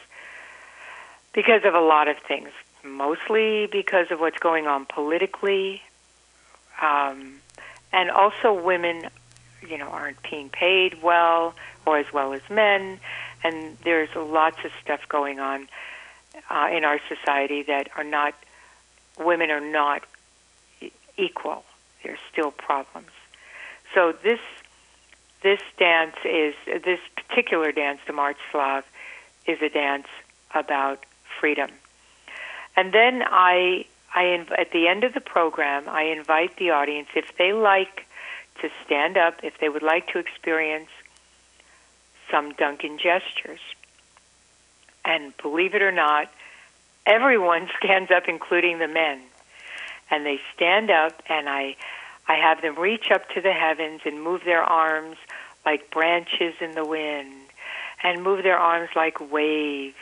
because 1.34 1.64
of 1.64 1.74
a 1.74 1.80
lot 1.80 2.08
of 2.08 2.18
things. 2.18 2.50
Mostly 2.84 3.66
because 3.66 4.10
of 4.10 4.20
what's 4.20 4.38
going 4.38 4.66
on 4.66 4.86
politically, 4.86 5.82
um, 6.80 7.34
and 7.92 8.10
also 8.10 8.52
women, 8.52 9.08
you 9.68 9.78
know, 9.78 9.88
aren't 9.88 10.22
being 10.28 10.48
paid 10.48 11.02
well 11.02 11.54
or 11.86 11.98
as 11.98 12.12
well 12.12 12.32
as 12.32 12.42
men, 12.50 12.98
and 13.44 13.78
there's 13.84 14.08
lots 14.16 14.64
of 14.64 14.72
stuff 14.82 15.00
going 15.08 15.38
on 15.38 15.68
uh, 16.50 16.68
in 16.72 16.84
our 16.84 17.00
society 17.08 17.62
that 17.62 17.88
are 17.96 18.04
not 18.04 18.34
women 19.18 19.50
are 19.50 19.60
not 19.60 20.02
equal. 21.16 21.64
There's 22.02 22.18
still 22.30 22.50
problems. 22.50 23.10
So 23.94 24.12
this 24.12 24.40
this 25.42 25.60
dance 25.76 26.16
is 26.24 26.54
this 26.64 27.00
particular 27.16 27.72
dance, 27.72 28.00
the 28.06 28.12
March 28.12 28.38
Slav, 28.50 28.84
is 29.46 29.60
a 29.60 29.68
dance 29.68 30.06
about 30.54 31.04
freedom. 31.40 31.70
And 32.76 32.92
then 32.92 33.22
I 33.24 33.86
I 34.14 34.24
inv- 34.24 34.58
at 34.58 34.72
the 34.72 34.88
end 34.88 35.04
of 35.04 35.14
the 35.14 35.20
program 35.20 35.88
I 35.88 36.04
invite 36.04 36.56
the 36.56 36.70
audience 36.70 37.08
if 37.14 37.36
they 37.36 37.52
like 37.52 38.06
to 38.60 38.70
stand 38.84 39.16
up 39.16 39.40
if 39.42 39.58
they 39.58 39.68
would 39.68 39.82
like 39.82 40.08
to 40.12 40.18
experience 40.18 40.90
some 42.30 42.52
Duncan 42.54 42.98
gestures. 42.98 43.60
And 45.04 45.36
believe 45.36 45.74
it 45.74 45.82
or 45.82 45.92
not, 45.92 46.32
everyone 47.06 47.68
stands 47.78 48.10
up, 48.10 48.24
including 48.26 48.78
the 48.78 48.88
men. 48.88 49.20
And 50.10 50.26
they 50.26 50.40
stand 50.54 50.90
up, 50.90 51.22
and 51.28 51.48
I, 51.48 51.76
I 52.28 52.34
have 52.34 52.60
them 52.60 52.78
reach 52.78 53.10
up 53.10 53.28
to 53.30 53.40
the 53.40 53.52
heavens 53.52 54.02
and 54.04 54.22
move 54.22 54.42
their 54.44 54.62
arms 54.62 55.16
like 55.64 55.90
branches 55.90 56.54
in 56.60 56.74
the 56.74 56.84
wind, 56.84 57.32
and 58.02 58.22
move 58.22 58.42
their 58.42 58.58
arms 58.58 58.90
like 58.96 59.32
waves. 59.32 59.94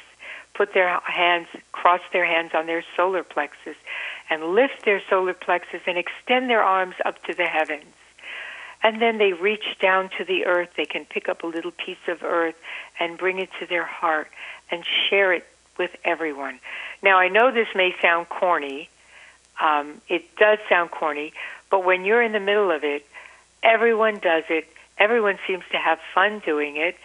Put 0.55 0.75
their 0.75 1.01
hands, 1.01 1.49
cross 1.73 2.01
their 2.13 2.27
hands 2.27 2.51
on 2.55 2.67
their 2.67 2.85
solar 2.97 3.23
plexus, 3.23 3.77
and 4.29 4.55
lift 4.55 4.85
their 4.85 5.01
solar 5.09 5.35
plexus 5.35 5.83
and 5.87 5.97
extend 5.97 6.51
their 6.51 6.63
arms 6.63 6.97
up 7.05 7.23
to 7.25 7.35
the 7.35 7.47
heavens. 7.47 7.85
And 8.83 9.01
then 9.01 9.19
they 9.19 9.33
reach 9.33 9.79
down 9.81 10.11
to 10.19 10.25
the 10.25 10.47
earth. 10.47 10.71
They 10.77 10.87
can 10.87 11.05
pick 11.05 11.29
up 11.29 11.43
a 11.43 11.47
little 11.47 11.71
piece 11.71 12.09
of 12.09 12.23
earth 12.23 12.57
and 12.99 13.19
bring 13.19 13.39
it 13.39 13.51
to 13.61 13.67
their 13.67 13.85
heart 13.85 14.29
and 14.71 14.85
share 15.09 15.33
it 15.33 15.47
with 15.79 15.95
everyone. 16.05 16.61
Now, 17.03 17.19
I 17.19 17.29
know 17.29 17.51
this 17.51 17.69
may 17.75 17.95
sound 18.01 18.29
corny. 18.29 18.89
Um, 19.61 20.01
it 20.09 20.37
does 20.37 20.59
sound 20.69 20.91
corny, 20.91 21.33
but 21.71 21.85
when 21.85 22.05
you're 22.05 22.23
in 22.23 22.33
the 22.33 22.41
middle 22.41 22.71
of 22.71 22.85
it, 22.85 23.07
everyone 23.63 24.19
does 24.19 24.45
it. 24.49 24.67
Everyone 24.99 25.39
seems 25.47 25.65
to 25.73 25.79
have 25.79 25.99
fun 26.15 26.41
doing 26.41 26.77
it, 26.77 26.97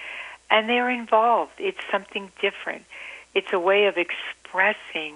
and 0.50 0.70
they're 0.70 0.90
involved. 0.90 1.54
It's 1.58 1.80
something 1.92 2.32
different. 2.42 2.84
It's 3.36 3.52
a 3.54 3.60
way 3.60 3.86
of 3.86 3.98
expressing 3.98 5.16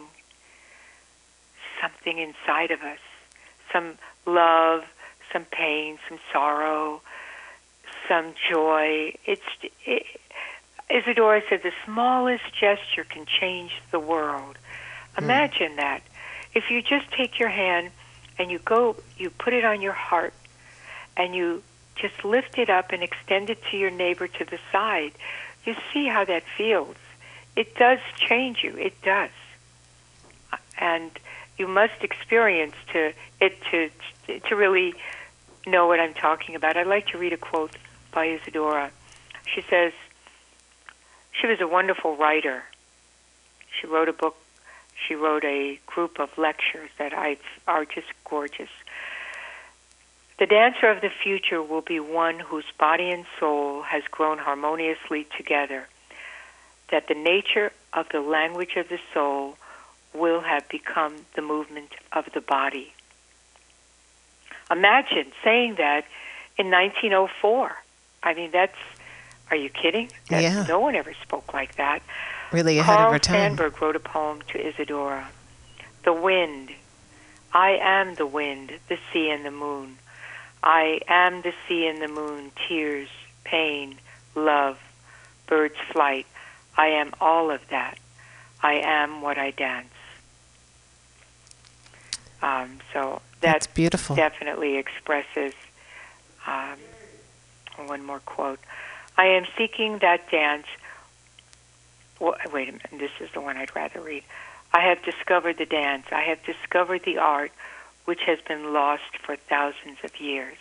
something 1.81 2.19
inside 2.19 2.71
of 2.71 2.81
us 2.81 2.99
some 3.71 3.97
love, 4.25 4.83
some 5.31 5.45
pain, 5.45 5.99
some 6.07 6.19
sorrow, 6.33 7.01
some 8.07 8.33
joy. 8.49 9.13
It's 9.25 9.41
it, 9.85 10.05
Isadora 10.89 11.41
said 11.47 11.61
the 11.63 11.71
smallest 11.85 12.45
gesture 12.59 13.03
can 13.03 13.25
change 13.25 13.71
the 13.91 13.99
world. 13.99 14.57
Imagine 15.17 15.73
mm. 15.73 15.77
that. 15.77 16.01
If 16.55 16.71
you 16.71 16.81
just 16.81 17.11
take 17.11 17.39
your 17.39 17.49
hand 17.49 17.91
and 18.39 18.49
you 18.49 18.59
go, 18.59 18.95
you 19.17 19.29
put 19.29 19.53
it 19.53 19.63
on 19.63 19.81
your 19.81 19.93
heart, 19.93 20.33
and 21.15 21.35
you 21.35 21.61
just 21.95 22.25
lift 22.25 22.57
it 22.57 22.69
up 22.69 22.91
and 22.91 23.03
extend 23.03 23.49
it 23.49 23.59
to 23.69 23.77
your 23.77 23.91
neighbor 23.91 24.27
to 24.27 24.45
the 24.45 24.57
side, 24.71 25.11
you 25.65 25.75
see 25.93 26.07
how 26.07 26.25
that 26.25 26.43
feels. 26.57 26.95
It 27.59 27.75
does 27.75 27.99
change 28.15 28.63
you. 28.63 28.77
It 28.77 28.93
does. 29.01 29.31
And 30.77 31.11
you 31.57 31.67
must 31.67 32.01
experience 32.01 32.75
to 32.93 33.11
it 33.41 33.61
to 33.69 33.89
to 34.47 34.55
really 34.55 34.93
know 35.67 35.85
what 35.85 35.99
I'm 35.99 36.13
talking 36.13 36.55
about. 36.55 36.77
I'd 36.77 36.87
like 36.87 37.07
to 37.07 37.17
read 37.17 37.33
a 37.33 37.37
quote 37.37 37.75
by 38.13 38.27
Isadora. 38.27 38.91
She 39.53 39.61
says, 39.69 39.91
she 41.33 41.47
was 41.47 41.59
a 41.59 41.67
wonderful 41.67 42.15
writer. 42.15 42.63
She 43.77 43.87
wrote 43.87 44.07
a 44.07 44.13
book, 44.13 44.37
she 45.05 45.15
wrote 45.15 45.43
a 45.43 45.81
group 45.85 46.17
of 46.17 46.37
lectures 46.37 46.89
that 46.97 47.13
I 47.13 47.35
are 47.67 47.83
just 47.83 48.07
gorgeous. 48.23 48.69
The 50.37 50.45
dancer 50.45 50.87
of 50.87 51.01
the 51.01 51.09
future 51.09 51.61
will 51.61 51.81
be 51.81 51.99
one 51.99 52.39
whose 52.39 52.71
body 52.77 53.09
and 53.11 53.25
soul 53.37 53.81
has 53.81 54.03
grown 54.09 54.37
harmoniously 54.37 55.27
together, 55.35 55.89
that 56.91 57.07
the 57.07 57.13
nature 57.13 57.71
of 57.93 58.07
the 58.09 58.21
language 58.21 58.75
of 58.75 58.89
the 58.89 58.99
soul 59.13 59.57
will 60.13 60.41
have 60.41 60.67
become 60.69 61.25
the 61.35 61.41
movement 61.41 61.93
of 62.11 62.25
the 62.33 62.41
body. 62.41 62.93
Imagine 64.71 65.31
saying 65.43 65.75
that 65.75 66.05
in 66.57 66.69
1904. 66.69 67.75
I 68.21 68.33
mean, 68.33 68.51
that's, 68.51 68.77
are 69.49 69.55
you 69.55 69.69
kidding? 69.69 70.09
That's, 70.29 70.43
yeah. 70.43 70.65
No 70.67 70.79
one 70.79 70.95
ever 70.95 71.13
spoke 71.21 71.53
like 71.53 71.75
that. 71.75 72.01
Really 72.51 72.79
ahead 72.79 72.95
Carl 72.97 73.07
of 73.07 73.13
her 73.13 73.19
time. 73.19 73.55
Sandburg 73.55 73.79
wrote 73.79 73.95
a 73.95 73.99
poem 73.99 74.41
to 74.49 74.67
Isadora. 74.67 75.29
The 76.03 76.13
wind. 76.13 76.71
I 77.51 77.79
am 77.81 78.15
the 78.15 78.27
wind, 78.27 78.73
the 78.89 78.97
sea 79.11 79.29
and 79.31 79.45
the 79.45 79.51
moon. 79.51 79.97
I 80.61 80.99
am 81.07 81.41
the 81.41 81.53
sea 81.67 81.87
and 81.87 82.01
the 82.01 82.07
moon, 82.07 82.51
tears, 82.67 83.09
pain, 83.43 83.97
love, 84.35 84.77
bird's 85.47 85.79
flight. 85.91 86.27
I 86.79 86.87
am 86.87 87.11
all 87.19 87.51
of 87.51 87.59
that. 87.71 87.97
I 88.63 88.75
am 88.75 89.21
what 89.21 89.37
I 89.37 89.51
dance. 89.51 89.93
Um, 92.41 92.79
so 92.93 93.21
that 93.41 93.51
That's 93.51 93.67
beautiful. 93.67 94.15
definitely 94.15 94.77
expresses 94.77 95.51
um, 96.47 96.77
one 97.85 98.05
more 98.05 98.21
quote. 98.21 98.59
I 99.17 99.25
am 99.25 99.43
seeking 99.57 99.97
that 99.97 100.31
dance. 100.31 100.67
Well, 102.17 102.35
wait 102.53 102.69
a 102.69 102.71
minute. 102.71 102.91
This 102.93 103.11
is 103.19 103.29
the 103.33 103.41
one 103.41 103.57
I'd 103.57 103.75
rather 103.75 103.99
read. 103.99 104.23
I 104.71 104.79
have 104.79 105.03
discovered 105.03 105.57
the 105.57 105.65
dance. 105.65 106.05
I 106.13 106.21
have 106.21 106.41
discovered 106.45 107.01
the 107.03 107.17
art 107.17 107.51
which 108.05 108.21
has 108.25 108.39
been 108.47 108.71
lost 108.71 109.17
for 109.25 109.35
thousands 109.35 109.97
of 110.05 110.17
years. 110.21 110.57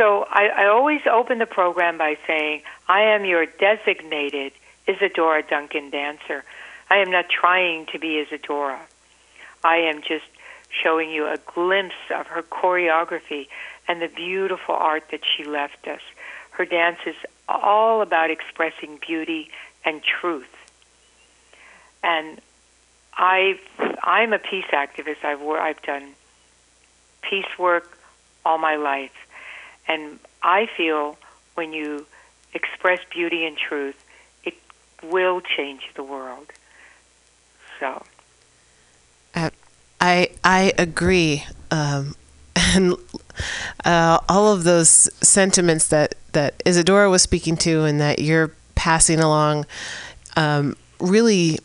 So 0.00 0.24
I, 0.30 0.46
I 0.46 0.66
always 0.68 1.02
open 1.06 1.40
the 1.40 1.46
program 1.46 1.98
by 1.98 2.16
saying, 2.26 2.62
I 2.88 3.02
am 3.02 3.26
your 3.26 3.44
designated 3.44 4.52
Isadora 4.88 5.42
Duncan 5.42 5.90
dancer. 5.90 6.42
I 6.88 6.96
am 6.96 7.10
not 7.10 7.28
trying 7.28 7.84
to 7.92 7.98
be 7.98 8.18
Isadora. 8.18 8.80
I 9.62 9.76
am 9.76 10.00
just 10.00 10.24
showing 10.70 11.10
you 11.10 11.26
a 11.26 11.36
glimpse 11.36 12.00
of 12.16 12.28
her 12.28 12.40
choreography 12.40 13.48
and 13.86 14.00
the 14.00 14.08
beautiful 14.08 14.74
art 14.74 15.04
that 15.10 15.20
she 15.36 15.44
left 15.44 15.86
us. 15.86 16.00
Her 16.52 16.64
dance 16.64 17.00
is 17.04 17.16
all 17.46 18.00
about 18.00 18.30
expressing 18.30 18.98
beauty 19.06 19.50
and 19.84 20.00
truth. 20.02 20.48
And 22.02 22.40
I, 23.12 23.60
I'm 24.02 24.32
a 24.32 24.38
peace 24.38 24.64
activist. 24.72 25.24
I've 25.24 25.42
I've 25.42 25.82
done 25.82 26.14
peace 27.20 27.58
work 27.58 27.98
all 28.46 28.56
my 28.56 28.76
life, 28.76 29.12
and 29.90 30.18
I 30.42 30.66
feel 30.76 31.18
when 31.54 31.72
you 31.72 32.06
express 32.54 33.00
beauty 33.10 33.44
and 33.44 33.56
truth, 33.56 34.02
it 34.44 34.54
will 35.02 35.40
change 35.40 35.82
the 35.94 36.02
world. 36.02 36.46
So. 37.78 38.02
I 40.00 40.30
I 40.42 40.72
agree, 40.78 41.44
um, 41.70 42.14
and 42.56 42.94
uh, 43.84 44.18
all 44.28 44.52
of 44.52 44.64
those 44.64 44.88
sentiments 45.20 45.88
that 45.88 46.14
that 46.32 46.62
Isadora 46.64 47.10
was 47.10 47.22
speaking 47.22 47.56
to, 47.58 47.84
and 47.84 48.00
that 48.00 48.20
you're 48.20 48.52
passing 48.74 49.20
along, 49.20 49.66
um, 50.36 50.76
really, 50.98 51.58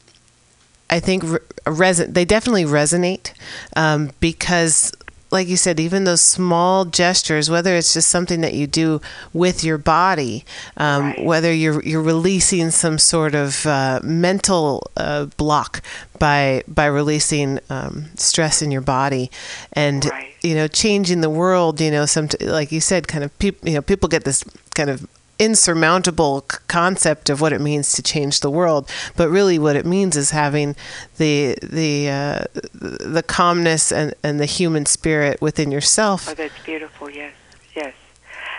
I 0.89 0.99
think 0.99 1.23
re- 1.23 1.39
reson- 1.65 2.13
they 2.13 2.26
definitely 2.26 2.65
resonate 2.65 3.34
um, 3.76 4.11
because 4.19 4.91
like 5.36 5.47
you 5.47 5.57
said, 5.57 5.79
even 5.79 6.05
those 6.05 6.21
small 6.21 6.86
gestures, 6.86 7.49
whether 7.49 7.75
it's 7.75 7.93
just 7.93 8.09
something 8.09 8.41
that 8.41 8.53
you 8.53 8.67
do 8.67 9.01
with 9.33 9.63
your 9.63 9.77
body, 9.77 10.45
um, 10.77 11.07
right. 11.07 11.25
whether 11.25 11.53
you're 11.53 11.83
you're 11.83 12.01
releasing 12.01 12.71
some 12.71 12.97
sort 12.97 13.36
of 13.36 13.65
uh, 13.65 13.99
mental 14.01 14.89
uh, 14.97 15.25
block 15.38 15.81
by 16.17 16.63
by 16.67 16.86
releasing 16.86 17.59
um, 17.69 18.05
stress 18.15 18.61
in 18.61 18.71
your 18.71 18.81
body, 18.81 19.29
and 19.73 20.05
right. 20.05 20.33
you 20.41 20.55
know 20.55 20.67
changing 20.67 21.21
the 21.21 21.29
world. 21.29 21.81
You 21.81 21.91
know, 21.91 22.05
some 22.05 22.29
like 22.39 22.71
you 22.71 22.79
said, 22.79 23.07
kind 23.07 23.23
of 23.23 23.38
people. 23.38 23.67
You 23.67 23.75
know, 23.75 23.81
people 23.81 24.07
get 24.09 24.23
this 24.23 24.43
kind 24.73 24.89
of 24.89 25.05
insurmountable 25.39 26.45
concept 26.67 27.29
of 27.29 27.41
what 27.41 27.53
it 27.53 27.61
means 27.61 27.91
to 27.93 28.03
change 28.03 28.39
the 28.39 28.49
world. 28.49 28.89
But 29.15 29.29
really 29.29 29.59
what 29.59 29.75
it 29.75 29.86
means 29.86 30.15
is 30.15 30.31
having 30.31 30.75
the 31.17 31.55
the 31.61 32.09
uh, 32.09 32.43
the 32.73 33.23
calmness 33.25 33.91
and, 33.91 34.13
and 34.23 34.39
the 34.39 34.45
human 34.45 34.86
spirit 34.86 35.41
within 35.41 35.71
yourself. 35.71 36.29
Oh 36.29 36.33
that's 36.33 36.63
beautiful. 36.63 37.09
Yes. 37.09 37.33
Yes. 37.75 37.93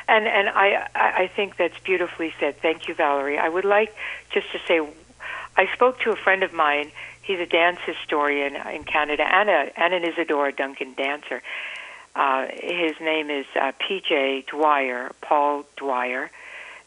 And 0.08 0.26
and 0.26 0.48
I 0.50 0.88
I 0.94 1.30
think 1.34 1.56
that's 1.56 1.78
beautifully 1.80 2.34
said. 2.38 2.60
Thank 2.60 2.88
you 2.88 2.94
Valerie. 2.94 3.38
I 3.38 3.48
would 3.48 3.64
like 3.64 3.94
just 4.30 4.50
to 4.52 4.58
say 4.66 4.80
I 5.56 5.66
spoke 5.72 6.00
to 6.00 6.10
a 6.10 6.16
friend 6.16 6.42
of 6.42 6.52
mine. 6.52 6.92
He's 7.22 7.40
a 7.40 7.46
dance 7.46 7.80
historian 7.84 8.54
in 8.54 8.84
Canada 8.84 9.24
and, 9.24 9.48
a, 9.48 9.80
and 9.80 9.92
an 9.94 10.04
Isadora 10.04 10.52
Duncan 10.52 10.94
dancer. 10.94 11.42
Uh, 12.14 12.46
his 12.52 12.94
name 13.00 13.30
is 13.30 13.46
uh, 13.60 13.72
P.J. 13.78 14.44
Dwyer, 14.48 15.12
Paul 15.20 15.64
Dwyer, 15.76 16.30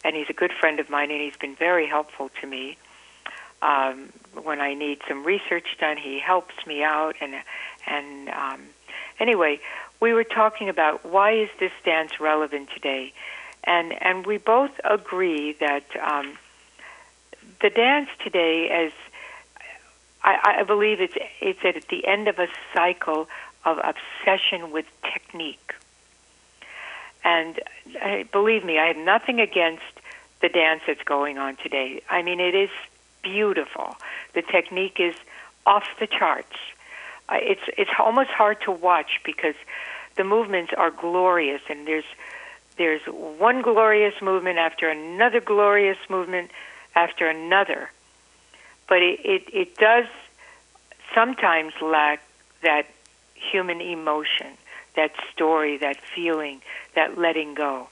and 0.04 0.16
he's 0.16 0.30
a 0.30 0.34
good 0.34 0.52
friend 0.52 0.80
of 0.80 0.90
mine, 0.90 1.12
and 1.12 1.22
he's 1.22 1.38
been 1.38 1.56
very 1.56 1.88
helpful 1.88 2.30
to 2.42 2.48
me. 2.48 2.78
Um, 3.62 4.14
when 4.42 4.62
I 4.62 4.74
need 4.74 5.02
some 5.08 5.26
research 5.26 5.68
done, 5.80 5.98
he 5.98 6.20
helps 6.20 6.56
me 6.66 6.84
out. 6.84 7.16
And 7.22 7.36
and 7.86 8.30
um, 8.30 8.62
anyway, 9.20 9.60
we 10.00 10.14
were 10.14 10.24
talking 10.24 10.70
about 10.70 11.06
why 11.06 11.34
is 11.34 11.50
this 11.60 11.74
dance 11.84 12.20
relevant 12.20 12.70
today, 12.74 13.14
and 13.64 13.94
and 14.02 14.26
we 14.26 14.38
both 14.38 14.72
agree 14.84 15.54
that 15.54 15.84
um, 16.02 16.38
the 17.62 17.70
dance 17.70 18.10
today, 18.24 18.70
as 18.70 18.92
I, 20.24 20.60
I 20.60 20.64
believe 20.64 21.02
it's 21.02 21.16
it's 21.42 21.60
at 21.64 21.88
the 21.90 22.08
end 22.08 22.28
of 22.30 22.40
a 22.40 22.48
cycle 22.74 23.28
of 23.66 23.80
obsession 23.84 24.72
with 24.72 24.86
technique 25.04 25.74
And 27.24 27.60
uh, 28.02 28.24
believe 28.32 28.64
me, 28.64 28.80
I 28.80 28.88
have 28.88 28.98
nothing 28.98 29.40
against 29.40 29.84
the 30.42 30.50
dance 30.50 30.82
that's 30.88 31.04
going 31.04 31.38
on 31.38 31.58
today. 31.58 32.02
I 32.10 32.22
mean, 32.22 32.40
it 32.40 32.56
is 32.56 32.70
beautiful. 33.22 33.98
The 34.34 34.42
technique 34.42 35.00
is 35.00 35.16
off 35.66 35.86
the 36.00 36.08
charts. 36.08 36.56
Uh, 37.28 37.38
it's 37.42 37.62
it's 37.78 37.92
almost 38.00 38.30
hard 38.30 38.62
to 38.62 38.72
watch 38.72 39.20
because 39.24 39.56
the 40.16 40.24
movements 40.24 40.72
are 40.76 40.92
glorious, 40.92 41.62
and 41.70 41.88
there's 41.88 42.06
there's 42.78 43.02
one 43.04 43.62
glorious 43.62 44.22
movement 44.22 44.58
after 44.58 44.90
another 44.90 45.42
glorious 45.42 45.98
movement 46.10 46.50
after 46.96 47.28
another. 47.28 47.92
But 48.88 49.04
it, 49.04 49.20
it, 49.24 49.44
it 49.54 49.78
does 49.78 50.06
sometimes 51.14 51.74
lack 51.82 52.24
that 52.64 52.88
human 53.36 53.82
emotion, 53.82 54.48
that 55.00 55.14
story, 55.32 55.78
that 55.78 55.98
feeling, 56.14 56.62
that 56.94 57.18
letting 57.18 57.54
go. 57.54 57.88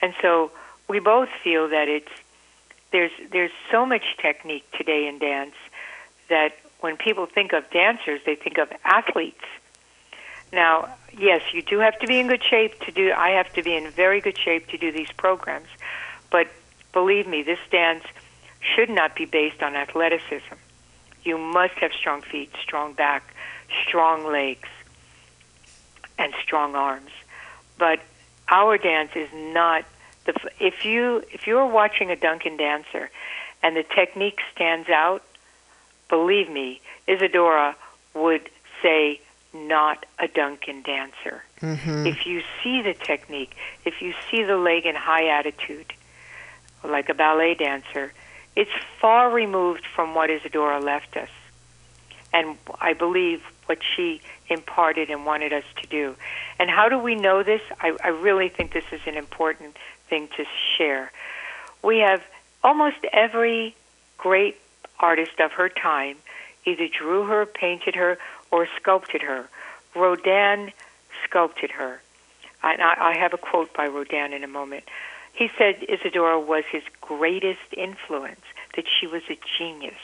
And 0.00 0.14
so 0.22 0.50
we 0.88 0.98
both 0.98 1.28
feel 1.44 1.68
that 1.68 1.88
it's 1.88 2.10
there's 2.90 3.12
there's 3.30 3.52
so 3.70 3.84
much 3.84 4.04
technique 4.20 4.64
today 4.72 5.06
in 5.06 5.18
dance 5.18 5.54
that 6.30 6.52
when 6.80 6.96
people 6.96 7.26
think 7.26 7.52
of 7.52 7.68
dancers, 7.70 8.20
they 8.24 8.34
think 8.34 8.56
of 8.58 8.68
athletes. 8.82 9.44
Now, 10.52 10.94
yes, 11.16 11.42
you 11.52 11.62
do 11.62 11.78
have 11.78 11.98
to 12.00 12.06
be 12.06 12.18
in 12.18 12.26
good 12.28 12.42
shape 12.42 12.80
to 12.80 12.90
do. 12.90 13.12
I 13.12 13.30
have 13.30 13.52
to 13.52 13.62
be 13.62 13.74
in 13.76 13.90
very 13.90 14.20
good 14.20 14.38
shape 14.38 14.68
to 14.68 14.78
do 14.78 14.90
these 14.90 15.12
programs, 15.16 15.68
but 16.30 16.48
believe 16.92 17.26
me, 17.26 17.42
this 17.42 17.60
dance 17.70 18.04
should 18.60 18.90
not 18.90 19.14
be 19.14 19.26
based 19.26 19.62
on 19.62 19.76
athleticism. 19.76 20.56
You 21.24 21.36
must 21.38 21.74
have 21.74 21.92
strong 21.92 22.22
feet, 22.22 22.50
strong 22.62 22.94
back, 22.94 23.34
strong 23.86 24.24
legs, 24.26 24.68
and 26.18 26.32
strong 26.42 26.74
arms. 26.74 27.10
But 27.78 28.00
our 28.48 28.78
dance 28.78 29.12
is 29.14 29.28
not 29.32 29.84
the 30.24 30.34
if 30.60 30.84
you 30.84 31.24
if 31.32 31.46
you're 31.46 31.66
watching 31.66 32.10
a 32.10 32.16
Duncan 32.16 32.56
dancer 32.56 33.10
and 33.62 33.76
the 33.76 33.82
technique 33.82 34.38
stands 34.54 34.88
out, 34.88 35.22
believe 36.08 36.50
me, 36.50 36.80
Isadora 37.06 37.76
would 38.14 38.48
say 38.82 39.20
not 39.54 40.04
a 40.18 40.28
Duncan 40.28 40.82
dancer. 40.82 41.44
Mm-hmm. 41.60 42.06
If 42.06 42.26
you 42.26 42.42
see 42.62 42.82
the 42.82 42.94
technique, 42.94 43.54
if 43.84 44.02
you 44.02 44.14
see 44.30 44.42
the 44.42 44.56
leg 44.56 44.86
in 44.86 44.94
high 44.94 45.28
attitude, 45.28 45.92
like 46.82 47.08
a 47.08 47.14
ballet 47.14 47.54
dancer, 47.54 48.12
it's 48.56 48.70
far 49.00 49.30
removed 49.30 49.86
from 49.94 50.14
what 50.14 50.30
Isadora 50.30 50.80
left 50.80 51.16
us. 51.16 51.28
And 52.32 52.56
I 52.80 52.92
believe 52.94 53.42
what 53.66 53.78
she 53.82 54.20
imparted 54.48 55.10
and 55.10 55.26
wanted 55.26 55.52
us 55.52 55.64
to 55.82 55.88
do. 55.88 56.16
And 56.58 56.70
how 56.70 56.88
do 56.88 56.98
we 56.98 57.14
know 57.14 57.42
this? 57.42 57.60
I, 57.80 57.96
I 58.02 58.08
really 58.08 58.48
think 58.48 58.72
this 58.72 58.84
is 58.92 59.00
an 59.06 59.16
important 59.16 59.76
thing 60.08 60.28
to 60.36 60.44
share. 60.76 61.12
We 61.82 61.98
have 61.98 62.22
almost 62.62 62.98
every 63.12 63.74
great 64.18 64.58
artist 64.98 65.40
of 65.40 65.52
her 65.52 65.68
time 65.68 66.16
either 66.64 66.86
drew 66.88 67.24
her, 67.24 67.44
painted 67.44 67.94
her, 67.96 68.18
or 68.50 68.68
sculpted 68.76 69.22
her. 69.22 69.48
Rodin 69.94 70.72
sculpted 71.24 71.72
her. 71.72 72.00
And 72.62 72.80
I, 72.80 72.94
I 73.12 73.16
have 73.16 73.34
a 73.34 73.38
quote 73.38 73.74
by 73.74 73.86
Rodin 73.88 74.32
in 74.32 74.44
a 74.44 74.48
moment. 74.48 74.84
He 75.32 75.50
said 75.58 75.82
Isadora 75.88 76.38
was 76.38 76.64
his 76.70 76.82
greatest 77.00 77.72
influence, 77.76 78.42
that 78.76 78.84
she 78.88 79.06
was 79.06 79.22
a 79.28 79.38
genius. 79.58 79.98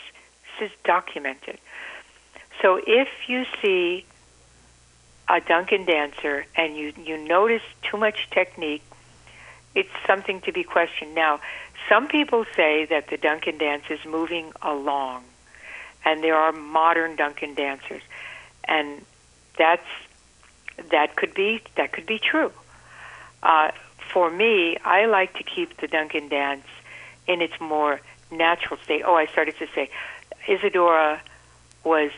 This 0.59 0.71
is 0.71 0.77
documented. 0.85 1.59
So 2.61 2.81
if 2.85 3.09
you 3.29 3.45
see 3.63 4.05
a 5.29 5.41
Duncan 5.41 5.85
dancer 5.85 6.47
and 6.57 6.77
you, 6.77 6.93
you 7.05 7.17
notice 7.19 7.63
too 7.83 7.97
much 7.97 8.29
technique, 8.31 8.83
it's 9.75 9.91
something 10.07 10.41
to 10.43 10.53
be 10.53 10.65
questioned. 10.65 11.15
Now, 11.15 11.41
some 11.89 12.09
people 12.09 12.45
say 12.57 12.87
that 12.87 13.09
the 13.09 13.17
Duncan 13.17 13.59
dance 13.59 13.85
is 13.91 14.05
moving 14.05 14.53
along, 14.63 15.25
and 16.05 16.23
there 16.23 16.37
are 16.37 16.53
modern 16.53 17.17
Duncan 17.17 17.55
dancers, 17.55 18.03
and 18.65 19.05
that's 19.57 19.87
that 20.91 21.17
could 21.17 21.35
be 21.35 21.61
that 21.77 21.93
could 21.93 22.07
be 22.07 22.19
true. 22.19 22.53
Uh, 23.43 23.71
for 24.13 24.31
me, 24.31 24.77
I 24.85 25.07
like 25.07 25.35
to 25.35 25.45
keep 25.45 25.77
the 25.79 25.87
Duncan 25.87 26.29
dance 26.29 26.67
in 27.27 27.41
its 27.41 27.61
more 27.61 28.01
natural 28.31 28.79
state. 28.85 29.03
Oh, 29.05 29.15
I 29.15 29.27
started 29.27 29.57
to 29.59 29.67
say, 29.75 29.91
Isadora 30.49 31.21
was 31.85 32.11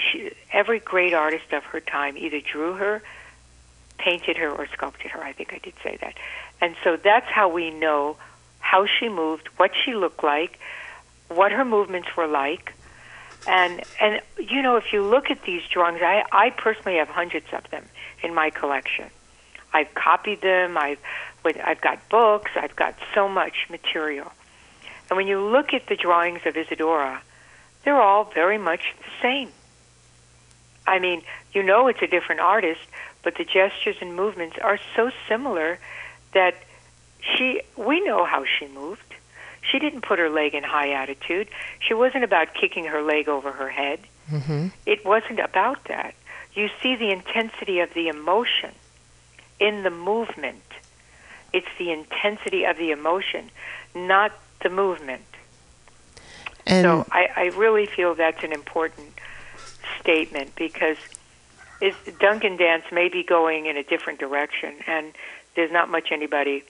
she, 0.00 0.32
every 0.52 0.78
great 0.78 1.14
artist 1.14 1.52
of 1.52 1.64
her 1.64 1.80
time 1.80 2.16
either 2.16 2.40
drew 2.40 2.74
her, 2.74 3.02
painted 3.98 4.36
her, 4.36 4.50
or 4.50 4.66
sculpted 4.66 5.10
her. 5.10 5.22
I 5.22 5.32
think 5.32 5.52
I 5.52 5.58
did 5.58 5.74
say 5.82 5.96
that. 6.00 6.14
And 6.60 6.76
so 6.84 6.96
that's 6.96 7.26
how 7.26 7.48
we 7.48 7.70
know 7.70 8.16
how 8.60 8.86
she 8.86 9.08
moved, 9.08 9.48
what 9.56 9.72
she 9.84 9.94
looked 9.94 10.22
like, 10.22 10.58
what 11.28 11.52
her 11.52 11.64
movements 11.64 12.08
were 12.16 12.26
like. 12.26 12.74
And 13.46 13.82
and 14.00 14.20
you 14.38 14.62
know, 14.62 14.76
if 14.76 14.92
you 14.92 15.02
look 15.02 15.30
at 15.30 15.42
these 15.42 15.62
drawings, 15.68 16.00
I, 16.02 16.24
I 16.30 16.50
personally 16.50 16.98
have 16.98 17.08
hundreds 17.08 17.46
of 17.52 17.68
them 17.70 17.84
in 18.22 18.34
my 18.34 18.50
collection. 18.50 19.06
I've 19.72 19.92
copied 19.94 20.42
them. 20.42 20.78
I've 20.78 20.98
I've 21.44 21.80
got 21.80 22.08
books. 22.08 22.52
I've 22.54 22.76
got 22.76 22.94
so 23.14 23.28
much 23.28 23.66
material. 23.68 24.30
And 25.10 25.16
when 25.16 25.26
you 25.26 25.40
look 25.40 25.74
at 25.74 25.88
the 25.88 25.96
drawings 25.96 26.40
of 26.46 26.56
Isadora, 26.56 27.20
they're 27.84 28.00
all 28.00 28.24
very 28.24 28.58
much 28.58 28.94
the 28.98 29.10
same. 29.20 29.50
I 30.86 30.98
mean, 30.98 31.22
you 31.52 31.62
know 31.62 31.88
it's 31.88 32.02
a 32.02 32.06
different 32.06 32.40
artist, 32.40 32.80
but 33.22 33.36
the 33.36 33.44
gestures 33.44 33.96
and 34.00 34.16
movements 34.16 34.56
are 34.62 34.78
so 34.96 35.10
similar 35.28 35.78
that 36.34 36.54
she 37.20 37.62
we 37.76 38.00
know 38.00 38.24
how 38.24 38.44
she 38.44 38.66
moved. 38.68 39.14
She 39.62 39.78
didn't 39.78 40.02
put 40.02 40.18
her 40.18 40.28
leg 40.28 40.54
in 40.54 40.64
high 40.64 40.90
attitude. 40.90 41.48
She 41.78 41.94
wasn't 41.94 42.24
about 42.24 42.54
kicking 42.54 42.84
her 42.86 43.00
leg 43.00 43.28
over 43.28 43.52
her 43.52 43.68
head. 43.68 44.00
Mm-hmm. 44.30 44.68
It 44.86 45.04
wasn't 45.04 45.38
about 45.38 45.84
that. 45.84 46.14
You 46.54 46.68
see 46.82 46.96
the 46.96 47.10
intensity 47.10 47.78
of 47.78 47.94
the 47.94 48.08
emotion 48.08 48.72
in 49.60 49.84
the 49.84 49.90
movement. 49.90 50.62
It's 51.52 51.68
the 51.78 51.92
intensity 51.92 52.64
of 52.64 52.76
the 52.76 52.90
emotion, 52.90 53.50
not 53.94 54.32
the 54.62 54.68
movement. 54.68 55.22
And 56.66 56.84
so 56.84 57.06
I, 57.10 57.28
I 57.36 57.44
really 57.56 57.86
feel 57.86 58.14
that's 58.14 58.42
an 58.42 58.52
important 58.52 59.08
statement 60.00 60.54
because 60.56 60.96
is 61.80 61.94
Duncan 62.20 62.56
Dance 62.56 62.84
may 62.92 63.08
be 63.08 63.24
going 63.24 63.66
in 63.66 63.76
a 63.76 63.82
different 63.82 64.20
direction, 64.20 64.74
and 64.86 65.12
there's 65.56 65.72
not 65.72 65.90
much 65.90 66.12
anybody 66.12 66.62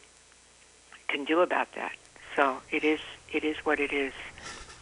can 1.08 1.24
do 1.24 1.40
about 1.40 1.72
that. 1.74 1.92
So 2.34 2.58
it 2.70 2.82
is 2.82 3.00
it 3.32 3.44
is 3.44 3.56
what 3.58 3.78
it 3.78 3.92
is. 3.92 4.12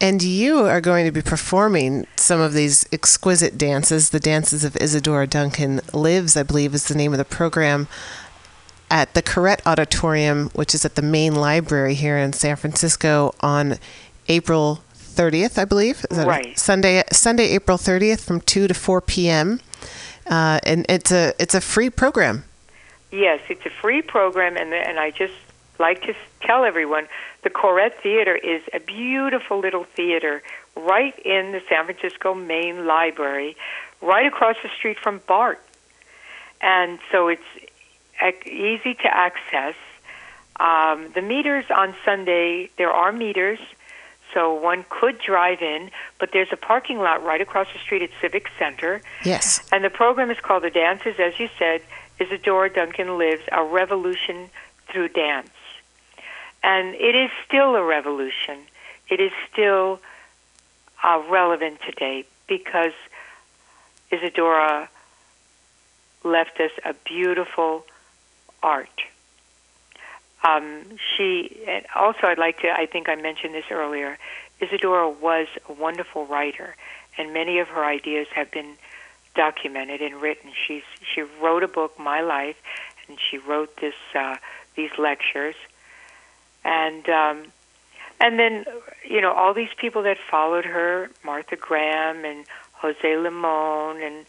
And 0.01 0.23
you 0.23 0.61
are 0.61 0.81
going 0.81 1.05
to 1.05 1.13
be 1.13 1.21
performing 1.21 2.07
some 2.17 2.41
of 2.41 2.55
these 2.55 2.87
exquisite 2.91 3.59
dances. 3.59 4.11
The 4.11 4.21
dances 4.21 4.65
of 4.65 4.75
Isadora 4.77 5.27
Duncan 5.27 5.83
Lives, 5.93 6.39
I 6.39 6.43
believe, 6.43 6.75
is 6.75 6.89
the 6.89 6.95
name 6.95 7.13
of 7.13 7.19
the 7.19 7.25
program 7.25 7.87
at 8.91 9.13
the 9.13 9.23
Koret 9.23 9.61
Auditorium, 9.67 10.49
which 10.55 10.75
is 10.75 10.85
at 10.85 10.95
the 10.95 11.03
main 11.03 11.35
library 11.35 11.95
here 11.95 12.17
in 12.17 12.33
San 12.33 12.57
Francisco 12.57 13.35
on 13.41 13.77
April 14.29 14.83
30th, 15.21 15.59
I 15.59 15.65
believe. 15.67 16.07
Right. 16.11 16.59
Sunday, 16.59 17.03
Sunday, 17.13 17.49
April 17.51 17.77
30th, 17.77 18.21
from 18.21 18.41
2 18.41 18.69
to 18.69 18.75
4 18.75 19.01
p.m. 19.03 19.61
Uh, 20.27 20.61
and 20.65 20.87
it's 20.89 21.13
a 21.13 21.35
it's 21.39 21.55
a 21.55 21.61
free 21.61 21.91
program. 21.91 22.45
Yes, 23.11 23.41
it's 23.49 23.67
a 23.67 23.71
free 23.71 24.03
program, 24.03 24.57
and 24.57 24.73
and 24.73 24.99
I 24.99 25.11
just 25.11 25.35
like 25.79 26.03
to 26.03 26.15
tell 26.41 26.65
everyone 26.65 27.09
the 27.43 27.51
Koret 27.51 27.95
Theater 28.03 28.37
is 28.37 28.63
a 28.73 28.81
beautiful 28.81 29.59
little 29.59 29.85
theater 29.85 30.43
right 30.77 31.19
in 31.19 31.53
the 31.53 31.63
San 31.69 31.85
Francisco 31.87 32.35
Main 32.35 32.87
Library, 32.87 33.57
right 34.01 34.27
across 34.27 34.57
the 34.63 34.71
street 34.79 34.99
from 34.99 35.21
BART, 35.27 35.61
and 36.61 36.99
so 37.11 37.29
it's 37.29 37.51
easy 38.47 38.95
to 38.95 39.09
access. 39.13 39.75
Um, 40.61 41.11
the 41.15 41.23
meters 41.23 41.65
on 41.75 41.95
Sunday, 42.05 42.71
there 42.77 42.93
are 42.93 43.13
meters, 43.13 43.59
so 44.33 44.55
one 44.55 44.85
could 44.89 45.19
drive 45.19 45.63
in, 45.63 45.91
but 46.19 46.31
there's 46.33 46.53
a 46.53 46.57
parking 46.57 46.99
lot 46.99 47.23
right 47.25 47.41
across 47.41 47.67
the 47.73 47.79
street 47.79 48.03
at 48.03 48.11
Civic 48.21 48.49
Center. 48.59 49.03
Yes. 49.25 49.61
And 49.73 49.85
the 49.85 49.91
program 49.91 50.31
is 50.31 50.39
called 50.41 50.63
The 50.63 50.71
Dances, 50.71 51.17
as 51.19 51.39
you 51.39 51.49
said, 51.59 51.83
Isadora 52.19 52.71
Duncan 52.73 53.19
Lives, 53.19 53.43
A 53.53 53.65
Revolution 53.65 54.51
Through 54.89 55.09
Dance. 55.09 55.51
And 56.63 56.95
it 56.95 57.15
is 57.15 57.31
still 57.47 57.75
a 57.77 57.85
revolution. 57.85 58.59
It 59.09 59.21
is 59.21 59.33
still 59.51 60.01
uh, 61.03 61.23
relevant 61.29 61.81
today 61.81 62.27
because 62.47 62.93
Isadora 64.11 64.89
left 66.23 66.61
us 66.61 66.73
a 66.85 66.95
beautiful 67.05 67.87
art. 68.63 68.89
Um, 70.43 70.83
she, 71.17 71.65
also 71.95 72.21
I'd 72.23 72.39
like 72.39 72.61
to, 72.61 72.71
I 72.71 72.87
think 72.87 73.09
I 73.09 73.15
mentioned 73.15 73.55
this 73.55 73.67
earlier, 73.71 74.19
Isadora 74.61 75.09
was 75.09 75.49
a 75.69 75.73
wonderful 75.73 76.27
writer, 76.27 76.77
and 77.19 77.33
many 77.33 77.59
of 77.59 77.69
her 77.69 77.85
ideas 77.85 78.29
have 78.35 78.51
been 78.51 78.77
documented 79.35 80.03
and 80.03 80.21
written. 80.21 80.53
She's 80.67 80.83
she 81.15 81.23
wrote 81.23 81.63
a 81.63 81.69
book, 81.69 81.99
My 81.99 82.21
Life, 82.21 82.57
and 83.09 83.19
she 83.19 83.39
wrote 83.39 83.77
this 83.77 83.95
uh, 84.15 84.37
these 84.77 84.91
lectures, 84.99 85.55
and 86.65 87.09
um, 87.09 87.45
and 88.21 88.39
then 88.39 88.65
you 89.09 89.21
know 89.21 89.33
all 89.33 89.55
these 89.55 89.75
people 89.77 90.03
that 90.03 90.19
followed 90.31 90.65
her, 90.65 91.11
Martha 91.25 91.57
Graham 91.57 92.25
and 92.25 92.45
Jose 92.75 93.17
Limon 93.17 94.03
and 94.03 94.27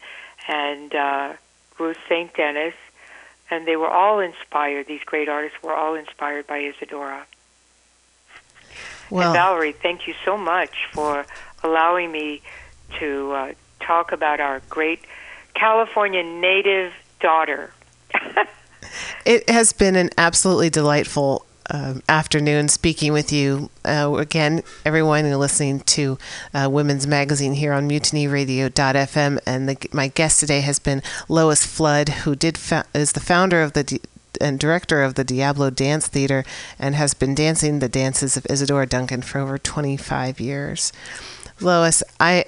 and 0.48 0.94
uh, 0.94 1.32
Ruth 1.78 1.98
St. 2.08 2.32
Denis, 2.34 2.74
and 3.52 3.66
they 3.66 3.76
were 3.76 3.90
all 3.90 4.18
inspired. 4.18 4.86
These 4.86 5.04
great 5.04 5.28
artists 5.28 5.62
were 5.62 5.74
all 5.74 5.94
inspired 5.94 6.46
by 6.46 6.58
Isadora. 6.58 7.26
Well, 9.10 9.28
and 9.28 9.34
Valerie, 9.34 9.72
thank 9.72 10.06
you 10.08 10.14
so 10.24 10.38
much 10.38 10.88
for 10.90 11.26
allowing 11.62 12.10
me 12.10 12.40
to 12.98 13.32
uh, 13.32 13.52
talk 13.78 14.10
about 14.10 14.40
our 14.40 14.62
great 14.70 15.00
California 15.52 16.22
native 16.22 16.94
daughter. 17.20 17.74
it 19.26 19.50
has 19.50 19.74
been 19.74 19.96
an 19.96 20.08
absolutely 20.16 20.70
delightful 20.70 21.44
um, 21.72 22.02
afternoon 22.08 22.68
speaking 22.68 23.12
with 23.12 23.32
you. 23.32 23.70
Uh, 23.84 24.14
again, 24.18 24.62
everyone 24.84 25.28
listening 25.38 25.80
to 25.80 26.18
uh, 26.54 26.68
Women's 26.70 27.06
Magazine 27.06 27.54
here 27.54 27.72
on 27.72 27.86
mutiny 27.86 28.26
MutinyRadio.fm, 28.26 29.38
and 29.46 29.68
the, 29.68 29.88
my 29.92 30.08
guest 30.08 30.38
today 30.38 30.60
has 30.60 30.78
been 30.78 31.02
Lois 31.28 31.64
Flood, 31.64 32.10
who 32.10 32.36
did 32.36 32.58
fa- 32.58 32.84
is 32.94 33.12
the 33.12 33.20
founder 33.20 33.62
of 33.62 33.72
the 33.72 34.00
and 34.40 34.58
director 34.58 35.02
of 35.02 35.14
the 35.14 35.24
Diablo 35.24 35.70
Dance 35.70 36.08
Theater 36.08 36.44
and 36.78 36.94
has 36.94 37.14
been 37.14 37.34
dancing 37.34 37.78
the 37.78 37.88
dances 37.88 38.36
of 38.36 38.46
Isadora 38.50 38.86
Duncan 38.86 39.22
for 39.22 39.38
over 39.38 39.58
25 39.58 40.40
years. 40.40 40.92
Lois, 41.60 42.02
I 42.18 42.46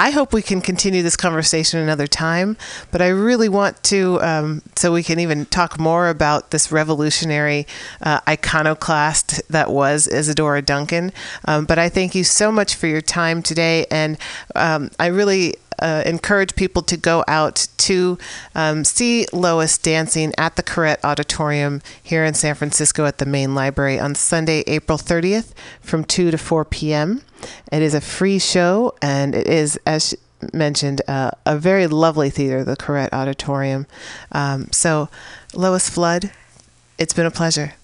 I 0.00 0.12
hope 0.12 0.32
we 0.32 0.40
can 0.40 0.62
continue 0.62 1.02
this 1.02 1.14
conversation 1.14 1.78
another 1.78 2.06
time, 2.06 2.56
but 2.90 3.02
I 3.02 3.08
really 3.08 3.50
want 3.50 3.82
to, 3.82 4.18
um, 4.22 4.62
so 4.74 4.94
we 4.94 5.02
can 5.02 5.20
even 5.20 5.44
talk 5.44 5.78
more 5.78 6.08
about 6.08 6.52
this 6.52 6.72
revolutionary 6.72 7.66
uh, 8.00 8.20
iconoclast 8.26 9.42
that 9.50 9.70
was 9.70 10.08
Isadora 10.08 10.62
Duncan. 10.62 11.12
Um, 11.44 11.66
but 11.66 11.78
I 11.78 11.90
thank 11.90 12.14
you 12.14 12.24
so 12.24 12.50
much 12.50 12.76
for 12.76 12.86
your 12.86 13.02
time 13.02 13.42
today, 13.42 13.84
and 13.90 14.16
um, 14.56 14.90
I 14.98 15.08
really 15.08 15.56
uh, 15.80 16.02
encourage 16.06 16.54
people 16.54 16.82
to 16.82 16.96
go 16.96 17.24
out 17.26 17.68
to 17.78 18.18
um, 18.54 18.84
see 18.84 19.26
Lois 19.32 19.78
dancing 19.78 20.32
at 20.38 20.56
the 20.56 20.62
Koret 20.62 21.02
Auditorium 21.02 21.82
here 22.02 22.24
in 22.24 22.34
San 22.34 22.54
Francisco 22.54 23.04
at 23.06 23.18
the 23.18 23.26
main 23.26 23.54
library 23.54 23.98
on 23.98 24.14
Sunday, 24.14 24.62
April 24.66 24.98
30th 24.98 25.52
from 25.80 26.04
2 26.04 26.30
to 26.30 26.38
4 26.38 26.64
p.m. 26.64 27.22
It 27.72 27.82
is 27.82 27.94
a 27.94 28.00
free 28.00 28.38
show, 28.38 28.94
and 29.00 29.34
it 29.34 29.46
is, 29.46 29.78
as 29.86 30.14
mentioned, 30.52 31.02
uh, 31.08 31.30
a 31.46 31.58
very 31.58 31.86
lovely 31.86 32.30
theater, 32.30 32.64
the 32.64 32.76
Koret 32.76 33.12
Auditorium. 33.12 33.86
Um, 34.32 34.68
so, 34.72 35.08
Lois 35.54 35.88
Flood, 35.88 36.30
it's 36.98 37.14
been 37.14 37.26
a 37.26 37.30
pleasure. 37.30 37.74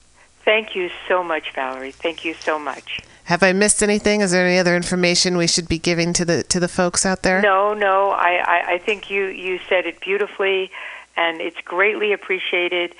Thank 0.45 0.77
you 0.77 0.91
so 1.09 1.25
much, 1.25 1.53
Valerie. 1.55 1.91
Thank 1.91 2.25
you 2.25 2.35
so 2.35 2.59
much. 2.59 3.01
Have 3.27 3.43
I 3.43 3.53
missed 3.53 3.83
anything? 3.83 4.21
Is 4.21 4.31
there 4.31 4.47
any 4.47 4.57
other 4.57 4.77
information 4.77 5.37
we 5.37 5.49
should 5.49 5.69
be 5.69 5.79
giving 5.81 6.13
to 6.13 6.25
the 6.25 6.45
to 6.45 6.61
the 6.61 6.69
folks 6.69 7.05
out 7.05 7.23
there? 7.23 7.43
No, 7.43 7.75
no. 7.75 8.11
I, 8.11 8.37
I, 8.37 8.73
I 8.75 8.79
think 8.79 9.11
you, 9.11 9.25
you 9.27 9.59
said 9.69 9.85
it 9.85 9.99
beautifully, 9.99 10.71
and 11.17 11.41
it's 11.41 11.61
greatly 11.65 12.13
appreciated. 12.13 12.93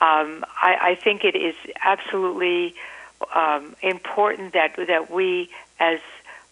Um, 0.00 0.44
I, 0.60 0.78
I 0.80 0.94
think 0.96 1.24
it 1.24 1.36
is 1.36 1.54
absolutely 1.80 2.74
um, 3.32 3.76
important 3.80 4.52
that 4.54 4.74
that 4.88 5.12
we, 5.12 5.48
as 5.78 6.00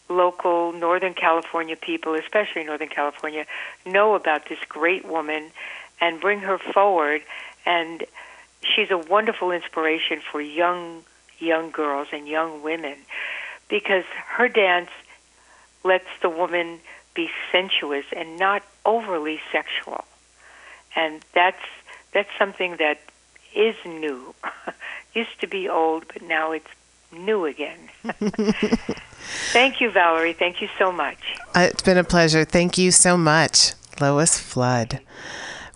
local 0.09 0.73
Northern 0.73 1.15
California 1.15 1.75
people, 1.75 2.15
especially 2.15 2.63
Northern 2.63 2.89
California, 2.89 3.45
know 3.85 4.15
about 4.15 4.49
this 4.49 4.61
great 4.69 5.05
woman 5.05 5.51
and 6.01 6.21
bring 6.21 6.41
her 6.41 6.59
forward. 6.59 7.23
And 7.65 8.05
she's 8.63 8.93
a 8.93 8.99
wonderful 8.99 9.51
inspiration 9.51 10.21
for 10.21 10.41
young 10.41 11.03
young 11.39 11.71
girls 11.71 12.09
and 12.13 12.29
young 12.29 12.63
women 12.63 12.97
because 13.69 14.05
her 14.37 14.49
dance 14.49 14.91
lets 15.85 16.09
the 16.23 16.29
woman 16.29 16.81
be 17.15 17.31
sensuous 17.51 18.05
and 18.15 18.39
not 18.39 18.63
overly 18.85 19.41
sexual. 19.53 20.05
And 20.95 21.25
that's 21.35 21.63
that's 22.13 22.31
something 22.39 22.77
that 22.77 23.01
is 23.55 23.75
new. 23.85 24.35
Used 25.15 25.41
to 25.41 25.47
be 25.47 25.69
old, 25.69 26.05
but 26.13 26.23
now 26.23 26.53
it's 26.53 26.69
new 27.13 27.45
again. 27.47 27.79
Thank 29.53 29.81
you, 29.81 29.91
Valerie. 29.91 30.33
Thank 30.35 30.61
you 30.61 30.69
so 30.79 30.93
much. 30.93 31.19
Uh, 31.55 31.69
it's 31.71 31.83
been 31.83 31.99
a 31.99 32.05
pleasure. 32.05 32.45
Thank 32.45 32.79
you 32.79 32.91
so 32.91 33.17
much, 33.17 33.73
Lois 34.01 34.39
Flood. 34.39 35.01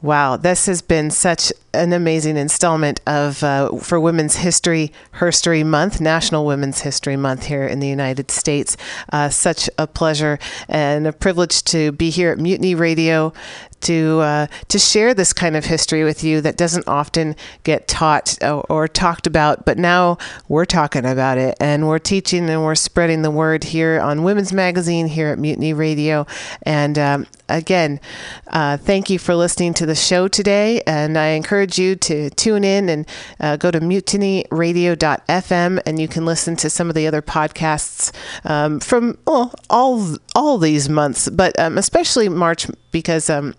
Wow, 0.02 0.36
this 0.36 0.66
has 0.66 0.80
been 0.80 1.10
such 1.10 1.52
an 1.72 1.92
amazing 1.92 2.36
installment 2.36 3.00
of 3.06 3.42
uh, 3.42 3.76
for 3.76 4.00
Women's 4.00 4.36
History 4.36 4.92
Herstory 5.14 5.64
Month, 5.64 6.00
National 6.00 6.44
Women's 6.44 6.80
History 6.80 7.16
Month 7.16 7.46
here 7.46 7.66
in 7.66 7.80
the 7.80 7.88
United 7.88 8.30
States. 8.30 8.76
Uh, 9.12 9.28
such 9.28 9.70
a 9.78 9.86
pleasure 9.86 10.38
and 10.68 11.06
a 11.06 11.12
privilege 11.12 11.62
to 11.64 11.92
be 11.92 12.10
here 12.10 12.30
at 12.30 12.38
Mutiny 12.38 12.74
Radio 12.74 13.32
to 13.80 14.20
uh, 14.20 14.46
to 14.68 14.78
share 14.78 15.14
this 15.14 15.32
kind 15.32 15.56
of 15.56 15.64
history 15.64 16.04
with 16.04 16.22
you 16.22 16.40
that 16.40 16.56
doesn't 16.56 16.86
often 16.86 17.34
get 17.64 17.88
taught 17.88 18.38
or, 18.42 18.64
or, 18.68 18.88
talked 18.88 19.26
about. 19.26 19.64
But 19.64 19.78
now 19.78 20.18
we're 20.48 20.64
talking 20.64 21.04
about 21.04 21.38
it, 21.38 21.56
and 21.60 21.88
we're 21.88 21.98
teaching 21.98 22.48
and 22.50 22.62
we're 22.62 22.74
spreading 22.74 23.22
the 23.22 23.30
word 23.30 23.64
here 23.64 24.00
on 24.00 24.22
Women's 24.22 24.52
Magazine 24.52 25.06
here 25.06 25.28
at 25.28 25.38
Mutiny 25.38 25.72
Radio. 25.72 26.26
And 26.62 26.98
um, 26.98 27.26
again, 27.48 28.00
uh, 28.48 28.76
thank 28.76 29.10
you 29.10 29.18
for 29.18 29.34
listening 29.34 29.74
to 29.74 29.86
the 29.86 29.94
show 29.94 30.28
today, 30.28 30.82
and 30.86 31.16
I 31.16 31.28
encourage 31.28 31.59
you 31.78 31.96
to 31.96 32.30
tune 32.30 32.64
in 32.64 32.88
and 32.88 33.06
uh, 33.38 33.56
go 33.56 33.70
to 33.70 33.80
mutinyradio.fm, 33.80 35.82
and 35.86 36.00
you 36.00 36.08
can 36.08 36.24
listen 36.24 36.56
to 36.56 36.70
some 36.70 36.88
of 36.88 36.94
the 36.94 37.06
other 37.06 37.22
podcasts 37.22 38.12
um, 38.44 38.80
from 38.80 39.18
well, 39.26 39.54
all 39.68 40.16
all 40.34 40.58
these 40.58 40.88
months, 40.88 41.28
but 41.28 41.58
um, 41.58 41.78
especially 41.78 42.28
March 42.28 42.66
because 42.92 43.30
um, 43.30 43.54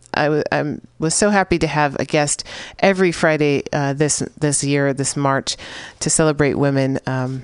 was 0.99 1.15
so 1.15 1.29
happy 1.29 1.57
to 1.59 1.67
have 1.67 1.95
a 1.99 2.05
guest 2.05 2.43
every 2.79 3.11
Friday 3.11 3.63
uh, 3.73 3.93
this 3.93 4.19
this 4.39 4.63
year, 4.63 4.93
this 4.93 5.15
March, 5.15 5.57
to 5.99 6.09
celebrate 6.09 6.55
women. 6.55 6.99
Um, 7.07 7.43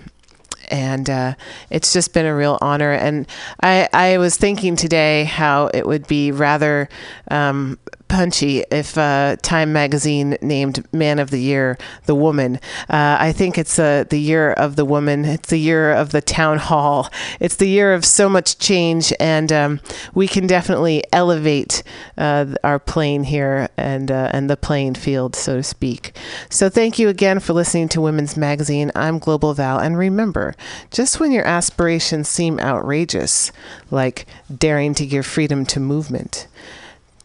and 0.70 1.10
uh, 1.10 1.34
it's 1.70 1.94
just 1.94 2.14
been 2.14 2.26
a 2.26 2.36
real 2.36 2.58
honor. 2.62 2.92
And 2.92 3.28
I, 3.62 3.88
I 3.94 4.18
was 4.18 4.38
thinking 4.38 4.76
today 4.76 5.24
how 5.24 5.68
it 5.68 5.88
would 5.88 6.08
be 6.08 6.32
rather 6.32 6.90
um, 7.32 7.80
punchy 8.08 8.64
if 8.72 8.98
uh, 8.98 9.36
Time 9.42 9.74
magazine 9.74 10.38
named 10.42 10.86
Man 10.94 11.20
of 11.20 11.30
the 11.30 11.40
Year 11.40 11.78
the 12.06 12.16
woman. 12.16 12.56
Uh, 12.90 13.18
I 13.20 13.32
think 13.32 13.58
it's 13.58 13.78
uh, 13.80 14.06
the 14.10 14.20
year 14.20 14.52
of 14.54 14.76
the 14.76 14.86
woman. 14.86 15.26
It's 15.26 15.50
the 15.50 15.58
year 15.58 15.92
of 15.92 16.12
the 16.12 16.22
town 16.22 16.58
hall. 16.58 17.10
It's 17.40 17.56
the 17.56 17.68
year 17.68 17.94
of 17.94 18.06
so 18.06 18.30
much 18.30 18.58
change, 18.58 19.14
and 19.20 19.52
um, 19.52 19.80
we 20.14 20.28
can 20.28 20.48
definitely 20.48 21.04
elevate 21.12 21.84
uh, 22.18 22.56
our 22.64 22.80
plane 22.80 23.24
here 23.24 23.70
and 23.78 24.12
uh, 24.12 24.30
and 24.34 24.50
the 24.50 24.58
playing 24.58 24.96
field, 24.96 25.36
so 25.36 25.58
to 25.58 25.64
speak. 25.64 26.16
So 26.50 26.70
thank 26.70 27.00
you 27.00 27.10
again 27.10 27.40
for 27.40 27.54
listening 27.54 27.90
to 27.90 28.02
Women's 28.02 28.38
Magazine. 28.38 28.92
I'm 28.96 29.20
Global 29.20 29.54
Val, 29.54 29.80
and 29.80 29.98
remember, 29.98 30.56
just 30.92 31.20
when 31.20 31.32
your 31.32 31.46
aspirations 31.46 32.28
seem 32.28 32.60
outrageous, 32.60 33.52
like 33.92 34.26
daring 34.56 34.94
to 34.96 35.06
give 35.06 35.26
freedom 35.26 35.66
to 35.68 35.80
movement 35.80 36.48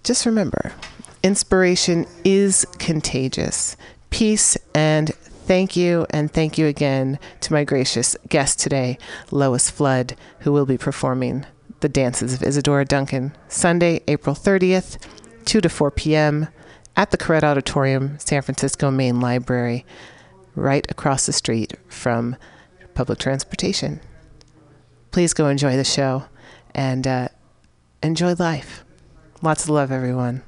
just 0.03 0.27
remember 0.27 0.73
inspiration 1.23 2.07
is 2.25 2.67
contagious. 2.79 3.77
Peace 4.11 4.59
and 4.75 5.15
thank 5.15 5.77
you, 5.77 6.07
and 6.11 6.33
thank 6.33 6.59
you 6.59 6.67
again 6.67 7.19
to 7.41 7.53
my 7.53 7.65
gracious 7.65 8.17
guest 8.29 8.59
today, 8.59 8.99
Lois 9.31 9.71
Flood, 9.71 10.17
who 10.41 10.53
will 10.53 10.67
be 10.67 10.79
performing 10.79 11.47
the 11.81 11.89
dances 11.89 12.35
of 12.35 12.43
Isadora 12.43 12.85
Duncan 12.85 13.37
Sunday, 13.49 14.03
April 14.09 14.35
30th, 14.35 14.99
2 15.45 15.61
to 15.61 15.69
4 15.69 15.91
p.m. 15.91 16.49
at 16.97 17.11
the 17.11 17.19
Koret 17.19 17.43
Auditorium, 17.43 18.19
San 18.19 18.43
Francisco 18.43 18.91
Main 18.91 19.21
Library, 19.21 19.85
right 20.55 20.89
across 20.91 21.27
the 21.27 21.33
street 21.33 21.75
from 21.89 22.37
public 22.95 23.19
transportation. 23.19 24.01
Please 25.11 25.35
go 25.35 25.49
enjoy 25.49 25.77
the 25.77 25.85
show 25.85 26.25
and 26.75 27.07
uh, 27.07 27.29
enjoy 28.03 28.35
life. 28.35 28.85
Lots 29.45 29.65
of 29.65 29.71
love, 29.71 29.91
everyone. 29.91 30.43